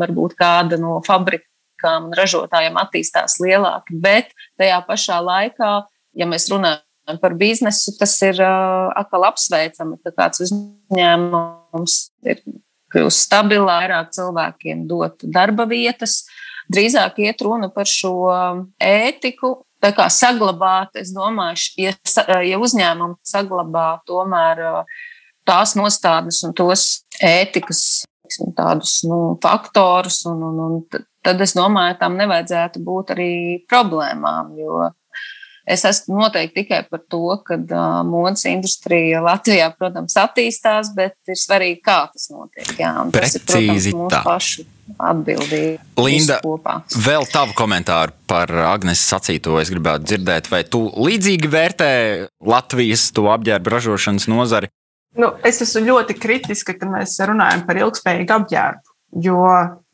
varbūt 0.00 0.34
kāda 0.38 0.80
no 0.80 0.98
fabrikām 1.06 2.10
un 2.10 2.16
ražotājiem 2.18 2.78
attīstās 2.80 3.38
lielāki, 3.42 3.98
bet 4.02 4.32
tajā 4.60 4.80
pašā 4.88 5.20
laikā, 5.24 5.74
ja 6.18 6.28
mēs 6.28 6.48
runājam 6.50 7.20
par 7.22 7.36
biznesu, 7.38 7.94
tas 7.98 8.16
ir 8.26 8.40
atkal 8.42 9.28
apsveicami, 9.30 10.00
ka 10.04 10.14
kāds 10.16 10.42
uzņēmums 10.46 12.00
ir 12.26 12.42
kļūst 12.90 13.26
stabilāk, 13.28 13.84
vairāk 13.84 14.10
cilvēkiem 14.16 14.86
dot 14.90 15.22
darba 15.22 15.66
vietas. 15.70 16.24
Drīzāk 16.70 17.18
iet 17.24 17.42
runa 17.42 17.70
par 17.74 17.88
šo 17.88 18.14
ētiku, 18.78 19.56
tā 19.82 19.90
kā 19.96 20.06
saglabāt, 20.12 20.94
es 21.00 21.10
domāju, 21.14 21.72
ja, 21.80 21.94
ja 22.46 22.60
uzņēmumi 22.60 23.18
saglabā 23.26 23.88
tomēr 24.08 24.62
tās 25.48 25.74
nostādnes 25.78 26.42
un 26.46 26.54
tos 26.54 27.02
ētikas 27.24 28.04
tādus 28.54 29.00
nu, 29.08 29.34
faktorus, 29.42 30.22
un, 30.30 30.42
un, 30.46 30.60
un 30.66 31.04
tad 31.24 31.40
es 31.42 31.56
domāju, 31.58 31.98
tam 31.98 32.14
nevajadzētu 32.20 32.82
būt 32.86 33.14
arī 33.16 33.34
problēmām, 33.70 34.54
jo 34.60 34.88
Es 35.70 35.84
esmu 35.86 36.16
noteikti 36.18 36.64
tikai 36.64 36.80
par 36.90 37.02
to, 37.12 37.20
ka 37.46 37.54
uh, 37.60 38.00
modes 38.08 38.42
industrija 38.48 39.20
Latvijā, 39.22 39.68
protams, 39.78 40.16
attīstās, 40.18 40.90
bet 40.96 41.14
ir 41.30 41.38
svarīgi, 41.38 41.78
kā 41.84 42.00
tas 42.10 42.26
notiek. 42.32 42.72
Jā, 42.80 42.94
tas 43.14 43.36
ir 43.36 43.44
protams, 43.44 43.86
mūsu 43.92 44.10
tā. 44.10 44.22
pašu 44.24 44.64
atbildība. 44.98 45.82
Linda, 46.00 46.38
vēl 47.06 47.26
tavu 47.30 47.54
komentāru 47.58 48.14
par 48.30 48.52
Agnēs 48.70 49.02
sacīto 49.10 49.58
es 49.60 49.70
gribētu 49.72 50.08
dzirdēt. 50.08 50.50
Vai 50.52 50.62
tu 50.64 50.86
līdzīgi 50.94 51.50
vērtē 51.50 51.90
Latvijas 52.46 53.08
to 53.16 53.28
apģērbu 53.32 53.74
ražošanas 53.74 54.28
nozari? 54.30 54.70
Nu, 55.18 55.32
es 55.46 55.60
esmu 55.64 55.82
ļoti 55.88 56.14
kritiska, 56.18 56.76
kad 56.78 56.90
mēs 56.90 57.16
runājam 57.26 57.64
par 57.66 57.80
ilgspējīgu 57.80 58.36
apģērbu, 58.36 58.96
jo 59.26 59.44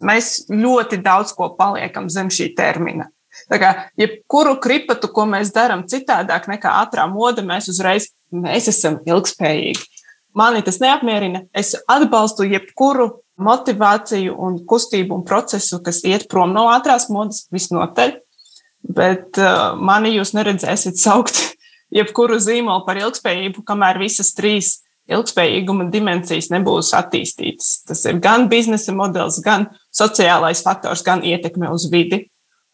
mēs 0.05 0.32
ļoti 0.53 1.01
daudz 1.05 1.32
ko 1.36 1.55
paliekam 1.57 2.11
zem 2.12 2.28
šī 2.32 2.51
termina. 2.57 3.09
Tā 3.51 3.59
kā 3.61 3.70
jebkuru 4.01 4.57
kripatu, 4.62 5.11
ko 5.12 5.26
mēs 5.28 5.53
darām 5.55 5.84
citādāk 5.88 6.49
nekā 6.51 6.72
ātrā 6.82 7.05
mode, 7.09 7.44
mēs 7.47 7.68
uzreiz 7.72 8.11
mēs 8.32 8.68
esam 8.72 9.01
ilgspējīgi. 9.07 9.84
Mani 10.36 10.61
tas 10.64 10.80
neapmierina. 10.82 11.47
Es 11.57 11.72
atbalstu 11.88 12.44
jebkuru 12.49 13.22
motivāciju 13.37 14.37
un 14.47 14.61
kustību 14.68 15.18
un 15.18 15.24
procesu, 15.26 15.80
kas 15.84 16.03
iet 16.09 16.26
prom 16.30 16.55
no 16.57 16.66
ātrās 16.72 17.11
modes, 17.12 17.45
visnotaļ. 17.53 18.16
Bet 18.97 19.39
uh, 19.41 19.74
mani 19.76 20.14
jūs 20.14 20.32
neredzēsiet 20.37 20.99
saukt 21.01 21.41
jebkuru 21.99 22.39
zīmolu 22.43 22.87
par 22.87 23.01
ilgspējību, 23.01 23.64
kamēr 23.66 24.01
visas 24.03 24.32
trīs 24.37 24.76
ilgspējīguma 25.11 25.89
dimensijas 25.91 26.49
nebūs 26.51 26.93
attīstītas. 26.99 27.82
Tas 27.87 28.03
ir 28.09 28.18
gan 28.22 28.49
biznesa 28.51 28.95
modelis, 28.97 29.39
gan 29.45 29.68
sociālais 29.95 30.62
faktors, 30.66 31.05
gan 31.07 31.22
ietekme 31.26 31.70
uz 31.72 31.87
vidi. 31.93 32.26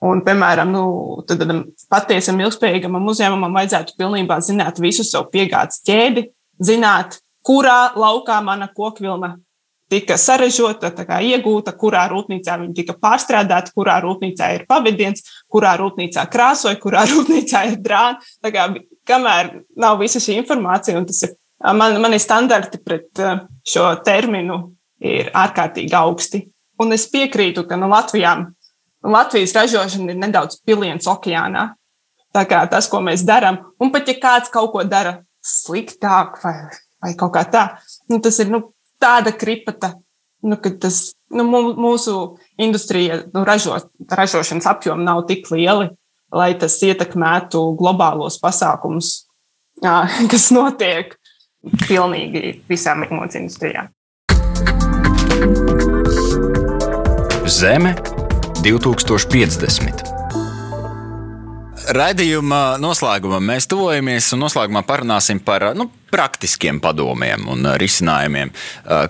Un, 0.03 0.25
piemēram, 0.27 0.73
nu, 0.75 0.85
tādam 1.29 1.63
patiesam 1.93 2.41
ilgspējīgam 2.43 2.97
uzņēmumam 2.99 3.55
vajadzētu 3.61 3.95
pilnībā 4.01 4.41
zināt 4.43 4.81
visu 4.83 5.05
savu 5.07 5.29
piegādes 5.31 5.79
ķēdi, 5.87 6.25
zināt, 6.59 7.21
kurā 7.47 7.93
laukā 7.95 8.41
mana 8.43 8.67
kokvilna 8.75 9.37
tika 9.93 10.17
sarežota, 10.21 10.91
iegūta, 11.21 11.75
kurā 11.79 12.07
rūpnīcā 12.13 12.57
viņa 12.63 12.77
tika 12.79 12.97
pārstrādāta, 13.01 13.75
kurā 13.77 13.99
rūpnīcā 14.05 14.49
ir 14.57 14.65
pavadiens, 14.71 15.27
kurā 15.53 15.75
rūpnīcā 15.81 16.25
krāsoja, 16.33 16.81
kurā 16.81 17.05
rūpnīcā 17.13 17.67
ir 17.73 17.79
drāna. 17.85 18.33
Kā, 18.49 18.71
kamēr 19.09 19.53
nav 19.77 20.01
visa 20.01 20.23
šī 20.23 20.39
informācija, 20.41 20.97
un 20.99 21.09
tas 21.11 21.23
ir 21.27 21.37
man, 21.77 21.99
mani 22.03 22.21
standarti 22.23 22.81
pret 22.83 23.23
šo 23.69 23.91
terminu 24.07 24.65
ir 25.03 25.31
ārkārtīgi 25.35 25.97
augsti. 25.99 26.47
Un 26.83 26.95
es 26.97 27.07
piekrītu, 27.11 27.67
ka 27.69 27.77
no 27.77 27.87
nu, 27.87 27.95
Latvijām 27.95 28.49
Latvijas 29.03 29.55
ražošana 29.57 30.15
ir 30.15 30.19
nedaudz 30.21 30.61
piliens 30.67 31.09
okeānā. 31.11 31.73
Tā 32.33 32.45
kā 32.49 32.63
tas, 32.71 32.87
ko 32.89 33.03
mēs 33.05 33.25
darām, 33.29 33.59
un 33.83 33.91
pat 33.93 34.09
ja 34.09 34.15
kāds 34.21 34.53
kaut 34.53 34.71
ko 34.73 34.85
dara 34.89 35.19
sliktāk 35.45 36.39
vai, 36.45 36.55
vai 37.03 37.11
kaut 37.19 37.35
kā 37.35 37.43
tā, 37.51 37.65
nu, 38.09 38.21
tas 38.23 38.39
ir 38.41 38.53
nu, 38.53 38.63
tāda 39.03 39.33
kripata, 39.37 39.95
nu, 40.47 40.59
ka 40.63 40.73
tas 40.83 41.13
nu, 41.35 41.47
mūsu 41.47 42.17
industrija, 42.61 43.23
nu, 43.35 43.45
ražo, 43.49 43.79
ražošanas 44.11 44.69
apjomi 44.71 45.07
nav 45.07 45.25
tik 45.31 45.51
lieli, 45.55 45.91
lai 46.33 46.53
tas 46.59 46.79
ietekmētu 46.83 47.65
globālos 47.81 48.39
pasākumus, 48.43 49.15
kas 50.33 50.51
notiek 50.55 51.17
pilnīgi 51.87 52.63
visām 52.71 53.05
modes 53.11 53.39
industrijām. 53.39 53.93
Zeme 57.53 57.95
2050. 58.63 60.11
Raidījuma 61.93 62.79
noslēgumā 62.79 63.41
mēs 63.43 63.67
tuvojamies 63.71 64.29
un 64.37 64.45
noslēgumā 64.45 64.85
parunāsim 64.87 65.41
par 65.43 65.73
nu, 65.75 65.89
praktiskiem 66.13 66.81
padomiem 66.83 67.49
un 67.53 67.73
risinājumiem, 67.81 68.53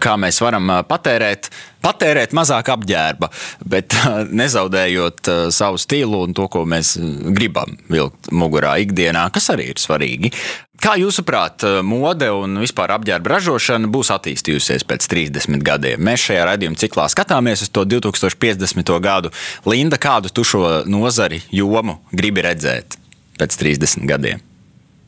kā 0.03 0.17
mēs 0.21 0.41
varam 0.45 0.71
patērēt, 0.89 1.51
patērēt 1.83 2.35
mazāk 2.37 2.71
apģērba, 2.77 3.31
bet 3.67 3.97
nezaudējot 4.43 5.33
savu 5.55 5.81
stilu 5.83 6.23
un 6.27 6.37
to, 6.37 6.47
ko 6.53 6.65
mēs 6.69 6.95
gribam 7.35 7.75
vilkt 7.91 8.31
mugurā 8.31 8.77
ikdienā, 8.85 9.27
kas 9.35 9.51
arī 9.55 9.73
ir 9.75 9.83
svarīgi. 9.83 10.33
Kā 10.83 10.97
jūsuprāt, 10.99 11.63
mode 11.87 12.27
un 12.35 12.59
vispār 12.59 12.91
apģērba 12.97 13.37
ražošana 13.37 13.87
būs 13.93 14.11
attīstījusies 14.17 14.83
pēc 14.91 15.07
30 15.13 15.63
gadiem? 15.63 16.03
Mēs 16.03 16.25
šajā 16.27 16.49
raidījuma 16.49 16.81
ciklā 16.81 17.07
skatāmies 17.13 17.63
uz 17.63 17.71
to 17.71 17.85
2050. 17.87 18.91
gadu. 19.05 19.31
Linda, 19.69 20.01
kādu 20.03 20.35
tu 20.35 20.43
šo 20.43 20.81
nozari 20.91 21.39
jomu 21.55 22.01
gribi 22.11 22.43
redzēt 22.49 22.99
pēc 23.39 23.61
30 23.63 24.11
gadiem? 24.11 24.43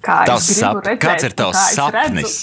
Kā 0.04 0.20
tavs 0.28 0.50
sap... 0.58 0.82
redzēt, 0.84 1.00
Kāds 1.02 1.28
ir 1.28 1.36
tavs 1.38 1.62
sapnis? 1.76 2.36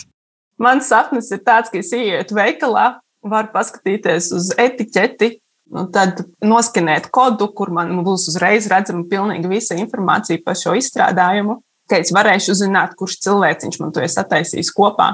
Mans 0.61 0.89
sapnis 0.89 1.31
ir 1.33 1.41
tāds, 1.45 1.71
ka 1.73 1.79
es 1.81 1.89
ieietu 1.95 2.37
veikalā, 2.37 2.87
varu 3.25 3.49
paskatīties 3.53 4.29
uz 4.37 4.51
etiķeti, 4.61 5.33
un 5.71 5.89
tad 5.93 6.23
noskanēt 6.43 7.09
kodu, 7.13 7.47
kur 7.55 7.71
man 7.73 7.93
būs 8.05 8.27
uzreiz 8.33 8.67
redzama 8.69 9.07
pilnīgi 9.09 9.49
visa 9.49 9.77
informācija 9.79 10.41
par 10.45 10.57
šo 10.59 10.75
izstrādājumu 10.77 11.61
ka 11.91 11.99
es 11.99 12.13
varēšu 12.15 12.55
uzzināt, 12.55 12.95
kurš 12.99 13.19
cilvēks 13.25 13.79
man 13.81 13.91
to 13.95 14.03
ir 14.03 14.11
sataisījis 14.11 14.71
kopā. 14.75 15.13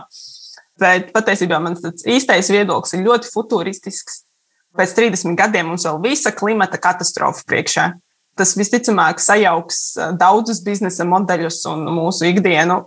Bet 0.78 1.10
patiesībā 1.16 1.58
mans 1.64 1.82
īstais 2.06 2.52
viedoklis 2.54 2.94
ir 2.94 3.06
ļoti 3.08 3.32
futuristisks. 3.34 4.22
Pēc 4.78 4.94
30 4.94 5.38
gadiem 5.40 5.72
mums 5.72 5.88
vēl 5.88 5.98
visa 6.04 6.34
klimata 6.36 6.78
katastrofa 6.82 7.42
priekšā. 7.50 7.88
Tas 8.38 8.56
visticamāk 8.58 9.22
sajauks 9.24 9.82
daudzus 10.20 10.62
biznesa 10.66 11.08
modeļus 11.10 11.64
un 11.72 11.88
mūsu 11.98 12.30
ikdienu. 12.32 12.84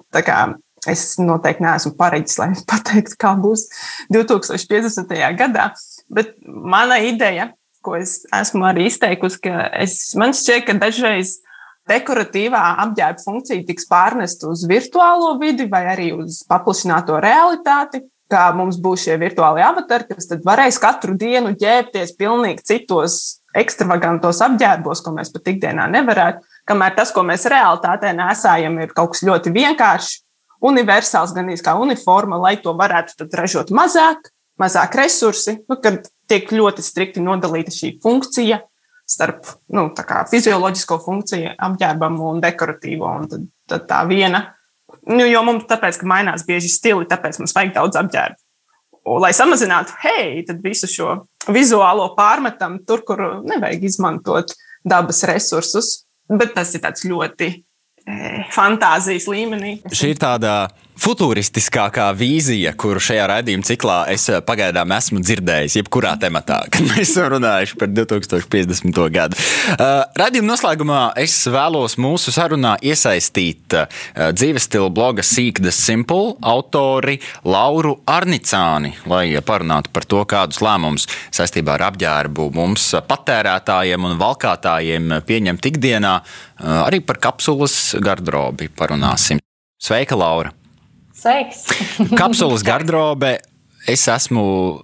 Es 0.89 1.19
noteikti 1.21 1.65
neesmu 1.65 1.93
pareģis, 1.99 2.39
lai 2.41 2.51
pateiktu, 2.73 3.19
kā 3.21 3.35
būs 3.41 3.67
2050. 4.15 5.17
gadā. 5.39 5.71
Bet 6.11 6.37
mana 6.47 7.01
ideja, 7.05 7.51
ko 7.85 7.97
es 7.99 8.23
esmu 8.37 8.67
arī 8.71 8.89
izteikusi, 8.91 9.41
ka 9.45 9.69
es, 9.83 9.99
man 10.19 10.35
šķiet, 10.37 10.67
ka 10.69 10.77
dažreiz 10.81 11.39
dekoratīvā 11.91 12.61
apģērba 12.85 13.25
funkcija 13.25 13.67
tiks 13.67 13.89
pārnesta 13.91 14.51
uz 14.51 14.65
virtuālo 14.69 15.35
vidi 15.41 15.67
vai 15.71 15.85
arī 15.95 16.11
uz 16.17 16.43
paplašināto 16.49 17.19
realitāti. 17.23 18.05
Kā 18.31 18.53
mums 18.55 18.77
būs 18.79 19.09
šie 19.09 19.17
virtuālie 19.19 19.65
avatari, 19.67 20.07
kas 20.13 20.29
tad 20.31 20.45
varēs 20.47 20.77
katru 20.79 21.17
dienu 21.19 21.51
ģērbties 21.59 22.15
pilnīgi 22.15 22.63
citos 22.69 23.40
ekstravagantos 23.57 24.41
apģērbos, 24.47 25.03
ko 25.05 25.15
mēs 25.17 25.33
pat 25.35 25.49
ikdienā 25.53 25.89
nevarētu. 25.91 26.45
Kamēr 26.71 26.95
tas, 26.97 27.13
ko 27.15 27.25
mēs 27.27 27.49
realitātē 27.51 28.13
nesājam, 28.17 28.79
ir 28.83 28.95
kaut 28.95 29.15
kas 29.15 29.25
ļoti 29.27 29.53
vienkāršs, 29.55 30.21
universāls, 30.61 31.33
gan 31.35 31.49
kā 31.65 31.75
uniforma, 31.81 32.39
lai 32.41 32.57
to 32.61 32.75
varētu 32.77 33.29
ražot 33.33 33.73
mazāk, 33.75 34.31
mazāk 34.61 34.97
resursi, 35.01 35.57
nu, 35.71 35.79
kad 35.81 36.09
tiek 36.29 36.51
ļoti 36.53 36.85
strikti 36.85 37.25
nodalīta 37.25 37.73
šī 37.75 37.97
funkcija 38.03 38.61
starp 39.11 39.49
nu, 39.75 39.89
fizioloģisko 40.31 41.01
funkciju, 41.03 41.57
apģērbam 41.59 42.21
un 42.29 42.43
dekoratīvo. 42.45 43.09
Un 43.23 43.27
tad, 43.31 43.49
tad 43.71 43.89
tā 43.91 44.05
viena, 44.07 44.45
nu, 45.11 45.25
jo 45.27 45.43
mums 45.47 45.67
tāpēc, 45.71 45.99
ka 45.99 46.07
mainās 46.07 46.47
bieži 46.47 46.71
stili, 46.71 47.09
tāpēc 47.11 47.41
mums 47.41 47.57
vajag 47.57 47.75
daudz 47.81 47.99
apģērbu. 48.05 48.39
Lai 49.07 49.33
samazinātu, 49.35 49.95
hei, 50.05 50.43
tad 50.47 50.61
visu 50.65 50.89
šo 50.91 51.15
vizuālo 51.49 52.11
pārmetam 52.19 52.79
tur, 52.87 53.01
kur 53.07 53.23
nevajag 53.49 53.87
izmantot 53.89 54.53
dabas 54.85 55.25
resursus. 55.29 56.03
Bet 56.31 56.53
tas 56.55 56.75
ir 56.77 56.85
ļoti 57.11 57.49
fantāzijas 58.55 59.27
līmenī. 59.31 59.81
Šī 59.91 60.15
ir 60.15 60.21
tāda 60.21 60.53
futūristiskākā 61.01 62.11
vīzija, 62.17 62.75
kuru 62.79 63.01
šajā 63.03 63.25
raidījuma 63.31 63.67
ciklā 63.67 63.99
es 64.13 64.27
eh, 64.33 64.41
pagaidām 64.45 64.93
esmu 64.97 65.23
dzirdējis, 65.25 65.79
jebkurā 65.81 66.13
tematā, 66.21 66.61
kad 66.73 66.85
mēs 66.91 67.15
esam 67.15 67.31
runājuši 67.35 67.79
par 67.81 67.93
2050. 67.95 69.01
gadu. 69.15 69.39
Uh, 69.71 70.03
raidījuma 70.19 70.53
noslēgumā 70.53 71.01
es 71.21 71.37
vēlos 71.51 71.97
mūsu 72.01 72.35
sarunā 72.35 72.75
iesaistīt 72.85 73.77
uh, 73.79 74.01
dzīves 74.37 74.69
stila 74.69 74.91
bloga 74.93 75.25
the 75.61 75.73
Simple 75.73 76.37
autori 76.43 77.19
Lauru 77.45 77.97
Arnicāni, 78.07 78.93
lai 79.07 79.33
parunātu 79.47 79.91
par 79.93 80.05
to, 80.05 80.23
kādus 80.29 80.61
lēmumus 80.61 81.09
saistībā 81.33 81.79
ar 81.79 81.89
apģērbu 81.91 82.51
mums 82.55 82.91
patērētājiem 83.09 84.05
un 84.05 84.19
valkātājiem 84.21 85.21
pieņemt 85.27 85.71
ikdienā, 85.73 86.15
arī 86.85 87.01
par 87.01 87.21
kapsulas 87.23 87.97
garderobi 88.01 88.69
parunāsim. 88.69 89.41
Sveika, 89.81 90.19
Laura! 90.19 90.60
Sveiks! 91.21 91.65
Kapsulas 92.21 92.65
garderobe. 92.67 93.39
Es 93.89 94.05
esmu 94.13 94.43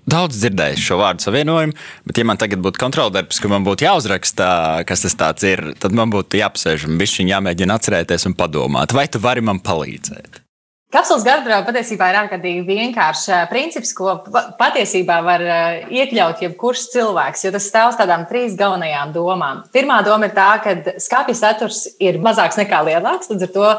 daudz 0.08 0.38
dzirdējis 0.40 0.80
šo 0.80 0.96
vārdu 0.96 1.26
savienojumu, 1.26 1.74
bet, 2.08 2.16
ja 2.16 2.24
man 2.28 2.40
tagad 2.40 2.62
būtu 2.64 2.80
kontroldarbs, 2.80 3.42
ka 3.44 3.50
man 3.52 3.66
būtu 3.66 3.84
jāuzraksta, 3.84 4.48
kas 4.88 5.04
tas 5.20 5.44
ir, 5.44 5.62
tad 5.82 5.92
man 5.96 6.12
būtu 6.14 6.40
jāapsēž 6.40 6.88
un 6.88 6.96
bišķiņ 7.00 7.34
jāmēģina 7.34 7.76
atcerēties 7.76 8.26
un 8.30 8.38
padomāt, 8.40 8.96
vai 8.96 9.04
tu 9.12 9.20
vari 9.20 9.44
man 9.44 9.60
palīdzēt. 9.60 10.45
Kapsulas 10.94 11.24
garderobe 11.26 11.66
patiesībā 11.66 12.06
ir 12.12 12.16
ārkārtīgi 12.20 12.60
vienkāršs 12.62 13.24
princips, 13.50 13.90
ko 13.96 14.12
patiesībā 14.54 15.16
var 15.26 15.42
iekļaut 15.90 16.44
jebkurš 16.44 16.84
cilvēks, 16.92 17.42
jo 17.42 17.50
tas 17.56 17.66
stāv 17.66 17.90
uz 17.90 17.98
tādām 17.98 18.22
trīs 18.30 18.54
galvenajām 18.58 19.10
domām. 19.16 19.64
Pirmā 19.74 19.98
doma 20.06 20.28
ir 20.28 20.36
tā, 20.36 20.46
ka 20.62 20.76
skāpja 21.02 21.34
saturs 21.40 21.82
ir 21.98 22.20
mazāks 22.22 22.60
nekā 22.60 22.84
lielāks, 22.86 23.32
līdz 23.32 23.48
ar 23.48 23.52
to 23.56 23.72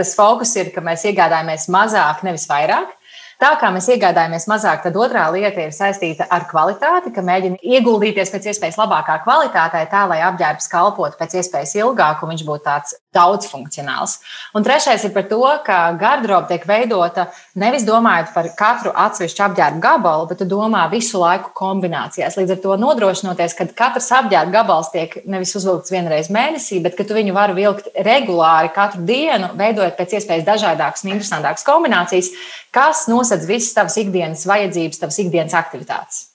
tas 0.00 0.14
fokus 0.16 0.56
ir, 0.56 0.72
ka 0.72 0.80
mēs 0.84 1.04
iegādājamies 1.12 1.68
mazāk, 1.74 2.24
nevis 2.24 2.48
vairāk. 2.48 2.96
Tā 3.44 3.50
kā 3.60 3.68
mēs 3.68 3.90
iegādājamies 3.92 4.46
mazāk, 4.48 4.78
tad 4.86 4.94
otrā 4.96 5.26
lieta 5.34 5.66
ir 5.66 5.72
saistīta 5.76 6.24
ar 6.32 6.46
kvalitāti, 6.48 7.10
ka 7.12 7.20
mēģina 7.20 7.58
ieguldīties 7.76 8.30
pēc 8.32 8.46
iespējas 8.54 8.78
labākā 8.80 9.18
kvalitātē, 9.20 9.82
tā 9.92 10.06
lai 10.08 10.22
apģērbs 10.30 10.70
kalpotu 10.72 11.18
pēc 11.20 11.36
iespējas 11.42 11.74
ilgāk 11.82 12.22
un 12.24 12.32
viņš 12.32 12.44
būtu 12.48 12.64
tāds 12.64 12.94
daudzfunkcionāls. 13.14 14.16
Un 14.56 14.64
trešais 14.64 15.04
ir 15.04 15.12
par 15.14 15.26
to, 15.28 15.42
ka 15.66 15.76
garderoba 16.00 16.48
tiek 16.48 16.64
veidota 16.66 17.26
nevis 17.60 17.84
domājot 17.84 18.32
par 18.32 18.48
katru 18.56 18.94
atsevišķu 19.04 19.44
apģērbu 19.50 19.84
gabalu, 19.84 20.30
bet 20.32 20.46
domā 20.48 20.86
visu 20.92 21.20
laiku 21.20 21.52
kombinācijās. 21.60 22.40
Līdz 22.40 22.56
ar 22.56 22.64
to 22.64 22.78
nodrošinoties, 22.80 23.58
ka 23.60 23.68
katrs 23.84 24.08
apģērba 24.22 24.56
gabals 24.56 24.90
tiek 24.94 25.20
nevis 25.28 25.54
uzvilkts 25.60 25.92
vienreiz 25.92 26.32
mēnesī, 26.32 26.80
bet 26.84 26.96
ka 26.96 27.04
tu 27.04 27.20
viņu 27.20 27.36
vari 27.36 27.60
vilkt 27.60 27.92
regulāri 28.08 28.72
katru 28.74 29.04
dienu, 29.04 29.52
veidojot 29.60 30.00
pēc 30.00 30.18
iespējas 30.18 30.48
dažādākas 30.48 31.04
un 31.04 31.14
interesantākas 31.14 31.68
kombinācijas, 31.68 32.32
kas 32.74 33.04
nosedz 33.34 33.48
visas 33.48 33.74
tavas 33.74 33.96
ikdienas 33.98 34.46
vajadzības, 34.46 35.00
tavas 35.00 35.18
ikdienas 35.18 35.54
aktivitātes. 35.54 36.30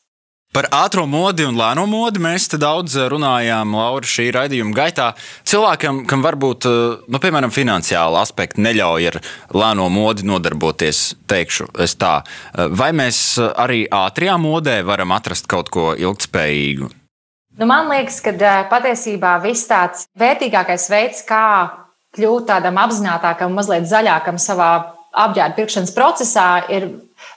Par 0.50 0.66
ātrā 0.74 1.04
modi 1.06 1.46
un 1.46 1.54
lēno 1.54 1.84
modi 1.86 2.20
mēs 2.20 2.50
daudz 2.58 2.96
runājām, 3.12 3.76
Laura, 3.78 4.06
šī 4.06 4.32
raidījuma 4.34 4.74
gaitā. 4.74 5.12
Cilvēkam, 5.46 6.08
kam 6.10 6.24
varbūt, 6.26 6.66
nu, 7.06 7.20
piemēram, 7.22 7.54
finansiāli 7.54 8.18
aspekti 8.18 8.64
neļauj 8.66 9.08
ar 9.12 9.20
lēno 9.54 9.86
modi 9.94 10.26
nodarboties, 10.26 11.14
teikšu 11.30 11.70
es 11.86 11.94
tā. 12.02 12.24
Vai 12.56 12.90
mēs 12.98 13.38
arī 13.38 13.86
ātrajā 13.86 14.40
modē 14.42 14.82
varam 14.84 15.14
atrast 15.14 15.46
kaut 15.46 15.70
ko 15.70 15.94
ilgspējīgu? 15.94 16.90
Nu, 17.60 17.70
man 17.70 17.92
liekas, 17.94 18.18
ka 18.26 18.34
patiesībā 18.72 19.38
viss 19.46 19.70
tāds 19.70 20.08
vērtīgākais 20.18 20.90
veids, 20.90 21.26
kā 21.30 21.46
kļūt 22.18 22.50
tādam 22.50 22.82
apzinātākam, 22.82 23.54
mazliet 23.54 23.86
zaļākam 23.86 24.42
savā 24.42 24.74
apģērba 25.10 25.58
pirkšanas 25.58 25.94
procesā, 25.96 26.50
ir 26.70 26.92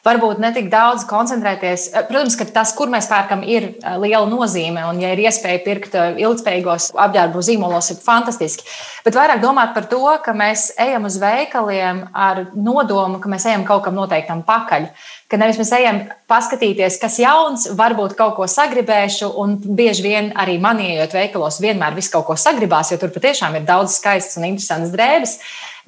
varbūt 0.06 0.40
ne 0.42 0.50
tik 0.54 0.68
daudz 0.72 1.04
koncentrēties. 1.08 1.88
Eh, 1.92 2.04
protams, 2.08 2.36
ka 2.38 2.46
tas, 2.58 2.72
kur 2.76 2.90
mēs 2.92 3.08
pērkam, 3.10 3.42
ir 3.46 3.68
eh, 3.72 3.96
liela 4.02 4.26
nozīme. 4.28 4.84
Un, 4.90 5.00
ja 5.02 5.12
ir 5.14 5.22
iespēja 5.24 5.62
pirkt 5.64 5.96
eh, 5.98 6.18
ilgspējīgos 6.22 6.90
apģērbu 7.06 7.44
zīmolos, 7.44 7.92
ir 7.94 8.02
fantastiski. 8.02 8.66
Bet 9.06 9.16
vairāk 9.18 9.42
domāt 9.42 9.74
par 9.76 9.88
to, 9.90 10.02
ka 10.24 10.34
mēs 10.36 10.70
ejam 10.80 11.08
uz 11.08 11.18
veikaliem 11.22 12.04
ar 12.12 12.44
nodomu, 12.54 13.22
ka 13.22 13.32
mēs 13.32 13.48
ejam 13.50 13.66
kaut 13.68 13.86
kam 13.86 13.98
noteiktam 13.98 14.44
pakaļ. 14.46 14.90
Ka 15.32 15.40
nevis 15.40 15.58
mēs 15.62 15.72
ejam 15.78 16.02
paskatīties, 16.28 16.98
kas 17.00 17.16
jauns, 17.22 17.66
varbūt 17.78 18.14
kaut 18.18 18.36
ko 18.36 18.46
sagribēšu, 18.50 19.30
un 19.40 19.56
bieži 19.56 20.04
vien 20.04 20.32
arī 20.38 20.58
man 20.60 20.82
ienākot 20.82 21.16
veikalos, 21.16 21.62
vienmēr 21.64 21.96
viss 21.96 22.12
kaut 22.12 22.26
ko 22.28 22.36
sagribās, 22.36 22.92
jo 22.92 23.00
tur 23.00 23.14
patiešām 23.14 23.56
ir 23.56 23.64
daudz 23.68 23.96
skaistas 23.96 24.36
un 24.36 24.50
interesantas 24.50 24.92
drēbes. 24.92 25.38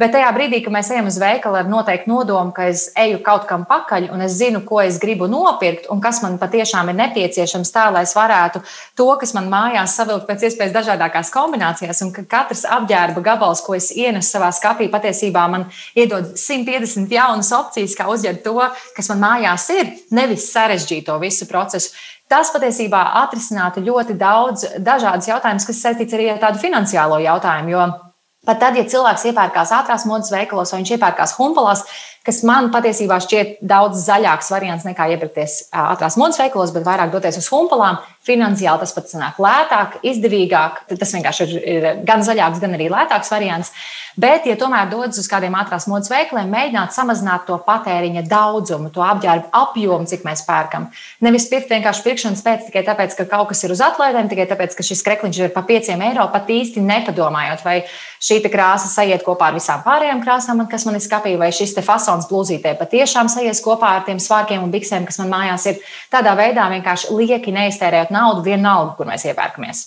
Bet 0.00 0.10
tajā 0.10 0.30
brīdī, 0.34 0.58
kad 0.64 0.74
mēs 0.74 0.88
ejam 0.90 1.06
uz 1.06 1.16
veikalu 1.22 1.60
ar 1.60 1.68
noteiktu 1.70 2.10
nodomu, 2.10 2.50
ka 2.54 2.66
es 2.66 2.88
eju 2.98 3.20
kaut 3.22 3.44
kam 3.46 3.62
pakaļ 3.68 4.08
un 4.10 4.24
es 4.24 4.36
zinu, 4.40 4.64
ko 4.66 4.80
es 4.82 4.96
gribu 5.02 5.28
nopirkt 5.30 5.86
un 5.92 6.00
kas 6.02 6.18
man 6.24 6.34
patiešām 6.40 6.90
ir 6.90 6.96
nepieciešams 6.98 7.70
tā, 7.70 7.84
lai 7.94 8.02
es 8.02 8.14
varētu 8.16 8.64
to, 8.98 9.06
kas 9.20 9.34
man 9.36 9.46
mājās 9.52 9.94
savilkt 9.94 10.26
pēc 10.26 10.48
iespējas 10.48 10.74
dažādākās 10.74 11.30
kombinācijās, 11.34 12.02
un 12.02 12.10
ka 12.16 12.24
katrs 12.30 12.64
apģērba 12.66 13.22
gabals, 13.22 13.62
ko 13.62 13.76
es 13.78 13.92
ienesu 13.94 14.34
savā 14.34 14.50
skapī, 14.56 14.88
patiesībā 14.90 15.44
man 15.52 15.68
iedod 15.94 16.32
150 16.34 17.14
jaunas 17.14 17.52
opcijas, 17.54 17.94
kā 17.94 18.08
uzģērbt 18.10 18.42
to, 18.48 18.56
kas 18.96 19.12
man 19.12 19.22
mājās 19.22 19.68
ir, 19.76 19.94
nevis 20.10 20.50
sarežģīt 20.50 21.06
to 21.06 21.20
visu 21.22 21.46
procesu. 21.46 21.94
Tas 22.26 22.50
patiesībā 22.50 23.02
atrisinātu 23.20 23.84
ļoti 23.84 24.16
daudz 24.18 24.64
dažādas 24.82 25.28
jautājumus, 25.28 25.68
kas 25.68 25.84
saistīts 25.86 26.16
arī 26.16 26.32
ar 26.32 26.42
tādu 26.42 26.62
finansiālo 26.62 27.20
jautājumu. 27.22 28.03
Pat 28.44 28.60
tad, 28.60 28.76
ja 28.76 28.84
cilvēks 28.84 29.24
iepērkās 29.30 29.72
ātrās 29.72 30.04
modes 30.08 30.32
veikalos 30.32 30.72
vai 30.72 30.82
viņš 30.82 30.94
iepērkās 30.98 31.36
humpalās, 31.38 31.84
kas 32.24 32.40
man 32.46 32.70
patiesībā 32.72 33.18
šķiet 33.22 33.58
daudz 33.64 34.06
zaļāks 34.06 34.48
variants 34.54 34.86
nekā 34.88 35.10
iepirkties 35.14 35.66
ātrās 35.76 36.16
modes 36.20 36.40
veikalos, 36.40 36.72
bet 36.74 36.86
vairāk 36.86 37.12
doties 37.12 37.38
uz 37.40 37.50
humpalām, 37.52 38.00
finansiāli 38.24 38.80
tas 38.80 38.94
pats 38.96 39.12
sanāk 39.12 39.40
lētāk, 39.42 39.98
izdevīgāk. 40.08 40.84
Tas 40.94 41.12
vienkārši 41.16 41.44
ir, 41.44 41.52
ir 41.74 41.88
gan 42.08 42.24
zaļāks, 42.24 42.62
gan 42.62 42.76
arī 42.78 42.88
lētāks 42.92 43.32
variants. 43.32 43.72
Bet, 44.20 44.46
ja 44.46 44.54
tomēr 44.54 44.86
dodas 44.92 45.18
uz 45.18 45.26
kādiem 45.26 45.56
ātrās 45.58 45.88
modes 45.90 46.08
veikaliem, 46.12 46.46
mēģināt 46.52 46.94
samazināt 46.94 47.48
to 47.48 47.58
patēriņa 47.66 48.22
daudzumu, 48.30 48.92
to 48.94 49.02
apģērbu 49.02 49.50
apjomu, 49.58 50.06
cik 50.06 50.22
mēs 50.24 50.44
pērkam. 50.46 50.86
Nevis 51.24 51.48
pirkt 51.50 51.72
vienkārši 51.74 52.04
pirkšanas 52.06 52.44
pēc 52.46 52.68
tikai 52.68 52.84
tāpēc, 52.86 53.16
ka 53.18 53.26
kaut 53.32 53.50
kas 53.50 53.64
ir 53.66 53.74
uz 53.74 53.82
atlaidēm, 53.82 54.30
tikai 54.30 54.46
tāpēc, 54.52 54.76
ka 54.78 54.86
šis 54.86 55.02
krekliņš 55.04 55.40
ir 55.42 55.54
par 55.56 55.66
5 55.66 55.90
eiro, 55.96 56.28
pat 56.30 56.52
īsti 56.54 56.84
nepadomājot, 56.86 57.66
vai 57.66 57.80
šī 58.22 58.38
krāsa 58.46 58.86
sajiet 58.86 59.26
kopā 59.26 59.50
ar 59.50 59.58
visām 59.58 59.82
pārējām 59.82 60.22
krāsām, 60.22 60.62
kas 60.70 60.86
man 60.86 61.00
ir 61.00 61.02
skapī, 61.02 61.34
vai 61.40 61.50
šis 61.50 61.74
fasons 61.82 62.13
blūzītē 62.30 62.76
patiešām 62.78 63.28
sajies 63.32 63.62
kopā 63.64 63.96
ar 63.98 64.06
tiem 64.06 64.20
svārkiem 64.22 64.62
un 64.62 64.70
biksēm, 64.70 65.08
kas 65.08 65.18
man 65.22 65.32
mājās 65.32 65.66
ir. 65.72 65.82
Tādā 66.12 66.36
veidā 66.38 66.68
vienkārši 66.70 67.10
lieki 67.14 67.54
neiztērējot 67.56 68.14
naudu 68.14 68.46
vienalga, 68.46 68.94
kur 68.98 69.10
mēs 69.10 69.26
iepērkamies. 69.26 69.82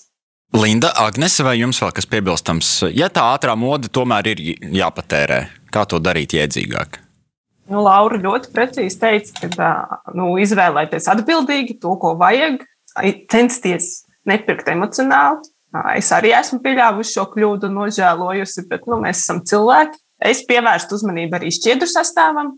Linda, 0.56 0.94
Agnese, 1.04 1.44
vai 1.44 1.58
jums 1.60 1.80
vēl 1.84 1.92
kas 1.96 2.08
piebilstams? 2.08 2.70
Ja 2.96 3.10
tā 3.12 3.26
ātrā 3.34 3.56
mode 3.60 3.90
tomēr 3.92 4.32
ir 4.32 4.44
jāpatērē, 4.78 5.42
kā 5.72 5.84
to 5.90 6.00
darīt 6.00 6.38
jēdzīgāk? 6.38 7.02
Nu, 7.68 7.82
Laura 7.84 8.16
ļoti 8.22 8.54
precīzi 8.56 9.00
teica, 9.02 9.50
ka 9.52 9.70
nu, 10.16 10.38
izvēlēties 10.40 11.10
atbildīgi 11.12 11.80
to, 11.84 11.98
ko 12.00 12.14
vajag, 12.20 12.62
censties 13.32 14.06
nepirkt 14.28 14.72
emocionāli. 14.72 15.44
Es 15.98 16.14
arī 16.16 16.32
esmu 16.32 16.62
pieļāvusi 16.64 17.18
šo 17.18 17.26
kļūdu, 17.34 17.68
nožēlojusi, 17.74 18.64
bet 18.72 18.88
nu, 18.88 19.02
mēs 19.04 19.26
esam 19.26 19.44
cilvēki. 19.46 20.00
Es 20.18 20.42
pievērstu 20.48 20.98
uzmanību 20.98 21.38
arī 21.38 21.52
šķiedru 21.54 21.90
sastāvam, 21.90 22.56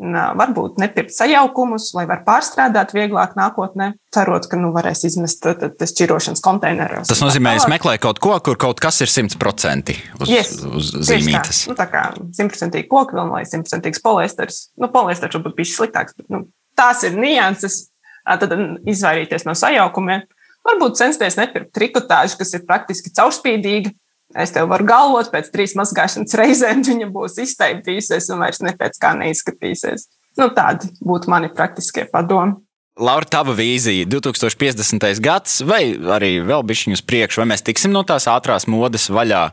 varbūt 0.00 0.78
nepirkt 0.80 1.12
sajaukumus, 1.12 1.90
lai 1.96 2.06
var 2.08 2.22
pārstrādāt 2.24 2.94
vieglāk 2.94 3.34
nākotnē, 3.36 3.90
cerot, 4.14 4.46
ka 4.48 4.56
nu, 4.56 4.70
varēs 4.72 5.02
izmest 5.08 5.42
tas 5.42 5.92
šķirošanas 5.92 6.42
konteineros. 6.44 7.10
Tas 7.10 7.20
nozīmē, 7.20 7.56
ka 7.56 7.64
es 7.64 7.68
meklēju 7.72 8.02
kaut 8.06 8.22
ko, 8.22 8.36
kur 8.46 8.60
kaut 8.60 8.80
kas 8.80 9.02
ir 9.02 9.10
simtprocentīgi 9.10 10.14
uz, 10.22 10.30
yes, 10.30 10.54
uz 10.64 10.94
zīmītes. 11.10 11.66
Nu, 11.68 11.76
tā 11.78 11.88
kā 11.90 12.06
simtprocentīgi 12.38 12.88
koku 12.88 13.18
vilna 13.18 13.40
vai 13.40 13.44
simtprocentīgs 13.48 14.02
poliesters. 14.04 14.62
Nu, 14.80 14.88
poliesters 14.94 15.36
varbūt 15.36 15.58
bija 15.58 15.72
sliktāks, 15.74 16.16
bet 16.16 16.30
nu, 16.32 16.46
tās 16.78 17.04
ir 17.08 17.18
nianses. 17.18 17.88
Tad 18.30 18.52
izvairīties 18.86 19.46
no 19.48 19.56
sajaukumiem. 19.58 20.22
Varbūt 20.68 20.98
censties 21.00 21.38
nepirkt 21.40 21.72
trikotāžu, 21.74 22.36
kas 22.38 22.52
ir 22.54 22.66
praktiski 22.68 23.10
caurspīdīga, 23.16 23.90
Es 24.38 24.52
tev 24.54 24.68
varu 24.70 24.86
galvot, 24.86 25.30
pēc 25.32 25.50
trīs 25.50 25.74
mazgāšanas 25.78 26.36
reizēm 26.38 26.84
viņa 26.86 27.10
būs 27.10 27.38
izteiktījusies 27.42 28.30
un 28.30 28.44
vairs 28.44 28.62
ne 28.62 28.74
pēc 28.78 28.98
kā 29.02 29.14
neizskatīsies. 29.18 30.06
Nu, 30.38 30.50
tādi 30.54 30.92
būtu 31.02 31.30
mani 31.32 31.50
praktiskie 31.50 32.06
padomi. 32.10 32.60
Laura, 33.00 33.24
tava 33.24 33.54
vīzija 33.56 34.04
2050. 34.10 35.06
gads, 35.24 35.60
vai 35.64 35.94
arī 36.16 36.34
vēl 36.44 36.64
bišķiņu 36.68 36.98
uz 36.98 37.02
priekšu, 37.06 37.40
vai 37.40 37.48
mēs 37.54 37.64
tiksim 37.64 37.94
no 37.94 38.02
tās 38.04 38.26
ātrās 38.28 38.66
modes 38.68 39.08
vaļā, 39.10 39.44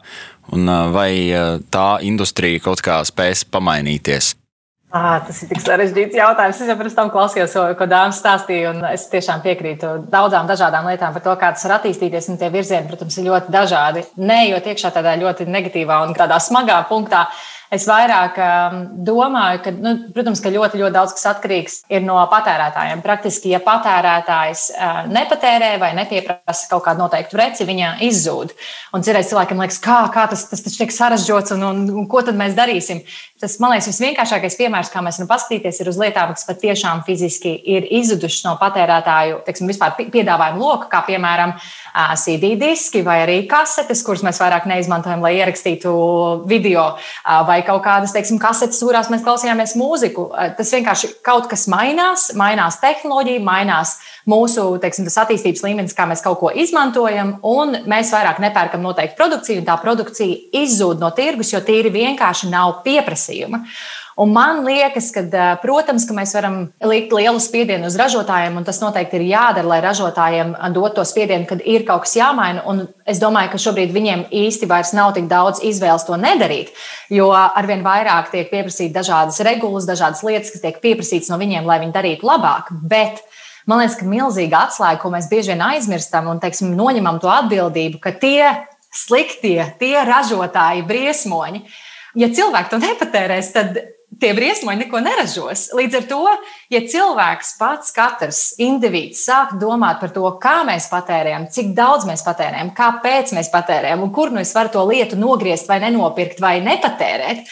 un 0.57 0.73
vai 0.91 1.11
tā 1.71 1.87
industrija 2.03 2.65
kaut 2.65 2.83
kā 2.83 2.99
spēs 3.07 3.45
pamainīties? 3.47 4.33
À, 4.87 5.19
tas 5.19 5.41
ir 5.43 5.49
tik 5.49 5.59
sarežģīts 5.59 6.15
jautājums. 6.15 6.61
Es 6.63 6.69
jau 6.71 6.75
pirms 6.79 6.93
tam 6.95 7.09
klausījos, 7.11 7.57
ko 7.75 7.87
Dāmas 7.91 8.21
stāstīja, 8.21 8.69
un 8.71 8.85
es 8.87 9.03
tiešām 9.11 9.41
piekrītu 9.43 9.89
daudzām 10.13 10.47
dažādām 10.47 10.87
lietām 10.87 11.11
par 11.11 11.25
to, 11.25 11.33
kā 11.41 11.49
tas 11.51 11.65
var 11.67 11.81
attīstīties. 11.81 12.29
Tie 12.39 12.49
virzieni, 12.53 12.87
protams, 12.87 13.17
ir 13.19 13.27
ļoti 13.27 13.51
dažādi. 13.51 14.05
Nē, 14.15 14.39
jo 14.53 14.61
iekšā 14.63 14.93
tādā 14.95 15.17
ļoti 15.19 15.49
negatīvā 15.51 15.99
un 16.07 16.15
tādā 16.15 16.39
smagā 16.39 16.79
punktā. 16.87 17.25
Es 17.73 17.83
vairāk 17.83 18.37
um, 18.39 18.75
domāju, 19.03 19.59
ka, 19.65 19.71
nu, 19.75 19.91
protams, 20.15 20.39
ka 20.39 20.51
ļoti, 20.53 20.79
ļoti 20.79 20.95
daudz 20.95 21.15
kas 21.17 21.27
atkarīgs 21.33 21.73
ir 21.91 22.05
no 22.05 22.15
patērētājiem. 22.31 23.01
Praktiski, 23.03 23.51
ja 23.51 23.59
patērētājs 23.63 24.61
uh, 24.71 25.01
nepatērē 25.11 25.73
vai 25.81 25.91
nepieprasa 25.97 26.69
kaut 26.71 26.85
kādu 26.85 27.03
noteiktu 27.03 27.35
preci, 27.35 27.67
viņa 27.67 27.97
izzūd. 28.07 28.53
Un 28.95 29.03
cerēs 29.03 29.33
cilvēkiem 29.33 29.63
liekas, 29.65 29.81
kā, 29.83 29.99
kā 30.15 30.29
tas, 30.31 30.45
tas 30.47 30.63
taču 30.63 30.79
tiek 30.79 30.95
sarežģīts 30.95 31.57
un, 31.57 31.65
un, 31.67 31.83
un 32.03 32.07
ko 32.07 32.23
tad 32.23 32.39
mēs 32.39 32.55
darīsim. 32.55 33.03
Tas, 33.41 33.59
man 33.61 33.75
liekas, 33.75 33.91
visvienkāršākais 33.91 34.55
piemērs, 34.57 34.93
kā 34.93 35.03
mēs 35.03 35.19
varam 35.19 35.29
paskatīties, 35.33 35.81
ir 35.83 35.91
uz 35.91 35.99
lietām, 35.99 36.31
kas 36.33 36.47
patiešām 36.47 37.03
fiziski 37.05 37.51
ir 37.75 37.85
izzudušas 37.99 38.47
no 38.47 38.55
patērētāju 38.63 39.43
teiksim, 39.45 39.69
piedāvājuma 40.15 40.57
loka, 40.63 40.87
kā 40.95 41.03
piemēram 41.11 41.53
CD 42.19 42.53
diski 42.59 43.01
vai 43.05 43.19
arī 43.23 43.37
kasetes, 43.49 44.03
kuras 44.05 44.23
mēs 44.25 44.39
vairāk 44.41 44.67
neizmantojam, 44.69 45.23
lai 45.25 45.33
ierakstītu 45.39 45.93
video, 46.49 46.85
vai 47.47 47.59
kaut 47.67 47.83
kādas, 47.85 48.13
teiksim, 48.15 48.39
kasetes, 48.41 48.81
kurās 48.83 49.09
mēs 49.13 49.25
klausījāmies 49.25 49.75
mūziku. 49.79 50.29
Tas 50.57 50.73
vienkārši 50.75 51.11
kaut 51.25 51.49
kas 51.51 51.67
mainās, 51.71 52.29
mainās 52.37 52.79
tehnoloģija, 52.83 53.43
mainās 53.45 53.97
mūsu 54.29 54.69
teiksim, 54.83 55.07
attīstības 55.07 55.63
līmenis, 55.65 55.95
kā 55.97 56.07
mēs 56.09 56.23
kaut 56.25 56.39
ko 56.41 56.51
izmantojam, 56.53 57.37
un 57.47 57.79
mēs 57.89 58.11
vairāk 58.15 58.41
nepērkam 58.43 58.83
noteiktu 58.85 59.17
produkciju, 59.19 59.61
un 59.63 59.69
tā 59.69 59.77
produkcija 59.81 60.63
izzūd 60.63 61.01
no 61.01 61.13
tirgus, 61.17 61.53
jo 61.55 61.63
tīri 61.65 61.93
vienkārši 61.93 62.51
nav 62.51 62.81
pieprasījuma. 62.85 63.63
Un 64.17 64.31
man 64.33 64.63
liekas, 64.65 65.11
ka, 65.13 65.21
protams, 65.61 66.07
ka 66.09 66.15
mēs 66.17 66.31
varam 66.33 66.55
likt 66.89 67.11
lielu 67.13 67.37
spiedienu 67.37 67.85
uz 67.85 67.93
ražotājiem, 68.01 68.55
un 68.57 68.65
tas 68.65 68.79
noteikti 68.81 69.19
ir 69.19 69.27
jādara, 69.29 69.69
lai 69.69 69.77
ražotājiem 69.83 70.55
dot 70.73 70.95
to 70.97 71.03
spiedienu, 71.05 71.45
kad 71.45 71.59
ir 71.61 71.83
kaut 71.85 72.07
kas 72.07 72.15
jāmaina. 72.17 72.63
Un 72.65 72.87
es 73.05 73.19
domāju, 73.21 73.51
ka 73.53 73.59
šobrīd 73.61 73.91
viņiem 73.93 74.23
īsti 74.33 74.69
vairs 74.71 74.95
nav 74.97 75.11
tik 75.13 75.27
daudz 75.29 75.61
izvēles 75.61 76.07
to 76.07 76.17
nedarīt, 76.17 76.71
jo 77.13 77.27
arvien 77.29 77.83
vairāk 77.85 78.31
tiek 78.31 78.49
pieprasīti 78.49 78.95
dažādas 78.95 79.37
regulas, 79.45 79.85
dažādas 79.85 80.23
lietas, 80.25 80.49
kas 80.55 80.63
tiek 80.63 80.79
pieprasītas 80.81 81.29
no 81.29 81.37
viņiem, 81.37 81.69
lai 81.69 81.77
viņi 81.83 81.93
darītu 81.93 82.25
labāk. 82.25 82.71
Bet 82.89 83.21
man 83.69 83.83
liekas, 83.83 83.99
ka 83.99 84.07
milzīga 84.09 84.63
atslēga, 84.65 85.01
ko 85.03 85.11
mēs 85.13 85.27
bieži 85.29 85.53
vien 85.53 85.61
aizmirstam 85.67 86.31
un 86.31 86.41
teiksim, 86.41 86.73
noņemam 86.79 87.21
to 87.21 87.29
atbildību, 87.35 88.01
ka 88.01 88.15
tie 88.17 88.49
sliktie, 88.89 89.61
tie 89.77 90.01
ražotāji, 90.09 90.87
briesmoņi, 90.89 91.61
ja 92.17 92.31
cilvēki 92.33 92.73
to 92.73 92.81
nepatērēs, 92.81 93.53
tad 93.53 93.79
tie 94.21 94.33
briesmoņi 94.37 94.85
neko 94.85 95.01
neražos. 95.03 95.67
Līdz 95.77 95.99
ar 95.99 96.05
to, 96.09 96.21
ja 96.73 96.81
cilvēks 96.89 97.55
pats, 97.59 97.93
katrs 97.95 98.41
indivīds 98.61 99.23
sāk 99.27 99.55
domāt 99.61 100.01
par 100.01 100.13
to, 100.15 100.25
kā 100.41 100.61
mēs 100.67 100.89
patērējam, 100.91 101.49
cik 101.53 101.73
daudz 101.77 102.07
mēs 102.09 102.23
patērējam, 102.25 102.73
kāpēc 102.77 103.33
mēs 103.37 103.51
patērējam 103.53 104.05
un 104.05 104.13
kur 104.15 104.33
nu 104.33 104.41
es 104.41 104.53
varu 104.57 104.73
to 104.73 104.85
lietu 104.89 105.19
nogriezt 105.19 105.69
vai 105.69 105.81
nenopirkt 105.83 106.41
vai 106.43 106.57
nepatērēt, 106.65 107.45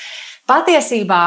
patiesībā 0.50 1.22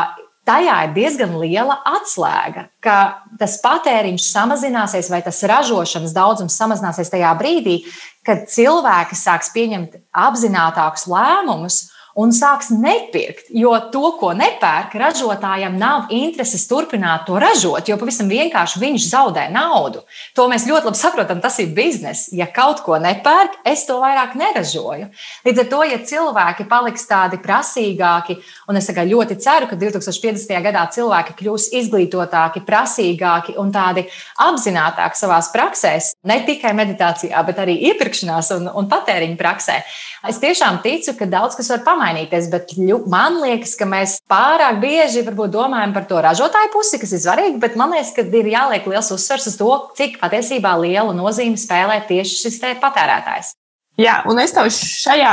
tajā 0.48 0.76
ir 0.86 0.94
diezgan 0.96 1.36
liela 1.42 1.76
atslēga, 1.86 2.68
ka 2.80 2.96
tas 3.40 3.58
patēriņš 3.62 4.30
samazināsies 4.32 5.10
vai 5.12 5.20
tas 5.26 5.42
ražošanas 5.44 6.14
daudzums 6.16 6.56
samazināsies 6.56 7.12
tajā 7.12 7.34
brīdī, 7.38 7.82
kad 8.26 8.48
cilvēki 8.50 9.16
sāks 9.18 9.52
pieņemt 9.54 9.98
apzinātākus 10.24 11.06
lēmumus 11.10 11.82
un 12.18 12.32
sāks 12.34 12.72
nepirkt. 12.74 13.46
Jo 13.54 13.76
to, 13.92 14.12
ko 14.18 14.32
nepērk, 14.36 14.96
ražotājam 14.98 15.76
nav 15.78 16.10
intereses 16.14 16.66
turpināt 16.70 17.26
to 17.28 17.38
ražot, 17.38 17.86
jo 17.88 17.98
pavisam 18.00 18.30
vienkārši 18.30 18.82
viņš 18.82 19.06
zaudē 19.12 19.46
naudu. 19.54 20.02
To 20.34 20.48
mēs 20.50 20.66
ļoti 20.68 20.90
labi 20.90 20.98
saprotam, 20.98 21.42
tas 21.44 21.58
ir 21.62 21.70
bizness. 21.76 22.32
Ja 22.34 22.48
kaut 22.50 22.82
ko 22.86 22.98
nepērk, 23.02 23.60
es 23.68 23.86
to 23.88 24.00
vairāk 24.02 24.34
neražoju. 24.38 25.10
Līdz 25.46 25.62
ar 25.62 25.70
to, 25.70 25.82
ja 25.86 26.00
cilvēki 26.10 26.66
paliks 26.70 27.06
tādi 27.08 27.38
prasīgāki, 27.42 28.38
un 28.68 28.80
es 28.80 28.90
ļoti 28.90 29.38
ceru, 29.38 29.70
ka 29.70 29.78
2050. 29.78 30.58
gadā 30.64 30.84
cilvēki 30.94 31.36
kļūs 31.38 31.70
izglītotāki, 31.78 32.64
prasīgāki 32.66 33.54
un 33.60 33.70
tādi 33.72 34.08
apzinātāki 34.42 35.22
savā 35.22 35.38
praksēs, 35.54 36.12
ne 36.26 36.40
tikai 36.46 36.74
meditācijā, 36.76 37.40
bet 37.46 37.60
arī 37.62 37.78
iepirkšanās 37.92 38.50
un, 38.56 38.68
un 38.74 38.88
patēriņa 38.90 39.38
praksē, 39.38 39.78
es 40.26 40.40
tiešām 40.42 40.80
ticu, 40.82 41.14
ka 41.18 41.28
daudz 41.30 41.56
kas 41.58 41.70
var 41.72 41.84
pamainīt 41.86 42.08
pamainīties, 42.08 42.50
bet 42.50 42.74
man 43.06 43.40
liekas, 43.42 43.76
ka 43.78 43.86
mēs 43.86 44.18
pārāk 44.28 44.80
bieži 44.80 45.24
domājam 45.48 45.94
par 45.94 46.06
to 46.08 46.20
ražotāju 46.24 46.72
pusi, 46.72 46.98
kas 46.98 47.12
ir 47.12 47.22
svarīgi, 47.22 47.60
bet 47.60 47.76
man 47.76 47.92
liekas, 47.92 48.14
ka 48.16 48.22
ir 48.22 48.50
jāliek 48.52 48.86
liels 48.86 49.12
uzsvers 49.12 49.46
uz 49.46 49.56
to, 49.56 49.70
cik 49.96 50.18
patiesībā 50.20 50.74
lielu 50.80 51.14
nozīmi 51.14 51.56
spēlē 51.56 52.02
tieši 52.08 52.44
šis 52.44 52.60
patērētājs. 52.82 53.54
Jā, 53.98 54.20
un 54.30 54.38
es 54.38 54.52
tev 54.54 54.68
šajā 54.70 55.30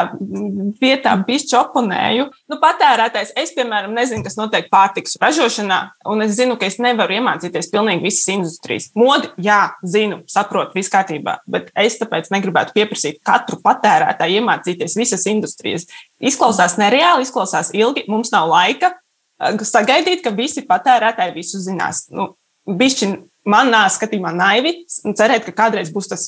vietā 0.82 1.12
pišķi 1.28 1.54
oponēju. 1.60 2.24
Nu, 2.50 2.58
patērētājs, 2.62 3.36
es, 3.38 3.52
piemēram, 3.54 3.92
nezinu, 3.94 4.24
kas 4.26 4.40
notiek 4.40 4.72
pārtiks 4.72 5.20
ražošanā, 5.22 5.78
un 6.10 6.26
es 6.26 6.34
zinu, 6.40 6.56
ka 6.58 6.66
es 6.66 6.80
nevaru 6.82 7.14
iemācīties 7.20 7.70
pilnīgi 7.70 8.08
visas 8.08 8.32
industrijas. 8.34 8.88
Modi, 8.98 9.30
jā, 9.46 9.60
zinu, 9.86 10.24
saprotu, 10.32 10.74
viss 10.80 10.90
kārtībā, 10.94 11.36
bet 11.46 11.70
es 11.78 12.00
tāpēc 12.00 12.32
negribētu 12.34 12.74
pieprasīt 12.74 13.20
katru 13.26 13.60
patērētāju 13.62 14.40
iemācīties 14.42 14.98
visas 14.98 15.28
industrijas. 15.30 15.86
Izklausās 16.18 16.80
nereāli, 16.82 17.28
izklausās 17.28 17.70
ilgi, 17.78 18.08
mums 18.10 18.34
nav 18.34 18.50
laika 18.50 18.96
eh, 18.96 19.62
sagaidīt, 19.62 20.24
ka 20.26 20.34
visi 20.34 20.66
patērētāji 20.66 21.38
visu 21.38 21.62
zinās. 21.62 22.08
Nu, 22.10 22.32
Bišķi 22.66 23.12
manā 23.46 23.84
skatījumā 23.94 24.32
naivi 24.34 24.74
cerēt, 24.90 25.46
ka 25.46 25.54
kādreiz 25.54 25.94
būs 25.94 26.10
tas 26.10 26.26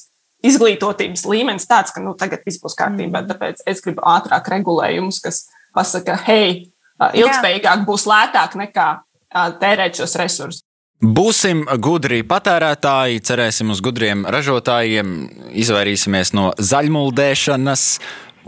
izglītotības 0.48 1.26
līmenis 1.30 1.68
tāds, 1.70 1.94
ka 1.96 2.04
nu, 2.04 2.16
tagad 2.20 2.46
viss 2.48 2.62
būs 2.64 2.78
kārtībā. 2.80 3.24
Mm. 3.24 3.32
Tāpēc 3.32 3.66
es 3.70 3.84
gribu 3.86 4.06
ātrāk 4.08 4.50
regulējumus, 4.54 5.22
kas 5.24 5.44
pasaka, 5.78 6.18
hei, 6.28 6.70
ilgspējīgāk 6.98 7.86
būs 7.88 8.08
lētāk 8.10 8.58
nekā 8.60 8.88
tērēt 9.62 10.02
šos 10.02 10.18
resursus. 10.22 10.64
Būsim 10.98 11.60
gudri 11.78 12.24
patērētāji, 12.26 13.20
cerēsim 13.22 13.70
uz 13.70 13.84
gudriem 13.86 14.24
ražotājiem, 14.34 15.12
izvairīsimies 15.54 16.32
no 16.34 16.48
zaļmuldēšanas, 16.58 17.84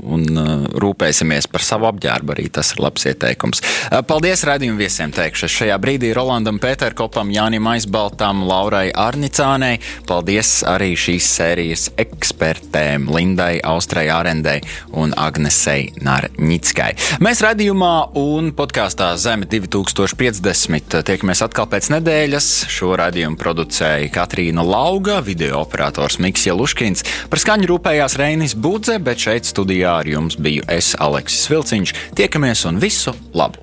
un 0.03 0.25
uh, 0.33 0.65
rūpēsimies 0.79 1.49
par 1.51 1.63
savu 1.65 1.89
apģērbu. 1.89 2.33
Arī 2.35 2.47
tas 2.53 2.73
ir 2.73 2.81
labs 2.83 3.05
ieteikums. 3.09 3.61
Uh, 3.89 4.01
paldies 4.07 4.43
raidījumu 4.47 4.79
viesiem 4.79 5.13
teikšu. 5.15 5.49
Šajā 5.51 5.77
brīdī 5.81 6.11
Rolandam 6.15 6.59
Pēterkopam, 6.61 7.31
Jānim 7.33 7.67
Aizbaltam, 7.71 8.43
Laurai 8.49 8.89
Arnicānei. 8.95 9.79
Paldies 10.09 10.59
arī 10.67 10.93
šīs 10.99 11.27
sērijas 11.37 11.87
ekspertēm 11.99 13.09
Lindai, 13.13 13.59
Austrai 13.65 14.07
Ārendai 14.13 14.59
un 14.97 15.13
Agnesei 15.17 15.89
Narņickai. 16.05 16.91
Mēs 17.23 17.43
raidījumā 17.45 17.93
un 18.19 18.51
podkāstā 18.57 19.11
Zeme 19.19 19.49
2050 19.49 20.99
tiekamies 21.07 21.43
atkal 21.45 21.69
pēc 21.71 21.91
nedēļas. 21.95 22.49
Šo 22.71 22.93
raidījumu 22.99 23.39
producēja 23.39 24.11
Katrīna 24.13 24.65
Lauga, 24.65 25.19
video 25.25 25.63
operators 25.63 26.19
Miks 26.23 26.45
Jeluškins. 26.47 27.05
Par 27.31 27.41
skaņu 27.41 27.69
rūpējās 27.73 28.17
Reinis 28.19 28.55
Budze, 28.57 28.99
bet 29.03 29.21
šeit 29.23 29.49
studijā 29.49 29.88
studijā 29.89 29.99
ar 29.99 30.07
jums 30.07 30.37
biju 30.37 30.63
es, 30.69 30.95
Aleksis 30.99 31.49
Vilciņš. 31.49 31.93
Tiekamies 32.15 32.65
un 32.65 32.79
visu 32.79 33.13
labu! 33.33 33.57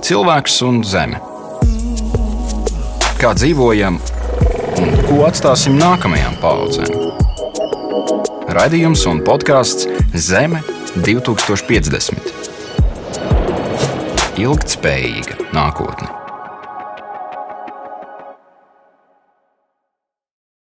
Cilvēks 0.00 0.62
un 0.64 0.82
zeme. 0.84 1.20
Kā 3.20 3.34
dzīvojam 3.36 4.00
un 4.80 4.96
ko 5.06 5.26
atstāsim 5.26 5.76
nākamajām 5.78 6.38
paudzēm? 6.40 6.88
Radījums 8.50 9.04
un 9.06 9.20
podkāsts 9.22 9.86
Zeme 10.14 10.62
2050. 10.96 12.32
Ilgtspējīga 14.40 15.52
nākotne. 15.52 16.29